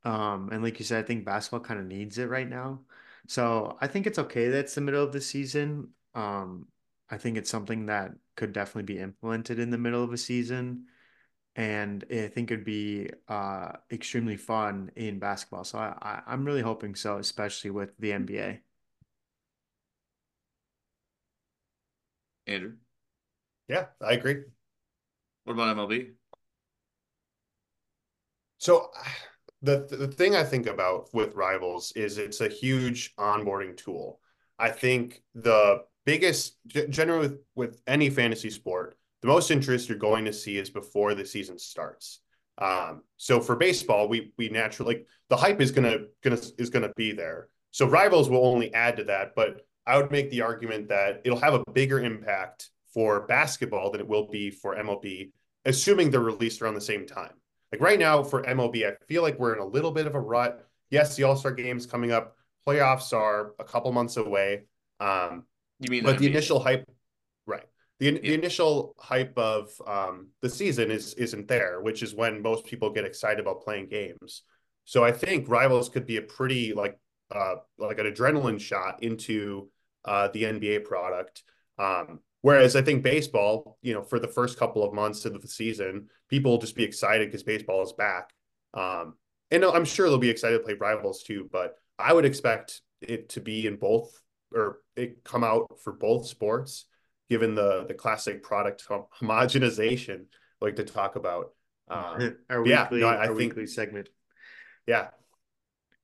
Um, 0.03 0.49
and 0.51 0.63
like 0.63 0.79
you 0.79 0.85
said, 0.85 1.03
I 1.03 1.07
think 1.07 1.25
basketball 1.25 1.61
kind 1.61 1.79
of 1.79 1.85
needs 1.85 2.17
it 2.17 2.29
right 2.29 2.47
now. 2.49 2.81
So 3.27 3.77
I 3.81 3.87
think 3.87 4.05
it's 4.07 4.19
okay 4.19 4.49
that 4.49 4.59
it's 4.59 4.75
the 4.75 4.81
middle 4.81 5.03
of 5.03 5.13
the 5.13 5.21
season. 5.21 5.89
Um, 6.13 6.67
I 7.09 7.17
think 7.17 7.37
it's 7.37 7.49
something 7.49 7.85
that 7.87 8.11
could 8.35 8.53
definitely 8.53 8.93
be 8.93 8.99
implemented 8.99 9.59
in 9.59 9.69
the 9.69 9.77
middle 9.77 10.03
of 10.03 10.11
a 10.13 10.17
season. 10.17 10.87
And 11.55 12.03
I 12.11 12.27
think 12.29 12.51
it'd 12.51 12.65
be 12.65 13.09
uh, 13.27 13.73
extremely 13.91 14.37
fun 14.37 14.91
in 14.95 15.19
basketball. 15.19 15.63
So 15.65 15.79
I, 15.79 15.95
I, 16.01 16.21
I'm 16.27 16.45
really 16.45 16.61
hoping 16.61 16.95
so, 16.95 17.17
especially 17.17 17.71
with 17.71 17.91
the 17.99 18.13
NBA. 18.13 18.61
Andrew? 22.47 22.77
Yeah, 23.67 23.87
I 24.01 24.13
agree. 24.13 24.43
What 25.45 25.53
about 25.53 25.69
MLB? 25.69 26.11
So 28.57 28.89
the 29.63 29.87
the 29.89 30.07
thing 30.07 30.35
I 30.35 30.43
think 30.43 30.67
about 30.67 31.13
with 31.13 31.35
Rivals 31.35 31.93
is 31.95 32.17
it's 32.17 32.41
a 32.41 32.49
huge 32.49 33.15
onboarding 33.15 33.75
tool. 33.75 34.19
I 34.59 34.69
think 34.69 35.23
the 35.33 35.83
biggest 36.05 36.57
generally 36.67 37.29
with, 37.29 37.39
with 37.55 37.81
any 37.87 38.09
fantasy 38.09 38.49
sport, 38.49 38.95
the 39.21 39.29
most 39.29 39.51
interest 39.51 39.89
you're 39.89 39.97
going 39.97 40.25
to 40.25 40.33
see 40.33 40.57
is 40.57 40.69
before 40.69 41.15
the 41.15 41.25
season 41.25 41.57
starts. 41.57 42.19
Um, 42.57 43.03
so 43.17 43.39
for 43.39 43.55
baseball, 43.55 44.09
we 44.09 44.33
we 44.37 44.49
naturally 44.49 44.95
like 44.95 45.07
the 45.29 45.37
hype 45.37 45.61
is 45.61 45.71
gonna 45.71 45.99
gonna 46.21 46.39
is 46.57 46.69
gonna 46.69 46.91
be 46.95 47.13
there. 47.13 47.47
So 47.71 47.87
Rivals 47.87 48.29
will 48.29 48.45
only 48.45 48.71
add 48.73 48.97
to 48.97 49.05
that, 49.05 49.33
but 49.33 49.61
I 49.87 49.97
would 49.97 50.11
make 50.11 50.29
the 50.29 50.41
argument 50.41 50.89
that 50.89 51.21
it'll 51.23 51.39
have 51.39 51.55
a 51.55 51.71
bigger 51.71 51.99
impact 51.99 52.69
for 52.93 53.25
basketball 53.27 53.91
than 53.91 54.01
it 54.01 54.07
will 54.07 54.27
be 54.27 54.51
for 54.51 54.75
MLB, 54.75 55.31
assuming 55.65 56.11
they're 56.11 56.19
released 56.19 56.61
around 56.61 56.75
the 56.75 56.81
same 56.81 57.07
time. 57.07 57.33
Like 57.73 57.81
right 57.81 57.97
now 57.97 58.21
for 58.21 58.43
MLB, 58.43 58.85
I 58.87 58.93
feel 59.07 59.23
like 59.23 59.39
we're 59.39 59.53
in 59.53 59.59
a 59.59 59.65
little 59.65 59.89
bit 59.89 60.05
of 60.05 60.13
a 60.13 60.19
rut. 60.19 60.63
Yes, 60.91 61.15
the 61.15 61.23
All 61.23 61.35
Star 61.35 61.51
game's 61.51 61.87
coming 61.87 62.11
up. 62.11 62.37
Playoffs 62.67 63.13
are 63.13 63.55
a 63.57 63.63
couple 63.63 63.91
months 63.91 64.15
away. 64.15 64.65
Um, 64.99 65.45
you 65.79 65.89
mean, 65.89 66.03
but 66.03 66.19
the 66.19 66.27
initial 66.27 66.59
hype, 66.59 66.87
right? 67.47 67.63
The, 67.97 68.11
yeah. 68.11 68.19
the 68.21 68.33
initial 68.35 68.93
hype 68.99 69.35
of 69.39 69.71
um, 69.87 70.27
the 70.43 70.51
season 70.51 70.91
is 70.91 71.15
isn't 71.15 71.47
there, 71.47 71.81
which 71.81 72.03
is 72.03 72.13
when 72.13 72.43
most 72.43 72.63
people 72.63 72.91
get 72.91 73.05
excited 73.05 73.39
about 73.39 73.63
playing 73.63 73.87
games. 73.87 74.43
So 74.85 75.03
I 75.03 75.11
think 75.11 75.49
Rivals 75.49 75.89
could 75.89 76.05
be 76.05 76.17
a 76.17 76.21
pretty 76.21 76.73
like 76.73 76.99
uh, 77.31 77.55
like 77.79 77.97
an 77.97 78.05
adrenaline 78.05 78.61
shot 78.61 79.01
into 79.01 79.71
uh, 80.05 80.27
the 80.27 80.43
NBA 80.43 80.85
product. 80.85 81.41
Um, 81.79 82.19
Whereas 82.43 82.75
I 82.75 82.81
think 82.81 83.03
baseball, 83.03 83.77
you 83.81 83.93
know, 83.93 84.03
for 84.03 84.19
the 84.19 84.27
first 84.27 84.59
couple 84.59 84.83
of 84.83 84.93
months 84.93 85.23
of 85.23 85.41
the 85.41 85.47
season, 85.47 86.09
people 86.29 86.51
will 86.51 86.57
just 86.57 86.75
be 86.75 86.83
excited 86.83 87.29
because 87.29 87.41
baseball 87.41 87.81
is 87.83 87.93
back. 87.93 88.31
Um, 88.73 89.15
and 89.49 89.63
I'm 89.63 89.85
sure 89.85 90.09
they'll 90.09 90.17
be 90.17 90.29
excited 90.29 90.57
to 90.57 90.63
play 90.65 90.73
rivals 90.73 91.23
too. 91.23 91.49
But 91.49 91.75
I 91.97 92.11
would 92.11 92.25
expect 92.25 92.81
it 92.99 93.29
to 93.29 93.39
be 93.39 93.65
in 93.65 93.77
both, 93.77 94.11
or 94.53 94.79
it 94.97 95.23
come 95.23 95.45
out 95.45 95.79
for 95.81 95.93
both 95.93 96.27
sports, 96.27 96.85
given 97.29 97.55
the 97.55 97.85
the 97.87 97.93
classic 97.93 98.43
product 98.43 98.85
homogenization 99.21 100.25
like 100.59 100.75
to 100.75 100.83
talk 100.83 101.15
about. 101.15 101.51
Um, 101.87 102.35
our 102.49 102.65
yeah, 102.65 102.83
weekly, 102.83 102.99
no, 102.99 103.07
I, 103.07 103.13
I 103.13 103.17
our 103.19 103.27
think, 103.27 103.37
weekly 103.37 103.67
segment. 103.67 104.09
Yeah. 104.85 105.07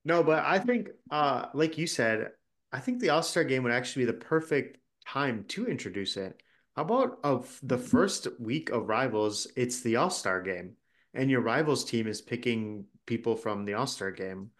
No, 0.06 0.24
but 0.24 0.46
I 0.46 0.60
think, 0.60 0.88
uh, 1.12 1.48
like 1.54 1.78
you 1.78 1.86
said, 1.86 2.30
I 2.72 2.80
think 2.80 3.02
the 3.02 3.10
All 3.10 3.24
Star 3.24 3.44
game 3.44 3.64
would 3.64 3.74
actually 3.74 4.06
be 4.06 4.12
the 4.14 4.18
perfect 4.18 4.78
time 5.14 5.43
to 5.49 5.68
introduce 5.68 6.18
it. 6.18 6.41
How 6.76 6.84
about 6.84 7.20
of 7.24 7.60
the 7.64 7.78
first 7.78 8.28
week 8.39 8.70
of 8.70 8.88
rivals, 8.88 9.47
it's 9.55 9.82
the 9.82 9.95
All 9.95 10.10
Star 10.10 10.41
game, 10.41 10.76
and 11.14 11.30
your 11.30 11.41
rivals 11.41 11.84
team 11.84 12.07
is 12.07 12.22
picking 12.22 12.86
people 13.05 13.36
from 13.36 13.66
the 13.66 13.74
All 13.74 13.88
Star 13.88 14.12
game, 14.12 14.51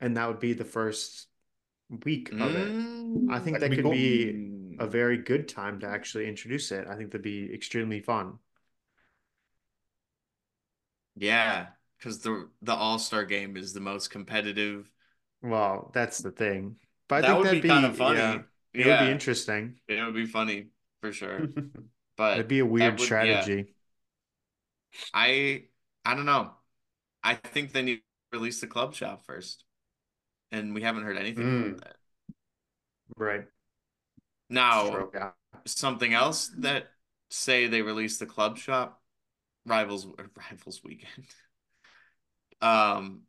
and 0.00 0.16
that 0.16 0.28
would 0.28 0.40
be 0.40 0.52
the 0.52 0.64
first 0.64 1.28
week 2.04 2.32
of 2.32 2.54
it. 2.56 2.68
I 3.30 3.38
think 3.38 3.56
mm, 3.56 3.60
that, 3.60 3.70
that 3.70 3.76
could 3.76 3.90
be, 3.90 4.32
be 4.32 4.76
a 4.80 4.86
very 4.86 5.18
good 5.18 5.48
time 5.48 5.80
to 5.80 5.86
actually 5.86 6.28
introduce 6.28 6.72
it. 6.72 6.86
I 6.88 6.96
think 6.96 7.10
that'd 7.10 7.22
be 7.22 7.52
extremely 7.52 8.00
fun. 8.00 8.38
Yeah, 11.16 11.66
because 11.98 12.18
the 12.18 12.48
the 12.60 12.74
All 12.74 12.98
Star 12.98 13.24
game 13.24 13.56
is 13.56 13.72
the 13.72 13.80
most 13.80 14.10
competitive. 14.10 14.90
Well, 15.42 15.90
that's 15.94 16.18
the 16.18 16.32
thing. 16.32 16.76
But 17.08 17.24
I 17.24 17.28
that 17.28 17.32
think 17.34 17.44
that'd 17.44 17.62
be, 17.62 17.68
kind 17.68 17.86
of 17.86 17.96
funny. 17.96 18.18
Yeah, 18.18 18.38
it 18.74 18.86
yeah. 18.86 19.00
would 19.00 19.06
be 19.06 19.12
interesting. 19.12 19.76
It 19.88 20.02
would 20.02 20.14
be 20.14 20.26
funny 20.26 20.68
for 21.00 21.12
sure. 21.12 21.48
But 22.16 22.34
it'd 22.34 22.48
be 22.48 22.58
a 22.58 22.66
weird 22.66 22.98
would, 22.98 23.04
strategy. 23.04 23.64
Yeah. 24.92 25.00
I 25.14 25.62
I 26.04 26.14
don't 26.14 26.26
know. 26.26 26.50
I 27.22 27.34
think 27.34 27.72
they 27.72 27.82
need 27.82 27.96
to 27.96 28.38
release 28.38 28.60
the 28.60 28.66
club 28.66 28.94
shop 28.94 29.24
first. 29.24 29.64
And 30.50 30.74
we 30.74 30.82
haven't 30.82 31.04
heard 31.04 31.16
anything 31.16 31.44
mm. 31.44 31.66
about 31.68 31.84
that. 31.84 31.96
Right. 33.16 33.44
Now, 34.50 35.08
something 35.64 36.12
else 36.12 36.50
that 36.58 36.88
say 37.30 37.66
they 37.66 37.80
release 37.80 38.18
the 38.18 38.26
club 38.26 38.58
shop 38.58 39.00
rivals 39.64 40.06
rivals 40.50 40.82
weekend. 40.84 41.26
um 42.60 43.22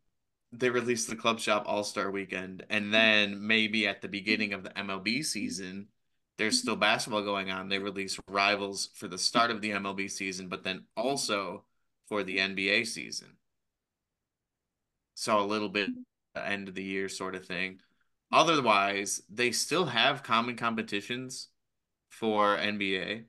they 0.58 0.70
released 0.70 1.08
the 1.08 1.16
club 1.16 1.40
shop 1.40 1.64
all-star 1.66 2.10
weekend 2.10 2.64
and 2.70 2.84
mm-hmm. 2.84 2.92
then 2.92 3.46
maybe 3.46 3.86
at 3.86 4.02
the 4.02 4.08
beginning 4.08 4.52
of 4.52 4.62
the 4.62 4.70
MLB 4.70 5.24
season 5.24 5.88
there's 6.36 6.58
still 6.58 6.74
mm-hmm. 6.74 6.80
basketball 6.80 7.22
going 7.22 7.50
on. 7.50 7.68
They 7.68 7.78
release 7.78 8.18
rivals 8.28 8.90
for 8.94 9.08
the 9.08 9.18
start 9.18 9.50
of 9.50 9.60
the 9.60 9.70
MLB 9.70 10.10
season, 10.10 10.48
but 10.48 10.64
then 10.64 10.84
also 10.96 11.64
for 12.08 12.22
the 12.22 12.38
NBA 12.38 12.86
season. 12.86 13.36
So 15.14 15.38
a 15.38 15.46
little 15.46 15.68
bit 15.68 15.90
mm-hmm. 15.90 16.52
end 16.52 16.68
of 16.68 16.74
the 16.74 16.82
year 16.82 17.08
sort 17.08 17.34
of 17.34 17.46
thing. 17.46 17.80
Otherwise, 18.32 19.22
they 19.30 19.52
still 19.52 19.86
have 19.86 20.24
common 20.24 20.56
competitions 20.56 21.48
for 22.08 22.56
NBA. 22.56 23.24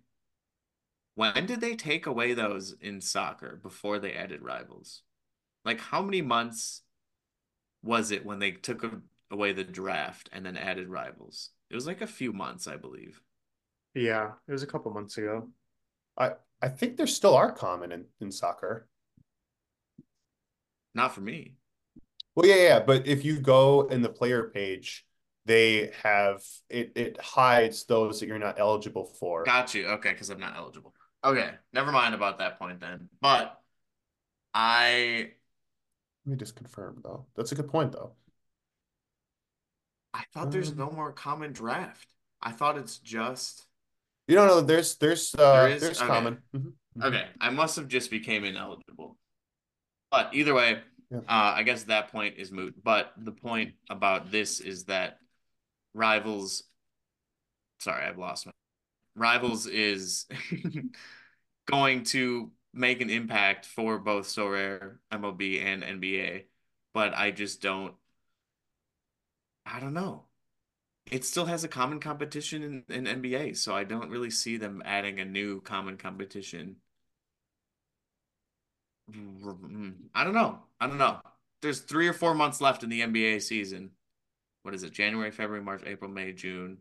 When 1.13 1.45
did 1.45 1.61
they 1.61 1.75
take 1.75 2.07
away 2.07 2.33
those 2.33 2.75
in 2.81 3.01
soccer 3.01 3.59
before 3.61 3.99
they 3.99 4.13
added 4.13 4.41
rivals? 4.41 5.03
Like 5.63 5.79
how 5.79 6.01
many 6.01 6.21
months 6.21 6.81
was 7.85 8.11
it 8.11 8.25
when 8.25 8.39
they 8.39 8.51
took 8.51 8.83
away 9.31 9.53
the 9.53 9.63
draft 9.63 10.29
and 10.33 10.45
then 10.45 10.57
added 10.57 10.89
rivals? 10.89 11.51
It 11.69 11.75
was 11.75 11.87
like 11.87 12.01
a 12.01 12.07
few 12.07 12.33
months, 12.33 12.67
I 12.67 12.75
believe. 12.75 13.21
Yeah, 13.93 14.31
it 14.47 14.51
was 14.51 14.63
a 14.63 14.67
couple 14.67 14.91
months 14.91 15.17
ago. 15.17 15.47
I 16.17 16.31
I 16.61 16.67
think 16.67 16.97
there 16.97 17.07
still 17.07 17.35
are 17.35 17.51
common 17.51 17.91
in, 17.91 18.05
in 18.19 18.31
soccer. 18.31 18.87
Not 20.93 21.13
for 21.13 21.21
me. 21.21 21.53
Well, 22.35 22.47
yeah, 22.47 22.55
yeah, 22.55 22.79
but 22.79 23.07
if 23.07 23.23
you 23.23 23.39
go 23.39 23.87
in 23.87 24.01
the 24.01 24.09
player 24.09 24.49
page, 24.53 25.05
they 25.45 25.91
have 26.03 26.43
it. 26.69 26.91
It 26.95 27.21
hides 27.21 27.85
those 27.85 28.19
that 28.19 28.27
you're 28.27 28.39
not 28.39 28.59
eligible 28.59 29.05
for. 29.05 29.43
Got 29.43 29.73
you. 29.73 29.87
Okay, 29.87 30.11
because 30.11 30.29
I'm 30.29 30.39
not 30.39 30.57
eligible. 30.57 30.93
Okay, 31.23 31.51
never 31.71 31.91
mind 31.91 32.15
about 32.15 32.39
that 32.39 32.59
point 32.59 32.79
then. 32.79 33.09
But 33.21 33.59
I. 34.53 35.31
Let 36.25 36.31
me 36.31 36.37
just 36.37 36.55
confirm 36.55 37.01
though. 37.03 37.25
That's 37.35 37.51
a 37.51 37.55
good 37.55 37.69
point 37.69 37.91
though. 37.91 38.11
I 40.13 40.23
thought 40.33 40.51
there's 40.51 40.71
um, 40.71 40.77
no 40.77 40.89
more 40.91 41.11
common 41.11 41.51
draft. 41.51 42.07
I 42.41 42.51
thought 42.51 42.77
it's 42.77 42.97
just. 42.97 43.67
You 44.27 44.35
don't 44.35 44.47
know. 44.47 44.61
There's 44.61 44.95
there's 44.95 45.35
uh 45.37 45.63
there 45.63 45.69
is? 45.69 45.81
there's 45.81 45.99
okay. 45.99 46.07
common. 46.07 46.37
Mm-hmm. 46.55 46.67
mm-hmm. 46.67 47.03
Okay, 47.03 47.25
I 47.39 47.49
must 47.49 47.75
have 47.75 47.87
just 47.87 48.09
became 48.09 48.43
ineligible. 48.43 49.17
But 50.09 50.29
either 50.33 50.53
way, 50.53 50.79
yeah. 51.11 51.19
uh, 51.19 51.53
I 51.55 51.63
guess 51.63 51.83
that 51.83 52.11
point 52.11 52.35
is 52.37 52.51
moot. 52.51 52.75
But 52.81 53.13
the 53.17 53.31
point 53.31 53.73
about 53.89 54.31
this 54.31 54.61
is 54.61 54.85
that 54.85 55.19
rivals. 55.93 56.63
Sorry, 57.79 58.03
I've 58.03 58.17
lost 58.17 58.47
my. 58.47 58.51
Rivals 59.15 59.67
is 59.67 60.25
going 61.67 62.03
to 62.05 62.51
make 62.75 63.01
an 63.01 63.09
impact 63.09 63.65
for 63.65 63.97
both 63.99 64.27
Sorare, 64.27 64.97
MLB, 65.11 65.61
and 65.63 65.83
NBA, 65.83 66.45
but 66.93 67.13
I 67.15 67.31
just 67.31 67.61
don't 67.61 67.95
I 69.65 69.79
don't 69.79 69.93
know. 69.93 70.25
It 71.11 71.25
still 71.25 71.45
has 71.45 71.63
a 71.63 71.67
common 71.69 71.99
competition 71.99 72.63
in, 72.89 73.07
in 73.07 73.07
NBA, 73.07 73.53
so 73.55 73.75
I 73.75 73.83
don't 73.85 74.09
really 74.11 74.31
see 74.31 74.57
them 74.57 74.81
adding 74.85 75.19
a 75.19 75.25
new 75.25 75.61
common 75.61 75.97
competition. 75.97 76.77
Mm, 79.11 80.09
I 80.13 80.23
don't 80.23 80.33
know. 80.33 80.59
I 80.79 80.87
don't 80.87 80.97
know. 80.97 81.21
There's 81.61 81.79
three 81.81 82.07
or 82.07 82.13
four 82.13 82.33
months 82.33 82.61
left 82.61 82.83
in 82.83 82.89
the 82.89 83.01
NBA 83.01 83.39
season. 83.39 83.91
What 84.63 84.75
is 84.75 84.83
it? 84.83 84.93
January, 84.93 85.31
February, 85.31 85.63
March, 85.63 85.83
April, 85.85 86.09
May, 86.11 86.33
June. 86.33 86.79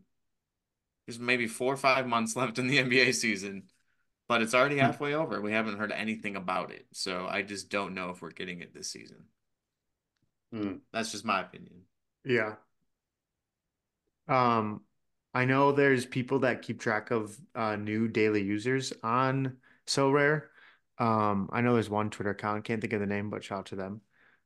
There's 1.05 1.19
maybe 1.19 1.47
four 1.47 1.73
or 1.73 1.77
five 1.77 2.07
months 2.07 2.35
left 2.35 2.57
in 2.59 2.67
the 2.67 2.77
NBA 2.79 3.13
season, 3.13 3.69
but 4.27 4.41
it's 4.41 4.53
already 4.53 4.75
hmm. 4.75 4.81
halfway 4.81 5.13
over. 5.13 5.41
We 5.41 5.51
haven't 5.51 5.77
heard 5.77 5.91
anything 5.91 6.35
about 6.35 6.71
it. 6.71 6.85
So 6.91 7.27
I 7.29 7.41
just 7.41 7.69
don't 7.69 7.93
know 7.93 8.09
if 8.09 8.21
we're 8.21 8.31
getting 8.31 8.61
it 8.61 8.73
this 8.73 8.91
season. 8.91 9.25
Mm. 10.53 10.79
That's 10.93 11.11
just 11.11 11.25
my 11.25 11.41
opinion. 11.41 11.81
Yeah. 12.23 12.55
Um, 14.27 14.81
I 15.33 15.45
know 15.45 15.71
there's 15.71 16.05
people 16.05 16.39
that 16.39 16.61
keep 16.61 16.79
track 16.79 17.11
of 17.11 17.37
uh, 17.53 17.75
new 17.75 18.07
daily 18.07 18.41
users 18.41 18.93
on 19.03 19.57
Sorare. 19.85 20.43
Um, 20.97 21.49
I 21.51 21.61
know 21.61 21.73
there's 21.73 21.89
one 21.89 22.09
Twitter 22.09 22.29
account, 22.31 22.63
can't 22.63 22.79
think 22.79 22.93
of 22.93 23.01
the 23.01 23.05
name, 23.05 23.29
but 23.29 23.43
shout 23.43 23.59
out 23.59 23.65
to 23.67 23.75
them. 23.75 24.01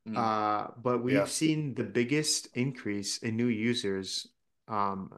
Mm. 0.08 0.18
Uh, 0.18 0.72
but 0.82 1.04
we've 1.04 1.14
yeah. 1.14 1.26
seen 1.26 1.76
the 1.76 1.84
biggest 1.84 2.48
increase 2.56 3.20
in 3.20 3.38
new 3.38 3.48
users 3.48 4.28
um, 4.68 5.12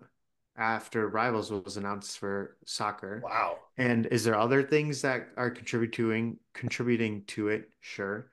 after 0.62 1.08
Rivals 1.08 1.52
was 1.52 1.76
announced 1.76 2.20
for 2.20 2.56
soccer. 2.66 3.20
Wow. 3.24 3.58
And 3.78 4.06
is 4.06 4.24
there 4.24 4.36
other 4.36 4.62
things 4.62 5.02
that 5.02 5.30
are 5.36 5.50
contributing 5.50 6.38
contributing 6.54 7.24
to 7.28 7.50
it? 7.50 7.70
Sure. 7.82 8.30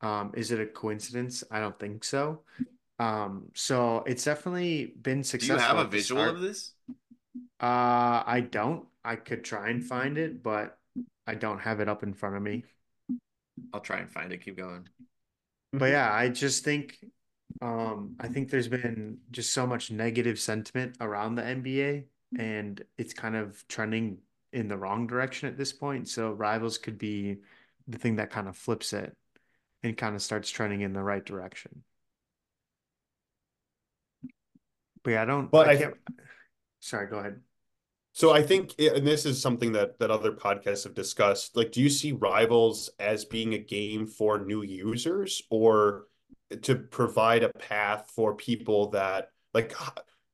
Um, 0.00 0.32
is 0.34 0.52
it 0.52 0.60
a 0.60 0.66
coincidence? 0.66 1.42
I 1.50 1.58
don't 1.58 1.78
think 1.78 2.04
so. 2.04 2.42
Um, 3.00 3.48
so 3.54 4.04
it's 4.06 4.24
definitely 4.24 4.94
been 5.02 5.24
successful. 5.24 5.56
Do 5.56 5.62
you 5.62 5.68
have 5.76 5.86
a 5.86 5.88
visual 5.88 6.22
of 6.22 6.40
this? 6.40 6.72
Uh, 7.60 8.22
I 8.26 8.46
don't. 8.48 8.86
I 9.04 9.16
could 9.16 9.42
try 9.42 9.70
and 9.70 9.84
find 9.84 10.18
it, 10.18 10.40
but 10.40 10.78
I 11.26 11.34
don't 11.34 11.58
have 11.58 11.80
it 11.80 11.88
up 11.88 12.04
in 12.04 12.14
front 12.14 12.36
of 12.36 12.42
me. 12.42 12.64
I'll 13.72 13.80
try 13.80 13.98
and 13.98 14.10
find 14.10 14.32
it. 14.32 14.44
Keep 14.44 14.56
going. 14.56 14.88
But 15.72 15.86
yeah, 15.90 16.12
I 16.14 16.28
just 16.28 16.64
think 16.64 16.98
um 17.62 18.16
I 18.20 18.28
think 18.28 18.50
there's 18.50 18.68
been 18.68 19.18
just 19.30 19.52
so 19.54 19.66
much 19.66 19.90
negative 19.90 20.38
sentiment 20.38 20.96
around 21.00 21.36
the 21.36 21.42
NBA 21.42 22.04
and 22.38 22.82
it's 22.98 23.14
kind 23.14 23.36
of 23.36 23.66
trending 23.68 24.18
in 24.52 24.68
the 24.68 24.76
wrong 24.76 25.06
direction 25.06 25.48
at 25.48 25.56
this 25.56 25.72
point. 25.72 26.08
So 26.08 26.32
rivals 26.32 26.78
could 26.78 26.98
be 26.98 27.38
the 27.88 27.98
thing 27.98 28.16
that 28.16 28.30
kind 28.30 28.48
of 28.48 28.56
flips 28.56 28.92
it 28.92 29.16
and 29.82 29.96
kind 29.96 30.14
of 30.14 30.22
starts 30.22 30.50
trending 30.50 30.82
in 30.82 30.92
the 30.92 31.02
right 31.02 31.24
direction. 31.24 31.82
But 35.02 35.12
yeah, 35.12 35.22
I 35.22 35.24
don't. 35.24 35.50
But 35.50 35.68
I, 35.68 35.72
I 35.72 35.76
can't. 35.76 35.94
Sorry, 36.80 37.06
go 37.08 37.18
ahead. 37.18 37.40
So 38.12 38.30
I 38.30 38.42
think, 38.42 38.74
and 38.78 39.06
this 39.06 39.24
is 39.24 39.40
something 39.40 39.72
that 39.72 39.98
that 39.98 40.10
other 40.10 40.32
podcasts 40.32 40.84
have 40.84 40.94
discussed. 40.94 41.56
Like, 41.56 41.72
do 41.72 41.80
you 41.80 41.88
see 41.88 42.12
Rivals 42.12 42.90
as 43.00 43.24
being 43.24 43.54
a 43.54 43.58
game 43.58 44.06
for 44.06 44.38
new 44.38 44.62
users, 44.62 45.42
or 45.50 46.06
to 46.62 46.76
provide 46.76 47.42
a 47.42 47.50
path 47.50 48.10
for 48.14 48.34
people 48.34 48.90
that 48.90 49.28
like? 49.54 49.74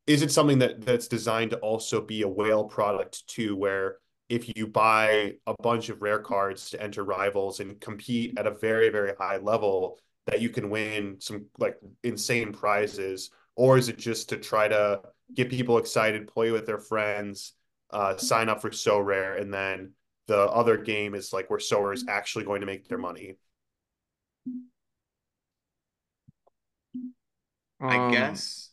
Is 0.07 0.23
it 0.23 0.31
something 0.33 0.59
that 0.61 0.81
that's 0.87 1.09
designed 1.09 1.51
to 1.51 1.59
also 1.59 2.01
be 2.01 2.23
a 2.23 2.29
whale 2.29 2.65
product 2.65 3.27
too, 3.29 3.57
where 3.57 3.97
if 4.29 4.57
you 4.57 4.67
buy 4.67 5.35
a 5.47 5.55
bunch 5.63 5.89
of 5.89 6.03
rare 6.03 6.19
cards 6.19 6.71
to 6.71 6.83
enter 6.83 7.05
Rivals 7.05 7.61
and 7.61 7.81
compete 7.81 8.39
at 8.39 8.47
a 8.47 8.53
very 8.53 8.89
very 8.91 9.13
high 9.19 9.37
level, 9.39 9.99
that 10.27 10.41
you 10.43 10.51
can 10.51 10.71
win 10.71 11.17
some 11.21 11.47
like 11.59 11.79
insane 12.05 12.53
prizes 12.53 13.31
or 13.57 13.77
is 13.77 13.89
it 13.89 13.99
just 13.99 14.29
to 14.29 14.37
try 14.37 14.69
to 14.69 15.01
get 15.35 15.51
people 15.51 15.79
excited, 15.79 16.29
play 16.29 16.53
with 16.53 16.65
their 16.65 16.79
friends, 16.79 17.55
uh, 17.91 18.17
sign 18.17 18.49
up 18.49 18.63
for 18.63 18.71
Sorare 18.71 19.41
and 19.41 19.53
then 19.53 19.93
the 20.29 20.39
other 20.39 20.77
game 20.77 21.15
is 21.15 21.33
like 21.33 21.51
where 21.51 21.59
Sorare 21.59 21.95
is 21.95 22.05
actually 22.09 22.45
going 22.45 22.61
to 22.61 22.67
make 22.67 22.89
their 22.89 22.99
money? 22.99 23.37
Um, 27.81 27.89
I 27.89 28.11
guess. 28.13 28.71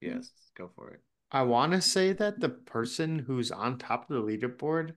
Yes, 0.00 0.30
go 0.56 0.70
for 0.74 0.90
it. 0.90 1.00
I 1.30 1.42
want 1.42 1.72
to 1.72 1.80
say 1.80 2.12
that 2.12 2.40
the 2.40 2.48
person 2.48 3.18
who's 3.18 3.50
on 3.50 3.78
top 3.78 4.10
of 4.10 4.16
the 4.16 4.22
leaderboard 4.22 4.94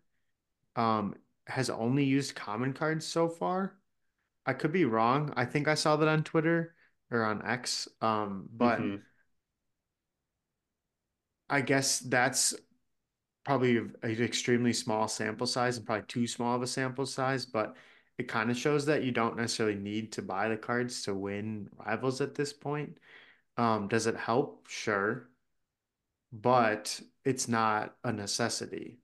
um, 0.75 1.15
has 1.47 1.69
only 1.69 2.03
used 2.03 2.35
common 2.35 2.73
cards 2.73 3.05
so 3.05 3.27
far. 3.27 3.75
I 4.45 4.53
could 4.53 4.71
be 4.71 4.85
wrong. 4.85 5.33
I 5.35 5.45
think 5.45 5.67
I 5.67 5.75
saw 5.75 5.95
that 5.95 6.07
on 6.07 6.23
Twitter 6.23 6.75
or 7.11 7.23
on 7.23 7.45
X. 7.45 7.87
Um, 8.01 8.47
but 8.53 8.79
mm-hmm. 8.79 8.95
I 11.49 11.61
guess 11.61 11.99
that's 11.99 12.53
probably 13.45 13.77
an 13.77 13.95
extremely 14.03 14.73
small 14.73 15.07
sample 15.07 15.47
size 15.47 15.77
and 15.77 15.85
probably 15.85 16.05
too 16.07 16.27
small 16.27 16.55
of 16.55 16.61
a 16.61 16.67
sample 16.67 17.05
size, 17.05 17.45
but 17.45 17.75
it 18.17 18.27
kind 18.27 18.49
of 18.49 18.57
shows 18.57 18.85
that 18.85 19.03
you 19.03 19.11
don't 19.11 19.37
necessarily 19.37 19.75
need 19.75 20.11
to 20.13 20.21
buy 20.21 20.49
the 20.49 20.57
cards 20.57 21.03
to 21.03 21.13
win 21.13 21.69
rivals 21.85 22.21
at 22.21 22.35
this 22.35 22.51
point. 22.51 22.97
Um, 23.57 23.87
does 23.87 24.07
it 24.07 24.15
help? 24.15 24.67
Sure. 24.67 25.29
But 26.31 26.99
it's 27.23 27.47
not 27.47 27.95
a 28.03 28.11
necessity. 28.11 28.99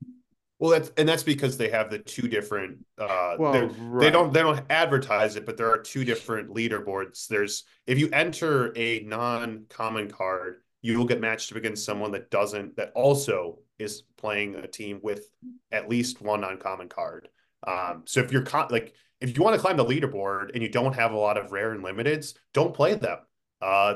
Well, 0.60 0.72
that's 0.72 0.92
and 0.98 1.08
that's 1.08 1.24
because 1.24 1.58
they 1.58 1.70
have 1.70 1.90
the 1.90 2.00
two 2.00 2.28
different. 2.28 2.86
Uh, 2.98 3.36
well, 3.38 3.68
right. 3.68 4.00
they 4.00 4.10
don't 4.10 4.34
they 4.34 4.42
don't 4.42 4.64
advertise 4.70 5.36
it, 5.36 5.46
but 5.46 5.58
there 5.58 5.70
are 5.70 5.78
two 5.78 6.06
different 6.06 6.54
leaderboards. 6.54 7.28
There's 7.28 7.66
if 7.86 8.00
you 8.00 8.10
enter 8.14 8.72
a 8.78 9.02
non-common 9.02 10.10
card, 10.10 10.58
you 10.82 10.98
will 10.98 11.06
get 11.06 11.20
matched 11.20 11.52
up 11.52 11.58
against 11.58 11.86
someone 11.86 12.12
that 12.12 12.32
doesn't 12.32 12.78
that 12.78 12.92
also 12.96 13.60
is 13.78 14.04
playing 14.18 14.56
a 14.56 14.68
team 14.68 15.00
with 15.04 15.28
at 15.72 15.90
least 15.90 16.22
one 16.22 16.42
non-common 16.42 16.88
card. 16.88 17.28
Um, 17.66 18.04
so 18.06 18.20
if 18.20 18.32
you're 18.32 18.44
con- 18.44 18.68
like 18.70 18.94
if 19.22 19.38
you 19.38 19.44
want 19.44 19.56
to 19.56 19.62
climb 19.62 19.78
the 19.78 19.86
leaderboard 19.86 20.52
and 20.54 20.62
you 20.62 20.70
don't 20.70 20.96
have 20.96 21.14
a 21.14 21.18
lot 21.18 21.38
of 21.38 21.52
rare 21.52 21.72
and 21.72 21.84
limiteds, 21.84 22.34
don't 22.54 22.74
play 22.74 22.96
them. 22.96 23.20
Uh, 23.62 23.96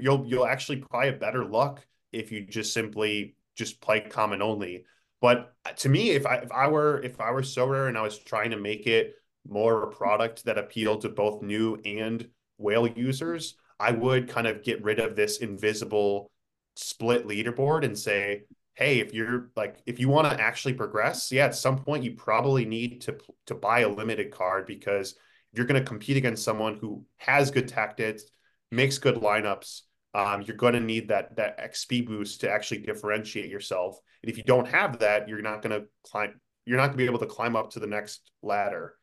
you'll 0.00 0.26
you'll 0.26 0.46
actually 0.46 0.78
probably 0.78 1.08
have 1.08 1.20
better 1.20 1.44
luck 1.44 1.86
if 2.12 2.32
you 2.32 2.44
just 2.44 2.72
simply 2.72 3.36
just 3.54 3.80
play 3.80 4.00
common 4.00 4.42
only. 4.42 4.84
But 5.20 5.52
to 5.76 5.88
me, 5.88 6.10
if 6.10 6.26
I 6.26 6.36
if 6.36 6.50
I 6.50 6.68
were 6.68 7.00
if 7.02 7.20
I 7.20 7.30
were 7.30 7.42
Sorare 7.42 7.88
and 7.88 7.98
I 7.98 8.02
was 8.02 8.18
trying 8.18 8.50
to 8.50 8.56
make 8.56 8.86
it 8.86 9.14
more 9.48 9.84
a 9.84 9.90
product 9.90 10.44
that 10.44 10.58
appealed 10.58 11.02
to 11.02 11.08
both 11.08 11.42
new 11.42 11.78
and 11.84 12.28
whale 12.58 12.86
users, 12.86 13.54
I 13.78 13.92
would 13.92 14.28
kind 14.28 14.46
of 14.46 14.62
get 14.62 14.82
rid 14.82 14.98
of 14.98 15.16
this 15.16 15.38
invisible 15.38 16.30
split 16.76 17.26
leaderboard 17.26 17.84
and 17.84 17.98
say, 17.98 18.42
hey, 18.74 19.00
if 19.00 19.12
you're 19.12 19.50
like 19.56 19.82
if 19.86 19.98
you 19.98 20.08
want 20.08 20.30
to 20.30 20.40
actually 20.42 20.74
progress, 20.74 21.30
yeah, 21.32 21.46
at 21.46 21.54
some 21.54 21.78
point 21.78 22.04
you 22.04 22.12
probably 22.12 22.64
need 22.64 23.02
to 23.02 23.18
to 23.46 23.54
buy 23.54 23.80
a 23.80 23.88
limited 23.88 24.30
card 24.30 24.66
because 24.66 25.12
if 25.52 25.58
you're 25.58 25.66
going 25.66 25.82
to 25.82 25.88
compete 25.88 26.16
against 26.16 26.44
someone 26.44 26.76
who 26.76 27.04
has 27.18 27.50
good 27.50 27.68
tactics, 27.68 28.24
makes 28.70 28.98
good 28.98 29.16
lineups, 29.16 29.82
um, 30.14 30.42
you're 30.42 30.56
going 30.56 30.74
to 30.74 30.80
need 30.80 31.08
that 31.08 31.36
that 31.36 31.58
XP 31.58 32.06
boost 32.06 32.40
to 32.40 32.50
actually 32.50 32.78
differentiate 32.82 33.50
yourself. 33.50 33.98
And 34.22 34.30
if 34.30 34.36
you 34.38 34.44
don't 34.44 34.68
have 34.68 34.98
that, 35.00 35.28
you're 35.28 35.42
not 35.42 35.62
going 35.62 35.80
to 35.80 35.86
climb. 36.04 36.40
You're 36.66 36.76
not 36.76 36.88
going 36.88 36.98
to 36.98 36.98
be 36.98 37.06
able 37.06 37.18
to 37.20 37.26
climb 37.26 37.56
up 37.56 37.70
to 37.70 37.80
the 37.80 37.86
next 37.86 38.30
ladder 38.42 38.94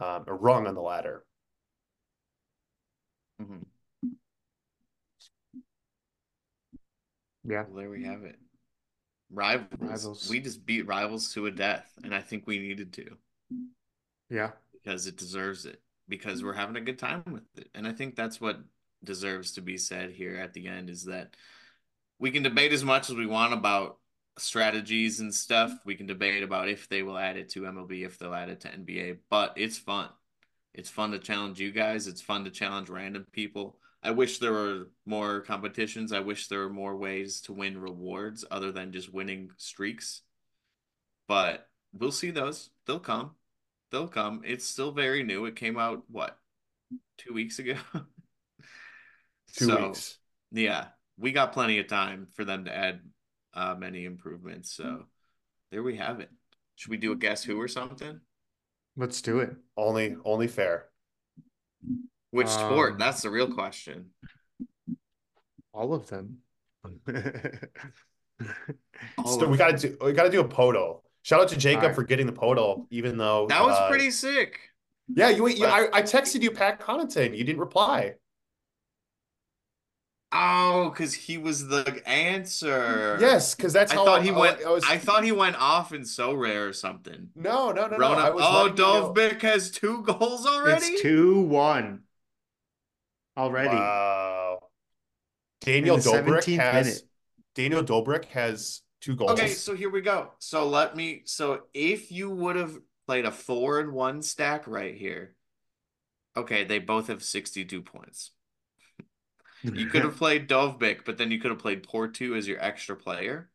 um, 0.00 0.24
or 0.26 0.36
rung 0.36 0.66
on 0.66 0.74
the 0.74 0.82
ladder. 0.82 1.24
Mm-hmm. 3.40 3.62
Yeah. 7.44 7.64
Well, 7.68 7.76
there 7.76 7.90
we 7.90 8.04
have 8.04 8.22
it. 8.22 8.38
Rivals. 9.30 9.68
rivals. 9.78 10.30
We 10.30 10.40
just 10.40 10.64
beat 10.64 10.86
rivals 10.86 11.32
to 11.34 11.46
a 11.46 11.50
death, 11.50 11.90
and 12.04 12.14
I 12.14 12.20
think 12.20 12.46
we 12.46 12.58
needed 12.58 12.92
to. 12.94 13.16
Yeah. 14.30 14.50
Because 14.72 15.06
it 15.06 15.16
deserves 15.16 15.66
it. 15.66 15.80
Because 16.08 16.38
mm-hmm. 16.38 16.46
we're 16.46 16.54
having 16.54 16.76
a 16.76 16.80
good 16.80 16.98
time 16.98 17.24
with 17.30 17.44
it. 17.56 17.68
And 17.74 17.86
I 17.86 17.92
think 17.92 18.14
that's 18.14 18.40
what 18.40 18.60
deserves 19.04 19.52
to 19.52 19.60
be 19.60 19.78
said 19.78 20.10
here 20.10 20.36
at 20.36 20.52
the 20.52 20.66
end 20.66 20.90
is 20.90 21.04
that 21.04 21.34
we 22.18 22.30
can 22.30 22.42
debate 22.42 22.72
as 22.72 22.84
much 22.84 23.10
as 23.10 23.16
we 23.16 23.26
want 23.26 23.52
about 23.52 23.98
strategies 24.38 25.20
and 25.20 25.34
stuff. 25.34 25.70
Mm-hmm. 25.70 25.86
We 25.86 25.94
can 25.96 26.06
debate 26.06 26.42
about 26.42 26.68
if 26.68 26.88
they 26.88 27.02
will 27.02 27.18
add 27.18 27.36
it 27.36 27.50
to 27.50 27.62
MLB, 27.62 28.04
if 28.04 28.18
they'll 28.18 28.34
add 28.34 28.48
it 28.48 28.60
to 28.60 28.68
NBA, 28.68 29.18
but 29.30 29.54
it's 29.56 29.78
fun. 29.78 30.08
It's 30.74 30.90
fun 30.90 31.12
to 31.12 31.18
challenge 31.18 31.58
you 31.58 31.72
guys. 31.72 32.06
It's 32.06 32.20
fun 32.20 32.44
to 32.44 32.50
challenge 32.50 32.90
random 32.90 33.26
people. 33.32 33.78
I 34.06 34.12
wish 34.12 34.38
there 34.38 34.52
were 34.52 34.90
more 35.04 35.40
competitions. 35.40 36.12
I 36.12 36.20
wish 36.20 36.46
there 36.46 36.60
were 36.60 36.70
more 36.70 36.96
ways 36.96 37.40
to 37.42 37.52
win 37.52 37.76
rewards 37.76 38.44
other 38.52 38.70
than 38.70 38.92
just 38.92 39.12
winning 39.12 39.50
streaks. 39.56 40.22
But 41.26 41.68
we'll 41.92 42.12
see 42.12 42.30
those. 42.30 42.70
They'll 42.86 43.00
come. 43.00 43.32
They'll 43.90 44.06
come. 44.06 44.42
It's 44.44 44.64
still 44.64 44.92
very 44.92 45.24
new. 45.24 45.46
It 45.46 45.56
came 45.56 45.76
out 45.76 46.04
what? 46.08 46.38
2 47.18 47.34
weeks 47.34 47.58
ago. 47.58 47.74
Two 49.54 49.64
so, 49.64 49.88
weeks. 49.88 50.18
Yeah, 50.52 50.86
we 51.18 51.32
got 51.32 51.52
plenty 51.52 51.80
of 51.80 51.88
time 51.88 52.28
for 52.34 52.44
them 52.44 52.66
to 52.66 52.76
add 52.76 53.00
uh, 53.54 53.74
many 53.76 54.04
improvements. 54.04 54.72
So 54.72 55.06
there 55.72 55.82
we 55.82 55.96
have 55.96 56.20
it. 56.20 56.30
Should 56.76 56.90
we 56.90 56.96
do 56.96 57.10
a 57.10 57.16
guess 57.16 57.42
who 57.42 57.60
or 57.60 57.66
something? 57.66 58.20
Let's 58.96 59.20
do 59.20 59.40
it. 59.40 59.56
Only, 59.76 60.16
only 60.24 60.46
fair. 60.46 60.90
Which 62.36 62.48
um, 62.48 62.70
sport? 62.70 62.98
That's 62.98 63.22
the 63.22 63.30
real 63.30 63.50
question. 63.50 64.10
All 65.72 65.94
of 65.94 66.06
them. 66.08 66.40
all 69.16 69.26
so 69.26 69.44
of 69.44 69.50
we 69.50 69.56
got 69.56 69.78
to 69.78 69.88
do. 69.88 69.96
We 70.04 70.12
got 70.12 70.24
to 70.24 70.30
do 70.30 70.40
a 70.40 70.48
Poeltl. 70.48 71.00
Shout 71.22 71.40
out 71.40 71.48
to 71.48 71.56
Jacob 71.56 71.84
right. 71.84 71.94
for 71.94 72.02
getting 72.02 72.26
the 72.26 72.34
Poeltl, 72.34 72.86
even 72.90 73.16
though 73.16 73.46
that 73.48 73.62
was 73.62 73.74
uh, 73.74 73.88
pretty 73.88 74.10
sick. 74.10 74.60
Yeah, 75.08 75.30
you. 75.30 75.48
you 75.48 75.64
I, 75.64 75.88
I 75.94 76.02
texted 76.02 76.42
you 76.42 76.50
Pat 76.50 76.78
Connaughton. 76.78 77.34
You 77.36 77.42
didn't 77.42 77.60
reply. 77.60 78.16
Oh, 80.30 80.90
because 80.90 81.14
he 81.14 81.38
was 81.38 81.68
the 81.68 82.02
answer. 82.06 83.16
Yes, 83.18 83.54
because 83.54 83.72
that's 83.72 83.92
I 83.92 83.94
how 83.94 84.04
thought 84.04 84.22
he 84.22 84.30
I, 84.30 84.38
went. 84.38 84.58
I, 84.62 84.70
was... 84.70 84.84
I, 84.86 84.98
thought 84.98 85.24
he 85.24 85.32
went 85.32 85.56
off 85.56 85.94
in 85.94 86.02
Sorare 86.02 86.68
or 86.68 86.74
something. 86.74 87.30
No, 87.34 87.72
no, 87.72 87.86
no, 87.86 87.96
Rona, 87.96 88.22
no. 88.22 88.34
oh, 88.38 88.70
Dovbyk 88.74 89.40
has 89.40 89.70
two 89.70 90.02
goals 90.06 90.44
already. 90.44 90.84
It's 90.84 91.00
two 91.00 91.40
one 91.40 92.02
already. 93.36 93.76
Wow. 93.76 94.58
Daniel 95.60 95.98
Dobrik 95.98 96.56
has 96.56 96.86
minute. 96.86 97.02
Daniel 97.54 97.82
Dobrik 97.82 98.26
has 98.26 98.82
two 99.00 99.16
goals. 99.16 99.32
Okay, 99.32 99.48
so 99.48 99.74
here 99.74 99.90
we 99.90 100.00
go. 100.00 100.32
So 100.38 100.68
let 100.68 100.96
me. 100.96 101.22
So 101.24 101.62
if 101.74 102.12
you 102.12 102.30
would 102.30 102.56
have 102.56 102.76
played 103.06 103.24
a 103.24 103.30
four 103.30 103.80
and 103.80 103.92
one 103.92 104.22
stack 104.22 104.66
right 104.66 104.94
here, 104.94 105.34
okay, 106.36 106.64
they 106.64 106.78
both 106.78 107.08
have 107.08 107.22
sixty-two 107.22 107.82
points. 107.82 108.32
You 109.62 109.86
could 109.86 110.02
have 110.02 110.16
played 110.18 110.48
Dovbyk, 110.48 111.00
but 111.04 111.18
then 111.18 111.30
you 111.30 111.40
could 111.40 111.50
have 111.50 111.60
played 111.60 111.86
Portu 111.86 112.36
as 112.36 112.46
your 112.46 112.62
extra 112.62 112.96
player. 112.96 113.50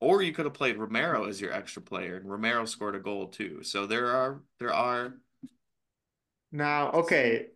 Or 0.00 0.22
you 0.22 0.32
could 0.32 0.44
have 0.44 0.54
played 0.54 0.76
Romero 0.76 1.24
as 1.24 1.40
your 1.40 1.52
extra 1.52 1.82
player, 1.82 2.16
and 2.16 2.30
Romero 2.30 2.64
scored 2.66 2.94
a 2.94 3.00
goal 3.00 3.28
too. 3.28 3.64
So 3.64 3.86
there 3.86 4.06
are 4.08 4.42
there 4.60 4.72
are 4.72 5.14
now 6.52 6.90
okay. 6.92 7.48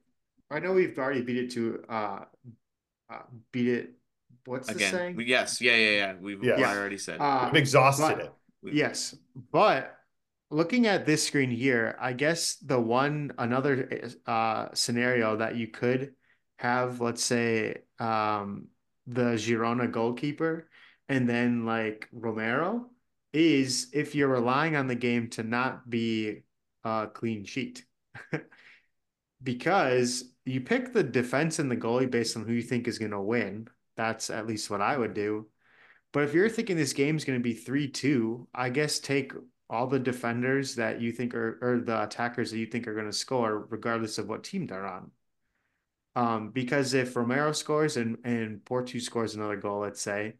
I 0.52 0.58
know 0.58 0.72
we've 0.72 0.98
already 0.98 1.22
beat 1.22 1.38
it 1.38 1.50
to 1.52 1.82
uh, 1.88 2.20
uh 3.10 3.22
beat 3.50 3.68
it 3.68 3.90
what's 4.44 4.68
Again, 4.68 4.92
the 4.92 4.98
saying? 4.98 5.20
Yes, 5.26 5.60
yeah, 5.60 5.76
yeah, 5.76 5.90
yeah. 5.90 6.14
We've 6.20 6.42
yeah. 6.42 6.54
I 6.54 6.76
already 6.76 6.98
said 6.98 7.18
uh, 7.20 7.48
we've 7.52 7.60
exhausted 7.60 8.02
but, 8.02 8.20
it. 8.20 8.32
We've... 8.62 8.74
Yes, 8.74 9.14
but 9.50 9.96
looking 10.50 10.86
at 10.86 11.06
this 11.06 11.26
screen 11.26 11.50
here, 11.50 11.96
I 12.00 12.12
guess 12.12 12.56
the 12.56 12.80
one 12.80 13.32
another 13.38 14.10
uh 14.26 14.68
scenario 14.74 15.36
that 15.36 15.56
you 15.56 15.68
could 15.68 16.14
have, 16.58 17.00
let's 17.00 17.24
say, 17.24 17.82
um, 17.98 18.68
the 19.06 19.34
Girona 19.34 19.90
goalkeeper 19.90 20.68
and 21.08 21.28
then 21.28 21.66
like 21.66 22.08
Romero 22.12 22.86
is 23.32 23.88
if 23.92 24.14
you're 24.14 24.28
relying 24.28 24.76
on 24.76 24.86
the 24.86 24.94
game 24.94 25.28
to 25.30 25.42
not 25.42 25.88
be 25.88 26.42
a 26.84 27.08
clean 27.12 27.44
sheet. 27.44 27.84
because 29.42 30.24
you 30.44 30.60
pick 30.60 30.92
the 30.92 31.02
defense 31.02 31.58
and 31.58 31.70
the 31.70 31.76
goalie 31.76 32.10
based 32.10 32.36
on 32.36 32.44
who 32.44 32.52
you 32.52 32.62
think 32.62 32.88
is 32.88 32.98
going 32.98 33.10
to 33.10 33.20
win. 33.20 33.68
That's 33.96 34.30
at 34.30 34.46
least 34.46 34.70
what 34.70 34.80
I 34.80 34.96
would 34.96 35.14
do. 35.14 35.46
But 36.12 36.24
if 36.24 36.34
you're 36.34 36.48
thinking 36.48 36.76
this 36.76 36.92
game 36.92 37.16
is 37.16 37.24
going 37.24 37.38
to 37.38 37.42
be 37.42 37.54
3 37.54 37.88
2, 37.88 38.48
I 38.54 38.68
guess 38.68 38.98
take 38.98 39.32
all 39.70 39.86
the 39.86 39.98
defenders 39.98 40.74
that 40.74 41.00
you 41.00 41.12
think 41.12 41.34
are, 41.34 41.58
or 41.62 41.80
the 41.80 42.02
attackers 42.02 42.50
that 42.50 42.58
you 42.58 42.66
think 42.66 42.86
are 42.86 42.94
going 42.94 43.06
to 43.06 43.12
score, 43.12 43.66
regardless 43.70 44.18
of 44.18 44.28
what 44.28 44.44
team 44.44 44.66
they're 44.66 44.86
on. 44.86 45.10
Um, 46.14 46.50
because 46.50 46.92
if 46.92 47.16
Romero 47.16 47.52
scores 47.52 47.96
and, 47.96 48.18
and 48.24 48.62
Portu 48.64 49.00
scores 49.00 49.34
another 49.34 49.56
goal, 49.56 49.80
let's 49.80 50.02
say, 50.02 50.34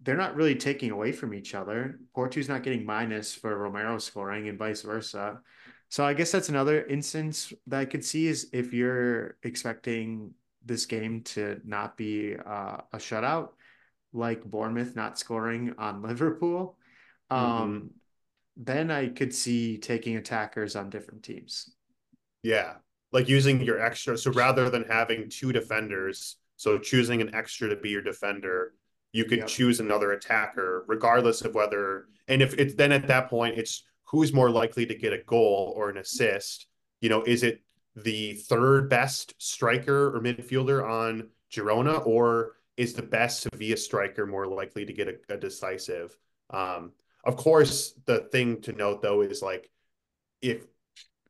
they're 0.00 0.16
not 0.16 0.34
really 0.34 0.54
taking 0.54 0.90
away 0.90 1.12
from 1.12 1.34
each 1.34 1.54
other. 1.54 2.00
Portu's 2.16 2.48
not 2.48 2.62
getting 2.62 2.86
minus 2.86 3.34
for 3.34 3.56
Romero 3.56 3.98
scoring 3.98 4.48
and 4.48 4.58
vice 4.58 4.82
versa. 4.82 5.40
So 5.92 6.06
I 6.06 6.14
guess 6.14 6.32
that's 6.32 6.48
another 6.48 6.82
instance 6.86 7.52
that 7.66 7.80
I 7.80 7.84
could 7.84 8.02
see 8.02 8.26
is 8.26 8.48
if 8.54 8.72
you're 8.72 9.36
expecting 9.42 10.32
this 10.64 10.86
game 10.86 11.20
to 11.24 11.60
not 11.66 11.98
be 11.98 12.34
uh, 12.34 12.78
a 12.94 12.96
shutout, 12.96 13.50
like 14.14 14.42
Bournemouth 14.42 14.96
not 14.96 15.18
scoring 15.18 15.74
on 15.76 16.00
Liverpool, 16.08 16.78
um, 17.28 17.46
mm-hmm. 17.46 17.86
then 18.56 18.90
I 18.90 19.08
could 19.08 19.34
see 19.34 19.76
taking 19.76 20.16
attackers 20.16 20.76
on 20.76 20.88
different 20.88 21.24
teams. 21.24 21.74
Yeah, 22.42 22.76
like 23.12 23.28
using 23.28 23.60
your 23.60 23.78
extra. 23.78 24.16
So 24.16 24.30
rather 24.30 24.70
than 24.70 24.84
having 24.84 25.28
two 25.28 25.52
defenders, 25.52 26.38
So 26.56 26.78
choosing 26.78 27.20
an 27.20 27.34
extra 27.34 27.68
to 27.68 27.76
be 27.76 27.90
your 27.90 28.00
defender, 28.00 28.72
you 29.12 29.26
could 29.26 29.40
yep. 29.40 29.48
choose 29.48 29.78
another 29.78 30.12
attacker, 30.12 30.86
regardless 30.88 31.42
of 31.42 31.54
whether. 31.54 32.06
And 32.28 32.40
if 32.40 32.54
it's 32.54 32.76
then 32.76 32.92
at 32.92 33.08
that 33.08 33.28
point, 33.28 33.58
it's 33.58 33.84
who's 34.12 34.32
more 34.32 34.50
likely 34.50 34.84
to 34.86 34.94
get 34.94 35.14
a 35.14 35.22
goal 35.24 35.72
or 35.74 35.88
an 35.88 35.96
assist. 35.96 36.66
You 37.00 37.08
know, 37.08 37.22
is 37.22 37.42
it 37.42 37.62
the 37.96 38.34
third 38.34 38.88
best 38.88 39.34
striker 39.38 40.14
or 40.14 40.20
midfielder 40.20 40.88
on 40.88 41.30
Girona, 41.50 42.06
or 42.06 42.52
is 42.76 42.92
the 42.92 43.02
best 43.02 43.40
Sevilla 43.40 43.76
striker 43.76 44.26
more 44.26 44.46
likely 44.46 44.84
to 44.84 44.92
get 44.92 45.08
a, 45.08 45.34
a 45.34 45.36
decisive? 45.38 46.16
Um, 46.50 46.92
of 47.24 47.36
course, 47.36 47.94
the 48.04 48.20
thing 48.30 48.60
to 48.62 48.72
note 48.72 49.00
though 49.00 49.22
is 49.22 49.42
like 49.42 49.70
if 50.42 50.66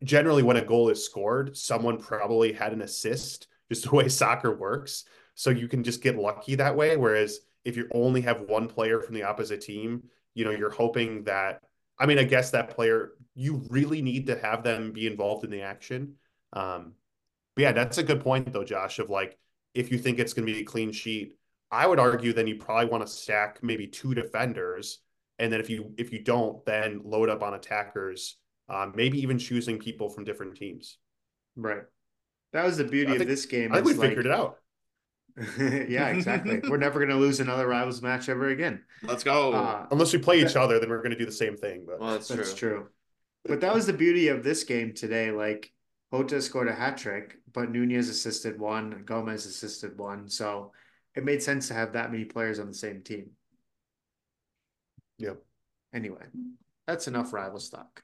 generally 0.02 0.42
when 0.42 0.56
a 0.56 0.64
goal 0.64 0.88
is 0.88 1.04
scored, 1.04 1.56
someone 1.56 1.98
probably 1.98 2.52
had 2.52 2.72
an 2.72 2.82
assist, 2.82 3.46
just 3.70 3.84
the 3.88 3.94
way 3.94 4.08
soccer 4.08 4.54
works. 4.54 5.04
So 5.34 5.50
you 5.50 5.68
can 5.68 5.84
just 5.84 6.02
get 6.02 6.18
lucky 6.18 6.56
that 6.56 6.76
way. 6.76 6.96
Whereas 6.96 7.40
if 7.64 7.76
you 7.76 7.88
only 7.94 8.22
have 8.22 8.42
one 8.42 8.66
player 8.68 9.00
from 9.00 9.14
the 9.14 9.22
opposite 9.22 9.60
team, 9.60 10.02
you 10.34 10.44
know, 10.44 10.50
you're 10.50 10.70
hoping 10.70 11.24
that 11.24 11.62
I 12.02 12.06
mean, 12.06 12.18
I 12.18 12.24
guess 12.24 12.50
that 12.50 12.70
player 12.70 13.12
you 13.34 13.64
really 13.70 14.02
need 14.02 14.26
to 14.26 14.36
have 14.38 14.64
them 14.64 14.92
be 14.92 15.06
involved 15.06 15.44
in 15.44 15.50
the 15.50 15.62
action. 15.62 16.14
Um, 16.52 16.94
but 17.54 17.62
yeah, 17.62 17.72
that's 17.72 17.98
a 17.98 18.02
good 18.02 18.20
point 18.20 18.52
though, 18.52 18.64
Josh, 18.64 18.98
of 18.98 19.08
like 19.08 19.38
if 19.74 19.92
you 19.92 19.98
think 19.98 20.18
it's 20.18 20.34
gonna 20.34 20.46
be 20.46 20.60
a 20.60 20.64
clean 20.64 20.90
sheet, 20.90 21.36
I 21.70 21.86
would 21.86 22.00
argue 22.00 22.32
then 22.32 22.48
you 22.48 22.56
probably 22.56 22.90
want 22.90 23.06
to 23.06 23.12
stack 23.12 23.60
maybe 23.62 23.86
two 23.86 24.14
defenders. 24.14 24.98
And 25.38 25.52
then 25.52 25.60
if 25.60 25.70
you 25.70 25.94
if 25.96 26.12
you 26.12 26.22
don't, 26.24 26.64
then 26.66 27.02
load 27.04 27.28
up 27.28 27.42
on 27.42 27.54
attackers 27.54 28.36
um, 28.68 28.92
maybe 28.96 29.20
even 29.20 29.38
choosing 29.38 29.78
people 29.78 30.08
from 30.08 30.24
different 30.24 30.56
teams. 30.56 30.98
Right. 31.56 31.82
That 32.52 32.64
was 32.64 32.78
the 32.78 32.84
beauty 32.84 33.12
think, 33.12 33.22
of 33.22 33.28
this 33.28 33.46
game. 33.46 33.72
I 33.72 33.76
think 33.76 33.86
we 33.86 33.94
like, 33.94 34.08
figured 34.08 34.26
it 34.26 34.32
out. 34.32 34.58
yeah, 35.58 36.08
exactly. 36.08 36.60
we're 36.68 36.76
never 36.76 36.98
going 36.98 37.10
to 37.10 37.16
lose 37.16 37.40
another 37.40 37.66
rivals 37.66 38.02
match 38.02 38.28
ever 38.28 38.48
again. 38.48 38.82
Let's 39.02 39.24
go. 39.24 39.52
Uh, 39.52 39.86
Unless 39.90 40.12
we 40.12 40.18
play 40.18 40.42
each 40.42 40.56
other, 40.56 40.78
then 40.78 40.90
we're 40.90 40.98
going 40.98 41.12
to 41.12 41.18
do 41.18 41.26
the 41.26 41.32
same 41.32 41.56
thing. 41.56 41.84
But 41.86 42.00
well, 42.00 42.12
that's, 42.12 42.28
that's 42.28 42.54
true. 42.54 42.70
true. 42.70 42.88
But 43.44 43.60
that 43.62 43.74
was 43.74 43.86
the 43.86 43.92
beauty 43.92 44.28
of 44.28 44.44
this 44.44 44.64
game 44.64 44.92
today. 44.92 45.30
Like 45.30 45.72
Jota 46.12 46.40
scored 46.42 46.68
a 46.68 46.74
hat 46.74 46.98
trick, 46.98 47.38
but 47.52 47.70
Nunez 47.70 48.08
assisted 48.08 48.58
one, 48.58 49.02
Gomez 49.04 49.46
assisted 49.46 49.98
one. 49.98 50.28
So 50.28 50.72
it 51.14 51.24
made 51.24 51.42
sense 51.42 51.68
to 51.68 51.74
have 51.74 51.94
that 51.94 52.12
many 52.12 52.24
players 52.24 52.58
on 52.58 52.68
the 52.68 52.74
same 52.74 53.02
team. 53.02 53.30
Yep. 55.18 55.38
Anyway, 55.94 56.24
that's 56.86 57.08
enough 57.08 57.32
rival 57.32 57.58
stock. 57.58 58.02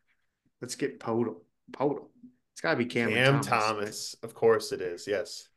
Let's 0.60 0.74
get 0.74 1.00
Poeltl. 1.00 1.36
Poeltl. 1.72 2.08
It's 2.52 2.60
got 2.60 2.72
to 2.72 2.76
be 2.76 2.86
Cam, 2.86 3.10
Cam 3.10 3.40
Thomas. 3.40 3.46
Thomas. 3.46 4.16
Of 4.22 4.34
course 4.34 4.72
it 4.72 4.80
is. 4.80 5.06
Yes. 5.06 5.48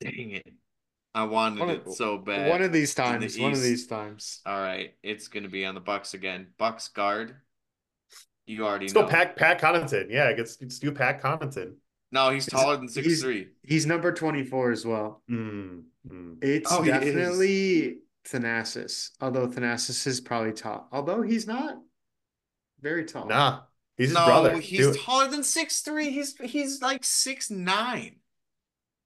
Dang 0.00 0.30
it. 0.32 0.52
I 1.14 1.24
wanted 1.24 1.60
one 1.60 1.70
it 1.70 1.92
so 1.92 2.18
bad. 2.18 2.50
One 2.50 2.62
of 2.62 2.72
these 2.72 2.94
times. 2.94 3.34
The 3.34 3.42
one 3.42 3.52
of 3.52 3.62
these 3.62 3.86
times. 3.86 4.40
All 4.46 4.60
right. 4.60 4.94
It's 5.02 5.28
going 5.28 5.42
to 5.42 5.48
be 5.48 5.64
on 5.64 5.74
the 5.74 5.80
Bucks 5.80 6.14
again. 6.14 6.48
Bucks 6.58 6.88
guard. 6.88 7.34
You 8.46 8.64
already 8.64 8.86
Let's 8.86 8.94
know. 8.94 9.02
go 9.02 9.08
Pat, 9.08 9.36
Pat 9.36 9.60
Connaughton. 9.60 10.06
Yeah, 10.10 10.32
let's, 10.36 10.58
let's 10.60 10.78
do 10.78 10.92
Pat 10.92 11.22
Connaughton. 11.22 11.74
No, 12.10 12.30
he's 12.30 12.46
taller 12.46 12.76
than 12.76 12.88
six 12.88 13.06
he's, 13.06 13.22
three. 13.22 13.48
He's 13.62 13.84
number 13.84 14.12
24 14.12 14.70
as 14.70 14.86
well. 14.86 15.22
Mm, 15.30 15.82
mm. 16.10 16.42
It's 16.42 16.72
oh, 16.72 16.82
definitely 16.82 17.98
Thanasis. 18.26 19.10
Although 19.20 19.48
Thanasis 19.48 20.06
is 20.06 20.20
probably 20.20 20.52
tall. 20.52 20.88
Although 20.90 21.22
he's 21.22 21.46
not 21.46 21.78
very 22.80 23.04
tall. 23.04 23.26
Nah, 23.26 23.60
he's 23.96 24.08
his 24.08 24.14
no, 24.14 24.24
brother. 24.24 24.56
He's 24.58 24.96
taller 24.98 25.28
than 25.28 25.42
six 25.42 25.80
three. 25.80 26.10
He's 26.10 26.34
he's 26.38 26.80
like 26.80 27.04
six 27.04 27.50
nine. 27.50 28.16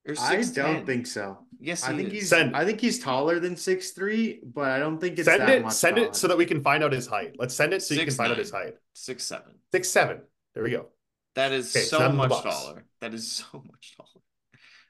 Or 0.07 0.15
I 0.19 0.43
don't 0.43 0.85
think 0.85 1.07
so. 1.07 1.39
Yes, 1.61 1.85
I 1.85 1.95
think 1.97 2.09
is. 2.09 2.13
he's. 2.13 2.29
Send. 2.29 2.57
I 2.57 2.65
think 2.65 2.81
he's 2.81 2.99
taller 2.99 3.39
than 3.39 3.57
six 3.57 3.91
three, 3.91 4.41
but 4.43 4.69
I 4.69 4.81
don't 4.81 4.99
think 4.99 5.17
it's 5.17 5.27
send 5.27 5.49
it. 5.49 5.71
send 5.71 5.97
taller. 5.97 6.09
it 6.09 6.17
so 6.17 6.27
that 6.27 6.37
we 6.37 6.45
can 6.45 6.61
find 6.61 6.83
out 6.83 6.93
his 6.93 7.07
height. 7.07 7.37
Let's 7.39 7.55
send 7.55 7.73
it 7.73 7.83
so 7.83 7.95
six, 7.95 8.01
you 8.01 8.07
can 8.07 8.15
find 8.15 8.31
nine. 8.31 8.33
out 8.33 8.39
his 8.39 8.51
height. 8.51 8.75
Six 8.95 9.23
seven. 9.23 9.55
Six 9.71 9.89
seven. 9.89 10.23
There 10.55 10.65
we 10.65 10.71
go. 10.71 10.89
That 11.37 11.53
is 11.53 11.75
okay, 11.75 11.85
so 11.85 12.11
much 12.11 12.43
taller. 12.43 12.85
That 13.01 13.15
is 13.15 13.31
so 13.33 13.47
much 13.53 13.97
taller. 13.97 14.09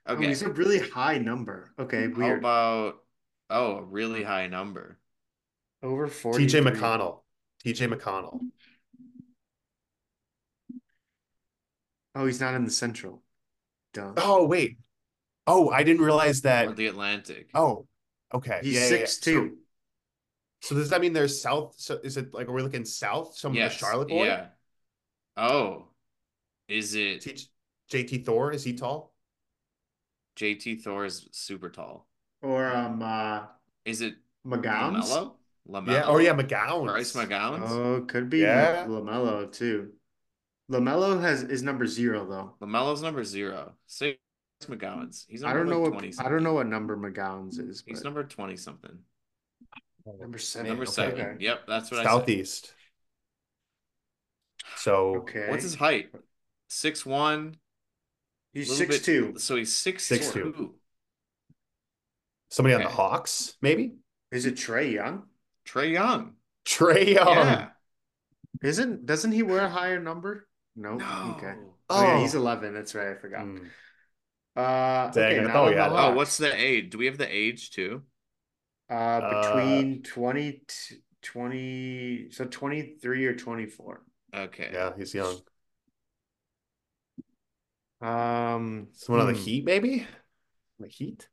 Oh, 0.07 0.15
okay, 0.15 0.25
oh, 0.25 0.29
he's 0.29 0.43
a 0.43 0.49
really 0.49 0.79
high 0.79 1.19
number. 1.19 1.73
Okay, 1.79 2.09
weird. 2.09 2.43
How 2.43 2.49
about 2.49 2.95
oh, 3.51 3.77
a 3.77 3.83
really 3.83 4.23
high 4.23 4.47
number? 4.47 4.99
Over 5.83 6.09
forty. 6.09 6.47
TJ 6.47 6.67
McConnell. 6.67 7.21
TJ 7.67 7.93
McConnell. 7.93 8.41
Oh, 12.15 12.25
he's 12.25 12.41
not 12.41 12.55
in 12.55 12.65
the 12.65 12.71
Central. 12.71 13.23
Duh. 13.93 14.15
Oh 14.17 14.47
wait. 14.47 14.79
Oh, 15.47 15.71
I 15.71 15.83
didn't 15.83 16.03
realize 16.03 16.43
that. 16.43 16.69
Or 16.69 16.73
the 16.73 16.87
Atlantic. 16.87 17.51
Oh, 17.55 17.87
okay. 18.33 18.61
He's 18.63 18.75
yeah, 18.75 18.87
six 18.87 19.27
yeah, 19.27 19.33
yeah. 19.33 19.41
two. 19.41 19.57
So, 20.61 20.75
so, 20.75 20.75
does 20.77 20.91
that 20.91 21.01
mean 21.01 21.13
there's 21.13 21.41
south? 21.43 21.75
So 21.79 21.99
is 22.03 22.17
it 22.17 22.33
like 22.33 22.49
are 22.49 22.53
we 22.53 22.63
looking 22.63 22.85
south? 22.85 23.37
Some 23.37 23.55
yes. 23.55 23.73
of 23.75 23.81
the 23.81 23.87
Charlotte 23.87 24.09
boy. 24.09 24.27
Yeah. 24.27 24.47
Oh, 25.37 25.89
is 26.69 26.95
it 26.95 27.23
T- 27.23 27.49
JT 27.91 28.25
Thor? 28.25 28.53
Is 28.53 28.63
he 28.63 28.75
tall? 28.75 29.13
JT 30.37 30.83
Thor 30.83 31.05
is 31.05 31.29
super 31.33 31.69
tall. 31.69 32.07
Or 32.43 32.67
um, 32.67 33.03
uh, 33.03 33.43
is 33.85 34.01
it 34.01 34.15
McGowens? 34.47 35.05
LaMelo? 35.05 35.33
LaMelo? 35.69 35.93
Yeah. 35.93 36.05
Oh 36.07 36.19
yeah, 36.19 36.35
McGowan. 36.35 36.87
Bryce 36.87 37.13
McGowan. 37.13 37.69
Oh, 37.69 38.05
could 38.07 38.31
be 38.31 38.39
yeah. 38.39 38.85
LaMelo 38.87 39.51
too. 39.51 39.91
LaMelo 40.71 41.21
has 41.21 41.43
is 41.43 41.63
number 41.63 41.87
zero 41.87 42.25
though. 42.25 42.55
LaMelo's 42.65 43.03
number 43.03 43.25
zero. 43.25 43.73
Six 43.87 44.19
McGowens. 44.67 45.25
He's 45.29 45.45
I 45.45 45.53
don't 45.53 45.69
know 45.69 45.81
what 45.81 46.05
I 46.19 46.29
don't 46.29 46.43
know 46.43 46.55
what 46.55 46.67
number 46.67 46.97
McGowens 46.97 47.59
is. 47.59 47.83
He's 47.87 48.05
number 48.05 48.25
twenty 48.25 48.57
something. 48.57 48.99
Number 50.21 50.39
seven. 50.39 50.69
Number 50.69 50.87
seven. 50.87 51.21
Okay. 51.21 51.45
Yep, 51.45 51.61
that's 51.69 51.91
what 51.91 52.03
Southeast. 52.03 52.75
I 54.65 54.69
So 54.77 55.17
okay. 55.19 55.47
What's 55.49 55.63
his 55.63 55.75
height? 55.75 56.11
Six 56.69 57.07
one. 57.07 57.57
He's 58.53 58.75
six 58.77 58.97
bit, 58.97 59.05
two. 59.05 59.35
So 59.39 59.57
he's 59.57 59.75
six, 59.75 60.05
six 60.05 60.31
two. 60.31 60.53
two. 60.57 60.75
Somebody 62.51 62.75
okay. 62.75 62.85
on 62.85 62.91
the 62.91 62.95
Hawks, 62.95 63.55
maybe? 63.63 63.95
Is 64.31 64.45
it 64.45 64.57
Trae 64.57 64.93
Young? 64.93 65.25
Trae 65.67 65.93
Young. 65.93 66.35
Trae 66.67 67.15
Young. 67.15 67.37
Yeah. 67.37 67.69
Isn't 68.63 69.07
doesn't 69.07 69.33
he 69.33 69.43
wear 69.43 69.65
a 69.65 69.71
higher 69.71 70.01
number? 70.01 70.47
Nope. 70.77 71.01
No. 71.01 71.35
Okay. 71.37 71.55
Oh. 71.57 71.75
oh, 71.91 72.03
yeah, 72.03 72.21
he's 72.21 72.35
eleven. 72.35 72.75
That's 72.75 72.95
right. 72.95 73.09
I 73.09 73.15
forgot. 73.15 73.43
Mm. 73.43 73.67
Uh, 74.55 75.11
Dang, 75.11 75.39
okay, 75.39 75.47
now 75.47 75.69
yeah. 75.69 75.89
Oh, 75.91 76.15
what's 76.15 76.37
the 76.37 76.55
age? 76.55 76.91
Do 76.91 76.99
we 76.99 77.07
have 77.07 77.19
the 77.19 77.35
age 77.35 77.71
too? 77.71 78.03
Uh, 78.91 79.43
between 79.43 80.03
uh, 80.05 80.09
20, 80.09 80.63
20, 81.23 82.31
so 82.31 82.45
23 82.45 83.27
or 83.27 83.35
24. 83.35 84.03
Okay. 84.35 84.71
Yeah, 84.73 84.93
he's 84.97 85.15
young. 85.15 85.37
Um, 88.03 88.89
someone 88.93 89.23
hmm. 89.23 89.29
on 89.29 89.33
the 89.33 89.39
hmm. 89.39 89.45
Heat, 89.45 89.65
maybe. 89.65 90.07
The 90.81 90.89
Heat. 90.89 91.29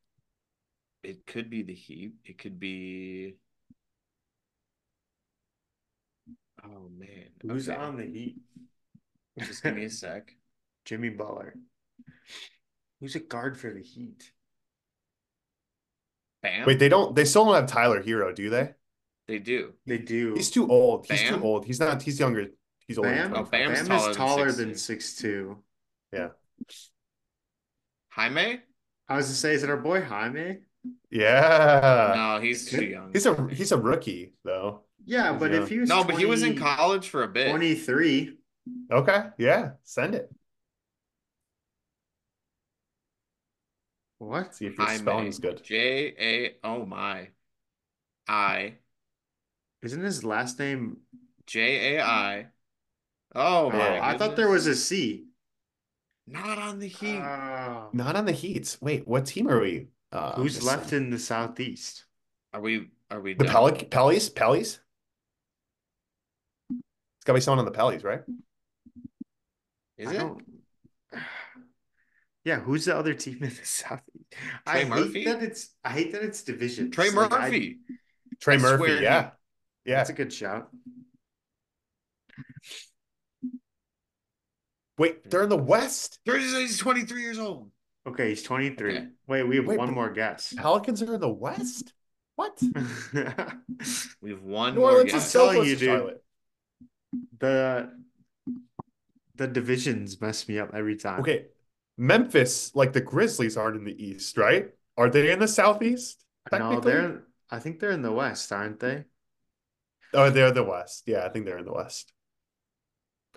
It 1.04 1.26
could 1.26 1.50
be 1.50 1.64
the 1.64 1.74
Heat. 1.74 2.14
It 2.24 2.38
could 2.38 2.60
be. 2.60 3.36
Oh 6.64 6.90
man, 6.98 7.30
who's 7.42 7.70
okay. 7.70 7.78
on 7.78 7.98
the 7.98 8.06
Heat? 8.06 8.38
Just 9.40 9.64
give 9.64 9.76
me 9.76 9.86
a 9.86 9.90
sec. 9.90 10.36
Jimmy 10.86 11.10
Butler. 11.10 11.56
Who's 13.00 13.16
a 13.16 13.20
guard 13.20 13.58
for 13.58 13.72
the 13.74 13.82
Heat? 13.82 14.32
Bam. 16.42 16.66
Wait, 16.66 16.80
they 16.80 16.90
don't. 16.90 17.16
They 17.16 17.26
still 17.26 17.46
don't 17.46 17.56
have 17.56 17.68
Tyler 17.68 18.02
Herro, 18.02 18.34
do 18.34 18.50
they? 18.50 18.74
They 19.28 19.40
do. 19.40 19.74
They 19.86 19.98
do. 19.98 20.34
He's 20.36 20.50
too 20.50 20.68
old. 20.68 21.06
He's 21.08 21.22
too 21.22 21.42
old. 21.42 21.66
He's 21.66 21.80
not. 21.80 22.02
He's 22.02 22.20
younger. 22.20 22.48
He's 22.88 22.98
older. 22.98 23.12
Bam, 23.12 23.34
oh, 23.36 23.44
Bam's 23.44 23.88
Bam 23.88 23.88
taller 23.88 24.10
is 24.10 24.18
taller 24.18 24.52
than 24.52 24.76
six 24.76 25.16
two. 25.16 25.58
Yeah. 26.12 26.30
Jaime. 28.10 28.60
I 29.08 29.16
was 29.16 29.28
to 29.28 29.34
say, 29.34 29.54
is 29.54 29.64
it 29.64 29.70
our 29.70 29.78
boy 29.78 30.02
Jaime? 30.02 30.58
Yeah. 31.12 32.14
No, 32.16 32.42
he's 32.42 32.70
too 32.70 32.86
young. 32.86 33.12
He's 33.14 33.26
a 33.26 33.48
he's 33.52 33.72
a 33.72 33.78
rookie 33.78 34.34
though. 34.44 34.82
Yeah, 35.06 35.34
but 35.34 35.54
if 35.54 35.70
he 35.70 35.80
was 35.80 35.90
no, 35.90 36.04
20, 36.04 36.12
but 36.12 36.20
he 36.20 36.26
was 36.26 36.44
in 36.44 36.58
college 36.58 37.10
for 37.10 37.24
a 37.24 37.28
bit. 37.28 37.50
Twenty 37.50 37.76
three. 37.76 38.38
Okay. 38.92 39.24
Yeah. 39.38 39.72
Send 39.84 40.16
it. 40.16 40.32
What? 44.20 44.54
See 44.54 44.68
if 44.68 44.78
your 44.78 44.88
spelling 44.90 45.28
is 45.28 45.40
good. 45.40 45.64
J 45.64 46.14
A 46.20 46.56
oh 46.64 46.86
my. 46.86 47.30
I. 48.28 48.76
Isn't 49.82 50.04
his 50.04 50.24
last 50.24 50.60
name 50.60 50.98
J 51.48 51.96
A 51.96 52.04
I? 52.04 52.48
Oh, 53.34 53.72
oh 53.72 53.80
I 54.02 54.18
thought 54.18 54.36
there 54.36 54.50
was 54.50 54.68
a 54.68 54.76
C. 54.76 55.26
Not 56.28 56.60
on 56.60 56.80
the 56.80 56.88
Heat. 56.88 57.18
Uh, 57.18 57.86
Not 57.92 58.16
on 58.16 58.26
the 58.26 58.32
Heat. 58.32 58.78
Wait, 58.82 59.08
what 59.08 59.26
team 59.26 59.48
are 59.48 59.60
we? 59.60 59.88
Uh, 60.12 60.34
who's 60.34 60.64
left 60.64 60.94
in 60.94 61.10
the 61.10 61.18
Southeast? 61.18 62.06
Are 62.54 62.62
we? 62.62 62.90
Are 63.10 63.20
we? 63.20 63.34
The 63.34 63.46
Pelic 63.46 63.90
Pellies? 63.90 64.32
Pellies? 64.32 64.80
It's 66.70 67.26
got 67.26 67.34
to 67.34 67.38
be 67.38 67.42
someone 67.42 67.66
on 67.66 67.72
the 67.72 67.78
Pellies, 67.78 68.04
right? 68.04 68.22
Is 69.98 70.10
I 70.10 70.16
it? 70.16 70.32
Yeah, 72.46 72.60
who's 72.60 72.86
the 72.86 72.96
other 72.96 73.14
team 73.14 73.36
in 73.44 73.50
the 73.50 73.66
South? 73.66 74.02
I 74.66 74.86
Murphy? 74.86 75.24
hate 75.24 75.26
that 75.26 75.44
it's 75.44 75.70
I 75.84 75.90
hate 75.92 76.12
that 76.14 76.24
it's 76.24 76.42
division. 76.44 76.90
Trey 76.92 77.10
Like, 77.12 77.32
I- 77.34 77.40
Murphy. 77.50 77.80
Trey 78.40 78.56
I 78.56 78.58
Murphy, 78.60 78.78
swear 78.86 79.02
yeah. 79.02 79.22
he- 79.84 79.92
Yeah. 79.92 79.98
That's 79.98 80.10
a 80.10 80.14
good 80.14 80.32
shout. 80.32 80.70
Wait, 84.98 85.30
they're 85.30 85.44
in 85.44 85.50
the 85.50 85.58
West. 85.58 86.20
He's 86.26 86.78
23 86.78 87.22
years 87.22 87.40
old. 87.40 87.72
Okay, 88.08 88.30
he's 88.30 88.44
23. 88.44 88.98
Okay. 88.98 89.08
Wait, 89.28 89.44
we 89.44 89.56
have 89.58 89.66
Wait, 89.66 89.78
one 89.78 89.94
more 89.94 90.10
guess. 90.10 90.54
Pelicans 90.58 91.02
are 91.02 91.14
in 91.16 91.22
the 91.22 91.30
West? 91.30 91.94
What? 92.36 92.62
We 94.22 94.32
have 94.32 94.44
one 94.44 94.76
New 94.76 94.82
more 94.82 94.92
Orleans 94.92 95.12
guess. 95.14 95.26
is 95.26 95.32
so 95.32 95.52
telling 95.52 95.68
you, 95.68 95.76
dude. 95.76 95.88
Charlotte. 95.90 96.24
the 97.40 97.92
the 99.36 99.48
divisions 99.48 100.20
mess 100.20 100.48
me 100.50 100.60
up 100.60 100.72
every 100.74 100.98
time. 100.98 101.22
Okay. 101.22 101.46
Memphis, 102.00 102.74
like 102.74 102.94
the 102.94 103.02
Grizzlies, 103.02 103.58
aren't 103.58 103.76
in 103.76 103.84
the 103.84 104.04
East, 104.04 104.38
right? 104.38 104.70
Are 104.98 105.10
they 105.10 105.32
in 105.32 105.40
the 105.40 105.48
Southeast? 105.48 106.24
No, 106.52 106.80
they're 106.80 107.24
I 107.52 107.60
think 107.60 107.80
they're 107.80 107.92
in 107.92 108.02
the 108.02 108.12
West, 108.12 108.52
aren't 108.52 108.80
they? 108.80 109.04
Oh, 110.14 110.30
they're 110.30 110.52
the 110.52 110.64
West. 110.64 111.04
Yeah, 111.06 111.26
I 111.26 111.30
think 111.30 111.46
they're 111.46 111.58
in 111.60 111.66
the 111.66 111.74
West. 111.74 112.14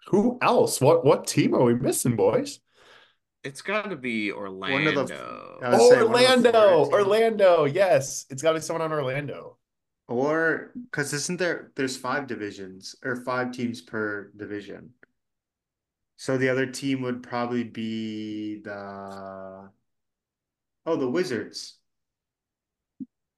Who 0.07 0.39
else? 0.41 0.81
What 0.81 1.05
what 1.05 1.27
team 1.27 1.55
are 1.55 1.63
we 1.65 1.75
missing, 1.75 2.17
boys? 2.17 2.61
It's 3.45 3.63
got 3.63 3.91
to 3.91 3.97
be 3.97 4.31
One 4.31 4.45
Orlando. 4.45 5.01
of 5.01 5.09
the- 5.09 5.19
Oh, 5.19 5.71
would 5.71 5.81
say 5.81 6.03
one 6.05 6.39
of 6.39 6.43
the 6.45 6.53
oh, 6.57 6.85
Orlando. 6.85 6.93
Orlando. 6.93 7.65
Yes. 7.65 8.27
It's 8.31 8.43
got 8.43 8.53
to 8.53 8.59
be 8.59 8.63
someone 8.63 8.83
on 8.83 8.93
Orlando. 8.93 9.59
Or 10.09 10.73
because 10.91 11.13
isn't 11.13 11.39
there 11.39 11.73
there's 11.75 11.97
five 11.97 12.27
divisions 12.27 12.95
or 13.05 13.17
five 13.17 13.51
teams 13.53 13.81
per 13.81 14.31
division. 14.37 14.91
So 16.23 16.39
the 16.39 16.51
other 16.51 16.67
team 16.67 17.03
would 17.03 17.25
probably 17.25 17.65
be 17.65 18.61
the 18.63 19.69
oh 20.87 20.97
the 20.97 21.11
Wizards. 21.11 21.81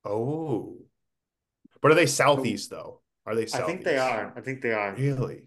Oh. 0.05 0.77
But 1.81 1.93
are 1.93 1.95
they 1.95 2.05
Southeast, 2.05 2.69
though? 2.69 3.01
Are 3.25 3.35
they 3.35 3.47
Southeast? 3.47 3.65
I 3.65 3.67
think 3.73 3.85
they 3.85 3.97
are. 3.97 4.35
I 4.37 4.43
think 4.43 4.61
they 4.61 4.73
are. 4.73 4.95
Really? 4.95 5.45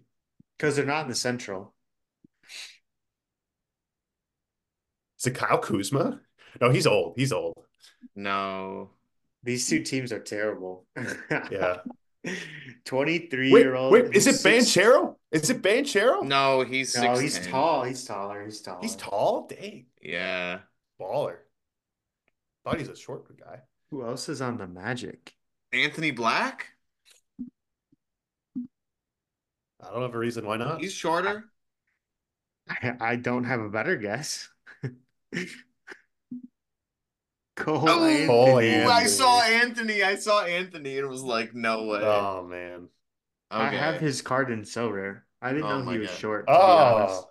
Because 0.56 0.74
they're 0.74 0.84
not 0.84 1.02
in 1.02 1.10
the 1.10 1.14
central. 1.14 1.76
Is 5.20 5.26
it 5.28 5.36
Kyle 5.36 5.58
Kuzma? 5.58 6.20
No, 6.60 6.70
he's 6.72 6.88
old. 6.88 7.12
He's 7.16 7.30
old. 7.30 7.62
No. 8.16 8.90
These 9.44 9.68
two 9.68 9.84
teams 9.84 10.10
are 10.10 10.18
terrible. 10.18 10.86
Yeah. 11.52 11.82
23 12.84 13.52
Wait, 13.52 13.60
year 13.60 13.74
old. 13.74 13.92
wait, 13.92 14.14
is 14.14 14.26
it 14.26 14.36
six- 14.36 14.74
Banchero? 14.74 15.16
Is 15.30 15.50
it 15.50 15.62
Banchero? 15.62 16.22
No, 16.24 16.62
he's 16.62 16.94
No, 16.96 17.02
6'10". 17.14 17.20
he's 17.22 17.46
tall. 17.46 17.84
He's 17.84 18.04
taller. 18.04 18.44
He's 18.44 18.60
taller. 18.60 18.78
He's 18.82 18.96
tall? 18.96 19.46
Dang. 19.48 19.86
Yeah. 20.02 20.60
Baller. 21.00 21.36
Thought 22.64 22.78
he's 22.78 22.88
a 22.88 22.96
short 22.96 23.24
guy. 23.38 23.60
Who 23.90 24.04
else 24.04 24.28
is 24.28 24.42
on 24.42 24.56
the 24.58 24.66
Magic? 24.66 25.32
Anthony 25.72 26.10
Black? 26.10 26.66
I 29.80 29.90
don't 29.92 30.02
have 30.02 30.14
a 30.14 30.18
reason 30.18 30.44
why 30.44 30.56
not. 30.56 30.80
He's 30.80 30.92
shorter. 30.92 31.44
I, 32.68 32.94
I 33.00 33.16
don't 33.16 33.44
have 33.44 33.60
a 33.60 33.68
better 33.70 33.96
guess. 33.96 34.48
Cole 37.58 37.88
Oh, 37.88 38.04
Anthony. 38.04 38.26
Cole 38.26 38.58
Ooh, 38.62 38.88
I 38.88 39.06
saw 39.06 39.42
Anthony. 39.42 40.02
I 40.02 40.16
saw 40.16 40.44
Anthony 40.44 40.96
and 40.98 41.06
it 41.06 41.08
was 41.10 41.22
like, 41.22 41.54
no 41.54 41.84
way. 41.86 42.00
Oh 42.02 42.44
man. 42.44 42.88
I 43.50 43.68
have 43.70 44.00
his 44.00 44.22
card 44.22 44.50
in 44.50 44.62
Sorare. 44.62 45.22
I 45.40 45.52
didn't 45.52 45.64
Oh 45.64 45.82
know 45.82 45.90
he 45.90 45.98
was 45.98 46.10
God. 46.10 46.18
short. 46.18 46.46
To 46.46 46.52
be. 46.52 46.58
Oh, 46.58 47.30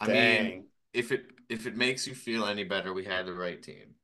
I 0.00 0.06
dang. 0.06 0.44
mean, 0.44 0.64
if 0.92 1.12
it 1.12 1.26
if 1.48 1.66
it 1.66 1.76
makes 1.76 2.06
you 2.06 2.14
feel 2.14 2.44
any 2.46 2.64
better, 2.64 2.92
we 2.92 3.04
had 3.04 3.26
the 3.26 3.34
right 3.34 3.62
team. 3.62 3.96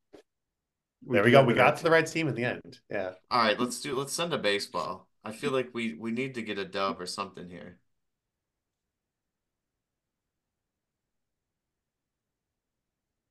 there 1.03 1.22
we 1.24 1.30
go. 1.30 1.44
We 1.44 1.55
got 1.55 1.64
right 1.64 1.76
to 1.76 1.82
the 1.84 1.90
right 1.90 2.07
team 2.07 2.28
in 2.28 2.34
the 2.34 2.44
end. 2.44 2.80
Yeah. 2.90 3.12
All 3.30 3.42
right, 3.42 3.59
let's 3.59 3.80
do 3.80 3.94
let's 3.97 4.12
send 4.12 4.32
a 4.32 4.38
baseball. 4.38 5.09
I 5.24 5.32
feel 5.32 5.51
like 5.53 5.70
we 5.74 5.94
we 5.94 6.11
need 6.11 6.34
to 6.34 6.42
get 6.42 6.59
a 6.59 6.64
dub 6.64 7.01
or 7.01 7.07
something 7.07 7.49
here. 7.49 7.78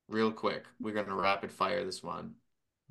Real 0.08 0.32
quick, 0.32 0.66
we're 0.80 0.94
gonna 0.94 1.16
rapid 1.16 1.52
fire 1.52 1.84
this 1.84 2.04
one. 2.04 2.36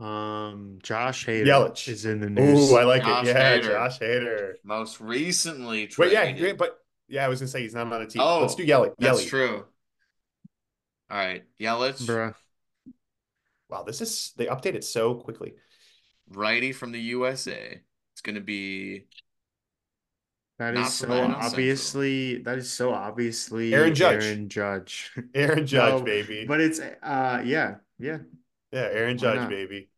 Um, 0.01 0.79
Josh 0.83 1.25
Hader 1.27 1.47
Yelich. 1.47 1.89
is 1.89 2.05
in 2.05 2.19
the 2.21 2.29
news. 2.29 2.73
Ooh, 2.73 2.77
I 2.77 2.83
like 2.85 3.03
Josh 3.03 3.27
it. 3.29 3.37
Yeah, 3.37 3.59
Hader. 3.59 3.63
Josh 3.63 3.99
Hader. 4.01 4.55
Most 4.65 5.01
recently 5.01 5.89
Wait, 5.97 6.13
yeah, 6.13 6.23
traded. 6.23 6.41
great, 6.41 6.59
but 6.59 6.79
yeah, 7.07 7.25
I 7.25 7.29
was 7.29 7.39
gonna 7.41 7.49
say 7.49 7.63
he's 7.63 7.75
not 7.75 7.93
on 7.93 8.03
a 8.03 8.07
team. 8.07 8.23
Oh, 8.23 8.41
Let's 8.41 8.57
do 8.57 8.65
Yelly. 8.65 8.91
That's 8.99 9.21
Yelly. 9.21 9.27
true. 9.27 9.65
All 11.11 11.17
right, 11.19 11.45
Yelich, 11.61 12.03
Bruh. 12.07 12.35
Wow, 13.69 13.85
this 13.85 14.01
is 14.01 14.33
they 14.37 14.47
updated 14.47 14.83
so 14.85 15.15
quickly. 15.15 15.55
righty 16.29 16.73
from 16.73 16.93
the 16.93 17.01
USA. 17.01 17.81
It's 18.13 18.21
gonna 18.23 18.41
be 18.41 19.07
That 20.59 20.77
is 20.77 20.93
so 20.95 21.07
Adams 21.07 21.21
Central. 21.35 21.47
obviously 21.47 22.39
that 22.43 22.59
is 22.59 22.71
so 22.73 22.93
obviously 22.93 23.75
Aaron 23.75 23.95
Judge. 23.95 24.23
Aaron 24.25 24.49
Judge. 24.49 25.13
Aaron 25.35 25.67
Judge, 25.67 25.99
No, 26.01 26.05
baby. 26.05 26.45
But 26.47 26.61
it's 26.61 26.79
uh 26.81 27.43
yeah, 27.45 27.77
yeah. 27.99 28.19
yeah, 28.71 28.89
Aaron 28.93 29.17
Why 29.17 29.21
Judge, 29.23 29.37
not? 29.41 29.49
baby. 29.51 29.89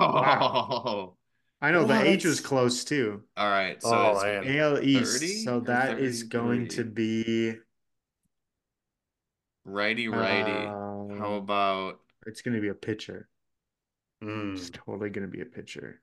oh. 0.00 1.14
I 1.60 1.72
know 1.72 1.82
the 1.84 1.94
What? 1.94 2.06
age 2.06 2.24
was 2.24 2.38
close 2.40 2.84
too. 2.84 3.22
All 3.36 3.48
right, 3.50 3.82
so 3.82 3.90
Oh. 3.90 4.42
AL 4.46 4.78
East. 4.84 5.14
30 5.20 5.26
So 5.44 5.60
that 5.60 5.98
is 5.98 6.22
going 6.24 6.68
to 6.68 6.84
be 6.84 7.54
righty 9.64 10.06
righty. 10.08 10.52
um, 10.52 11.18
How 11.18 11.34
about 11.34 11.98
it's 12.26 12.42
gonna 12.42 12.60
be 12.60 12.68
a 12.68 12.74
pitcher. 12.74 13.28
Mm. 14.22 14.52
It's 14.56 14.70
totally 14.70 15.10
gonna 15.10 15.26
be 15.28 15.40
a 15.40 15.46
pitcher. 15.46 16.00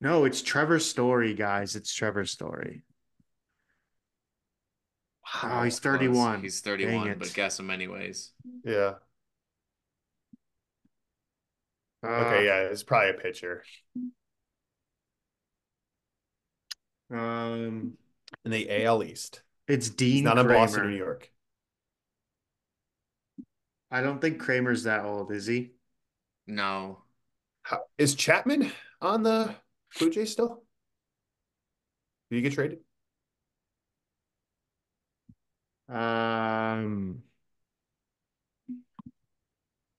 No, 0.00 0.24
it's 0.24 0.42
Trevor 0.42 0.78
Story, 0.78 1.34
guys. 1.34 1.76
It's 1.76 1.92
Trevor 1.92 2.24
Story. 2.24 2.82
Oh, 5.42 5.62
he's 5.62 5.78
close. 5.78 5.92
31. 5.94 6.42
He's 6.42 6.60
31, 6.60 7.16
but 7.18 7.32
guess 7.34 7.58
him 7.60 7.70
anyways. 7.70 8.32
Yeah. 8.64 8.94
Uh, 12.02 12.08
Okay, 12.08 12.46
yeah, 12.46 12.60
it's 12.62 12.82
probably 12.82 13.10
a 13.10 13.14
pitcher. 13.14 13.62
Um, 17.10 17.94
In 18.44 18.50
the 18.50 18.84
AL 18.84 19.02
East. 19.02 19.42
it's 19.68 19.86
He's 19.88 19.94
Dean 19.96 20.24
not 20.24 20.38
in 20.38 20.46
Boston 20.48 20.82
or 20.82 20.90
New 20.90 20.96
York. 20.96 21.30
I 23.90 24.00
don't 24.02 24.20
think 24.20 24.40
Kremer's 24.40 24.84
that 24.84 25.04
old, 25.04 25.32
is 25.32 25.46
he? 25.46 25.72
No. 26.46 27.02
How, 27.62 27.82
is 27.98 28.14
Chapman 28.14 28.72
on 29.02 29.22
the 29.22 29.54
Blue 29.98 30.10
Jays 30.10 30.32
still? 30.32 30.62
Did 32.30 32.36
you 32.36 32.42
get 32.42 32.52
traded? 32.52 32.78
Um, 35.88 37.22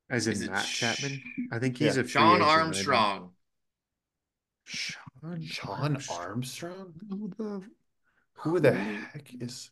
as 0.10 0.28
in 0.28 0.34
Is 0.34 0.42
it 0.44 0.52
Matt 0.52 0.66
Sh- 0.66 0.80
Chapman? 0.80 1.22
I 1.52 1.60
think 1.60 1.78
he's 1.78 1.96
Yeah. 1.96 2.02
a 2.02 2.04
free 2.04 2.12
Shawn 2.12 2.36
agent. 2.38 2.50
Armstrong. 2.50 3.32
Shawn 4.66 5.42
Shawn 5.44 5.80
Armstrong. 5.82 6.20
Armstrong? 6.22 6.94
Who 7.10 7.28
the 7.38 7.70
Who 8.36 8.60
the 8.60 8.74
heck 8.74 9.34
is 9.42 9.70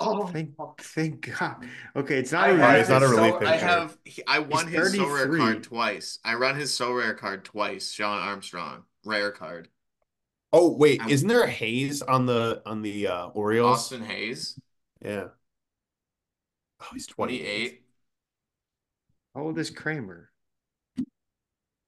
Oh, 0.00 0.28
Thank, 0.28 0.54
thank 0.80 1.36
God. 1.40 1.68
Okay, 1.96 2.20
it's 2.20 2.30
not 2.30 2.44
I 2.44 2.50
a 2.50 2.54
Oh, 2.54 2.56
have 2.58 2.88
not 2.88 3.02
a 3.02 3.08
relief 3.08 3.34
so- 3.40 3.46
I 3.46 3.56
have 3.56 3.98
he- 4.04 4.24
I 4.28 4.38
won 4.38 4.68
his 4.68 4.94
Sorare 4.94 5.36
card 5.36 5.64
twice. 5.64 6.20
I 6.24 6.34
run 6.34 6.54
his 6.54 6.70
Sorare 6.70 7.18
card 7.18 7.44
twice. 7.44 7.90
Shawn 7.90 8.20
Armstrong, 8.20 8.84
rare 9.08 9.32
card. 9.32 9.68
Oh 10.52 10.70
wait, 10.70 11.00
I'm- 11.00 11.10
isn't 11.10 11.28
there 11.28 11.42
a 11.42 11.50
Hays 11.50 12.02
on 12.02 12.26
the 12.26 12.62
on 12.64 12.82
the 12.82 13.08
uh 13.08 13.26
Orioles? 13.28 13.78
Austin 13.78 14.02
Hays, 14.04 14.58
Yeah. 15.04 15.28
Oh, 16.80 16.86
he's 16.92 17.06
28. 17.06 17.42
28. 17.42 17.82
How 19.34 19.42
old 19.42 19.58
is 19.58 19.70
Kremer? 19.70 20.30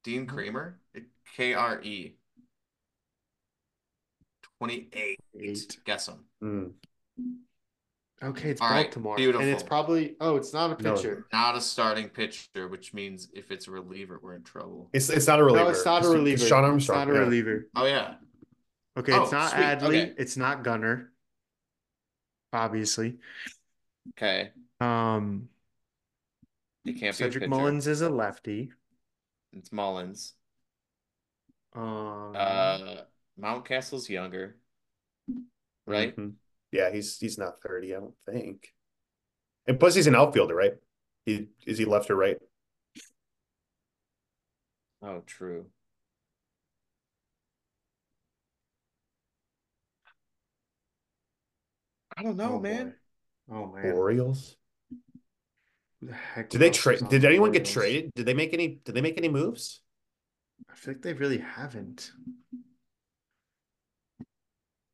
Dean 0.03 0.27
Kremer, 0.27 0.81
K 1.37 1.55
R 1.55 1.81
E. 1.83 2.17
28. 4.59 5.21
Guess 5.85 6.09
him. 6.09 6.25
Mm. 6.43 6.73
Okay, 8.23 8.51
it's 8.51 8.61
All 8.61 8.69
right, 8.71 8.85
Baltimore. 9.03 9.17
And 9.41 9.49
it's 9.51 9.63
probably 9.63 10.17
oh, 10.21 10.37
it's 10.37 10.53
not 10.53 10.79
a 10.79 10.83
No. 10.83 10.95
pitcher. 10.95 11.27
Not 11.33 11.57
a 11.57 11.61
starting 11.61 12.09
pitcher, 12.11 12.69
which 12.69 12.93
means 12.93 13.29
if 13.33 13.51
it's 13.51 13.67
a 13.67 13.71
reliever, 13.71 14.21
we're 14.23 14.35
in 14.35 14.43
trouble. 14.43 14.91
It's 14.93 15.09
it's 15.09 15.27
not 15.27 15.41
a 15.41 15.45
reliever. 15.45 15.65
No, 15.65 15.71
it's 15.71 15.85
not 15.85 16.05
a 16.05 16.09
reliever. 16.09 16.35
It's 16.35 16.47
Sean 16.47 16.77
It's 16.77 16.89
not 16.89 17.09
a 17.09 17.13
yeah. 17.13 17.19
reliever. 17.19 17.67
Oh 17.75 17.87
yeah. 17.87 18.15
Okay, 18.99 19.13
Oh, 19.13 19.23
it's 19.23 19.33
not 19.33 19.51
sweet, 19.53 19.63
Adley. 19.63 19.87
okay. 20.03 20.15
It's 20.19 20.37
not 20.37 20.63
Gunnar. 20.65 21.13
Obviously. 22.53 23.19
Okay. 24.11 24.51
Um, 24.81 25.49
He 26.85 26.93
can't 26.93 27.17
be 27.17 27.25
a 27.25 27.33
Cedric. 27.33 27.49
Mullins 27.49 27.87
is 27.87 28.03
a 28.03 28.11
lefty. 28.11 28.73
It's 29.53 29.73
Mullins. 29.73 30.35
Um, 31.75 32.33
Uh, 32.35 33.03
Mountcastle's 33.41 34.11
younger, 34.11 34.57
right? 35.87 36.17
Mhm. 36.17 36.35
Yeah, 36.73 36.91
he's 36.91 37.19
he's 37.19 37.39
not 37.39 37.61
30, 37.63 37.95
I 37.95 38.01
don't 38.01 38.15
think. 38.27 38.73
And 39.67 39.79
plus, 39.81 39.95
he's 39.95 40.07
an 40.07 40.15
outfielder, 40.15 40.55
right? 40.55 40.75
He 41.27 41.49
is 41.67 41.79
he 41.79 41.85
left 41.85 42.11
or 42.11 42.17
right? 42.17 42.39
Oh, 45.03 45.21
true. 45.27 45.71
I 52.17 52.23
don't 52.23 52.37
know, 52.37 52.55
Oh, 52.55 52.61
man. 52.61 52.95
boy. 53.49 53.57
Oh 53.57 53.67
man. 53.73 53.93
Orioles. 53.95 54.57
The 56.03 56.15
heck 56.15 56.51
Did 56.51 56.59
they 56.61 56.71
trade? 56.71 57.01
Did 57.09 57.23
the 57.23 57.29
anyone 57.29 57.53
get 57.53 57.65
traded? 57.65 58.13
Did 58.15 58.27
they 58.27 58.35
make 58.35 58.55
any? 58.55 58.81
Did 58.85 58.95
they 58.95 59.01
make 59.01 59.19
any 59.19 59.29
moves? 59.29 59.81
I 60.71 60.75
feel 60.75 60.95
like 60.95 61.03
they 61.03 61.13
really 61.13 61.39
haven't. 61.39 62.13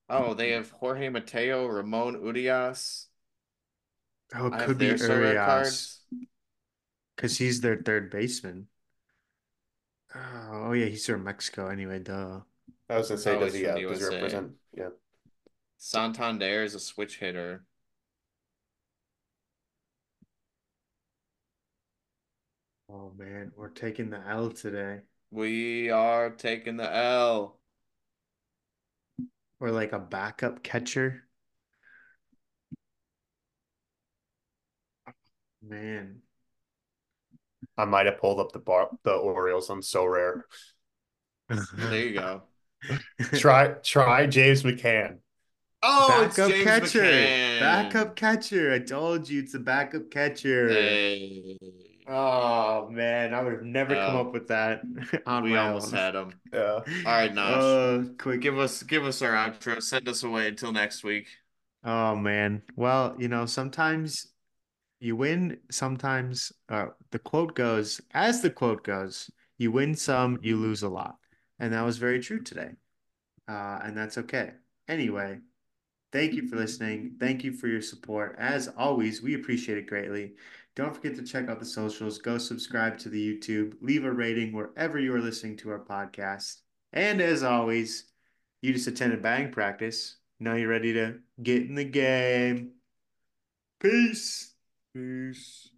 Oh, 0.09 0.35
they 0.35 0.51
have 0.51 0.71
Jorge 0.71 1.09
Mateo, 1.09 1.67
Ramon 1.67 2.15
Urias. 2.23 3.09
Oh, 4.35 4.47
it 4.47 4.59
could 4.61 4.79
be 4.79 4.87
Urias 4.87 6.01
because 7.17 7.39
he's 7.39 7.61
their 7.61 7.77
third 7.77 8.11
baseman. 8.11 8.69
Oh, 10.15 10.51
oh 10.69 10.73
yeah, 10.73 10.87
he's 10.87 11.07
from 11.07 11.25
Mexico 11.25 11.69
anyway. 11.69 11.99
Duh. 11.99 12.41
I 12.89 12.99
was 12.99 13.09
gonna 13.09 13.21
say, 13.21 13.37
Oh, 13.37 13.41
does 13.41 13.55
he, 13.55 13.65
from 13.65 13.71
uh, 13.71 13.89
does 13.89 13.99
he 13.99 14.05
represent? 14.07 14.53
Yeah. 14.77 14.89
Santander 15.79 16.63
is 16.65 16.75
a 16.75 16.81
switch 16.81 17.19
hitter. 17.19 17.65
Oh 22.89 23.13
man, 23.17 23.53
we're 23.57 23.69
taking 23.69 24.11
the 24.11 24.21
L 24.27 24.51
today. 24.51 25.03
We 25.31 25.91
are 25.91 26.31
taking 26.31 26.77
the 26.77 26.93
L. 26.95 27.59
Or 29.61 29.71
like 29.71 29.93
a 29.93 29.99
backup 29.99 30.63
catcher. 30.63 31.23
Man. 35.63 36.21
I 37.79 37.85
might 37.85 38.07
have 38.07 38.19
pulled 38.19 38.41
up 38.41 38.53
the 38.53 38.59
bar, 38.59 38.89
the 39.03 39.13
Orioles. 39.13 39.69
I'm 39.71 39.81
Sorare. 39.81 40.43
There 41.49 41.97
you 41.97 42.15
go. 42.15 42.43
Try, 43.35 43.69
try 43.83 44.27
James 44.27 44.63
McCann. 44.63 45.19
Oh, 45.83 46.23
it's 46.25 46.37
backup 46.37 46.51
James 46.51 46.65
catcher. 46.65 47.03
McCann. 47.03 47.61
Backup 47.61 48.17
catcher. 48.17 48.73
I 48.73 48.79
told 48.79 49.29
you 49.29 49.41
it's 49.41 49.55
a 49.55 49.59
backup 49.59 50.11
catcher. 50.11 50.69
Hey. 50.69 51.96
Oh 52.09 52.89
man, 52.89 53.35
I 53.35 53.43
would 53.43 53.53
have 53.55 53.63
never 53.63 53.95
come 53.95 54.17
Oh. 54.17 54.21
up 54.21 54.33
with 54.33 54.49
that 54.49 54.83
on 55.27 55.43
we 55.43 55.57
almost 55.57 55.89
own. 55.89 55.99
had 55.99 56.15
him. 56.15 56.33
Yeah. 56.53 56.61
All 56.75 56.83
right, 57.05 57.33
Nosh. 57.33 57.57
Oh, 57.57 58.15
quick. 58.19 58.41
give 58.41 58.59
us 58.59 58.83
give 58.85 59.05
us 59.05 59.23
our 59.23 59.33
outro. 59.33 59.83
Send 59.83 60.09
us 60.09 60.23
away 60.23 60.49
until 60.49 60.73
next 60.73 61.03
week. 61.03 61.27
Oh 61.85 62.15
man. 62.15 62.63
Well, 62.77 63.17
you 63.19 63.29
know, 63.29 63.47
sometimes 63.47 64.29
you 65.01 65.17
win, 65.17 65.59
sometimes 65.71 66.53
uh, 66.69 66.87
the 67.11 67.19
quote 67.19 67.55
goes, 67.55 68.01
as 68.13 68.41
the 68.41 68.51
quote 68.51 68.83
goes, 68.85 69.31
you 69.59 69.71
win 69.73 69.95
some, 69.95 70.39
you 70.43 70.57
lose 70.57 70.83
a 70.83 70.89
lot. 70.89 71.17
And 71.59 71.73
that 71.73 71.83
was 71.85 71.99
very 71.99 72.21
true 72.21 72.43
today. 72.43 72.71
Uh, 73.49 73.79
and 73.83 73.97
that's 73.97 74.17
okay. 74.19 74.53
Anyway, 74.89 75.39
thank 76.13 76.33
you 76.35 76.49
for 76.49 76.57
listening. 76.57 77.17
Thank 77.21 77.45
you 77.45 77.53
for 77.53 77.67
your 77.69 77.83
support. 77.83 78.37
As 78.39 78.69
always, 78.77 79.23
we 79.23 79.35
appreciate 79.35 79.79
it 79.79 79.87
greatly. 79.87 80.35
Don't 80.77 80.95
forget 80.95 81.17
to 81.17 81.23
check 81.23 81.49
out 81.49 81.59
the 81.59 81.65
socials. 81.65 82.19
Go 82.19 82.37
subscribe 82.37 82.99
to 82.99 83.09
the 83.09 83.35
YouTube. 83.35 83.75
Leave 83.81 84.05
a 84.05 84.13
rating 84.13 84.53
wherever 84.53 84.99
you 84.99 85.15
are 85.15 85.21
listening 85.21 85.57
to 85.59 85.71
our 85.71 85.81
podcast. 85.81 86.61
And 86.93 87.23
as 87.23 87.43
always, 87.43 88.05
you 88.61 88.75
just 88.75 88.87
attended 88.87 89.23
batting 89.23 89.53
practice. 89.53 90.17
Now 90.39 90.55
you're 90.55 90.69
ready 90.69 90.93
to 90.93 91.19
get 91.43 91.63
in 91.63 91.75
the 91.77 91.85
game. 91.85 92.73
Peace. 93.81 94.53
Peace. 94.95 95.71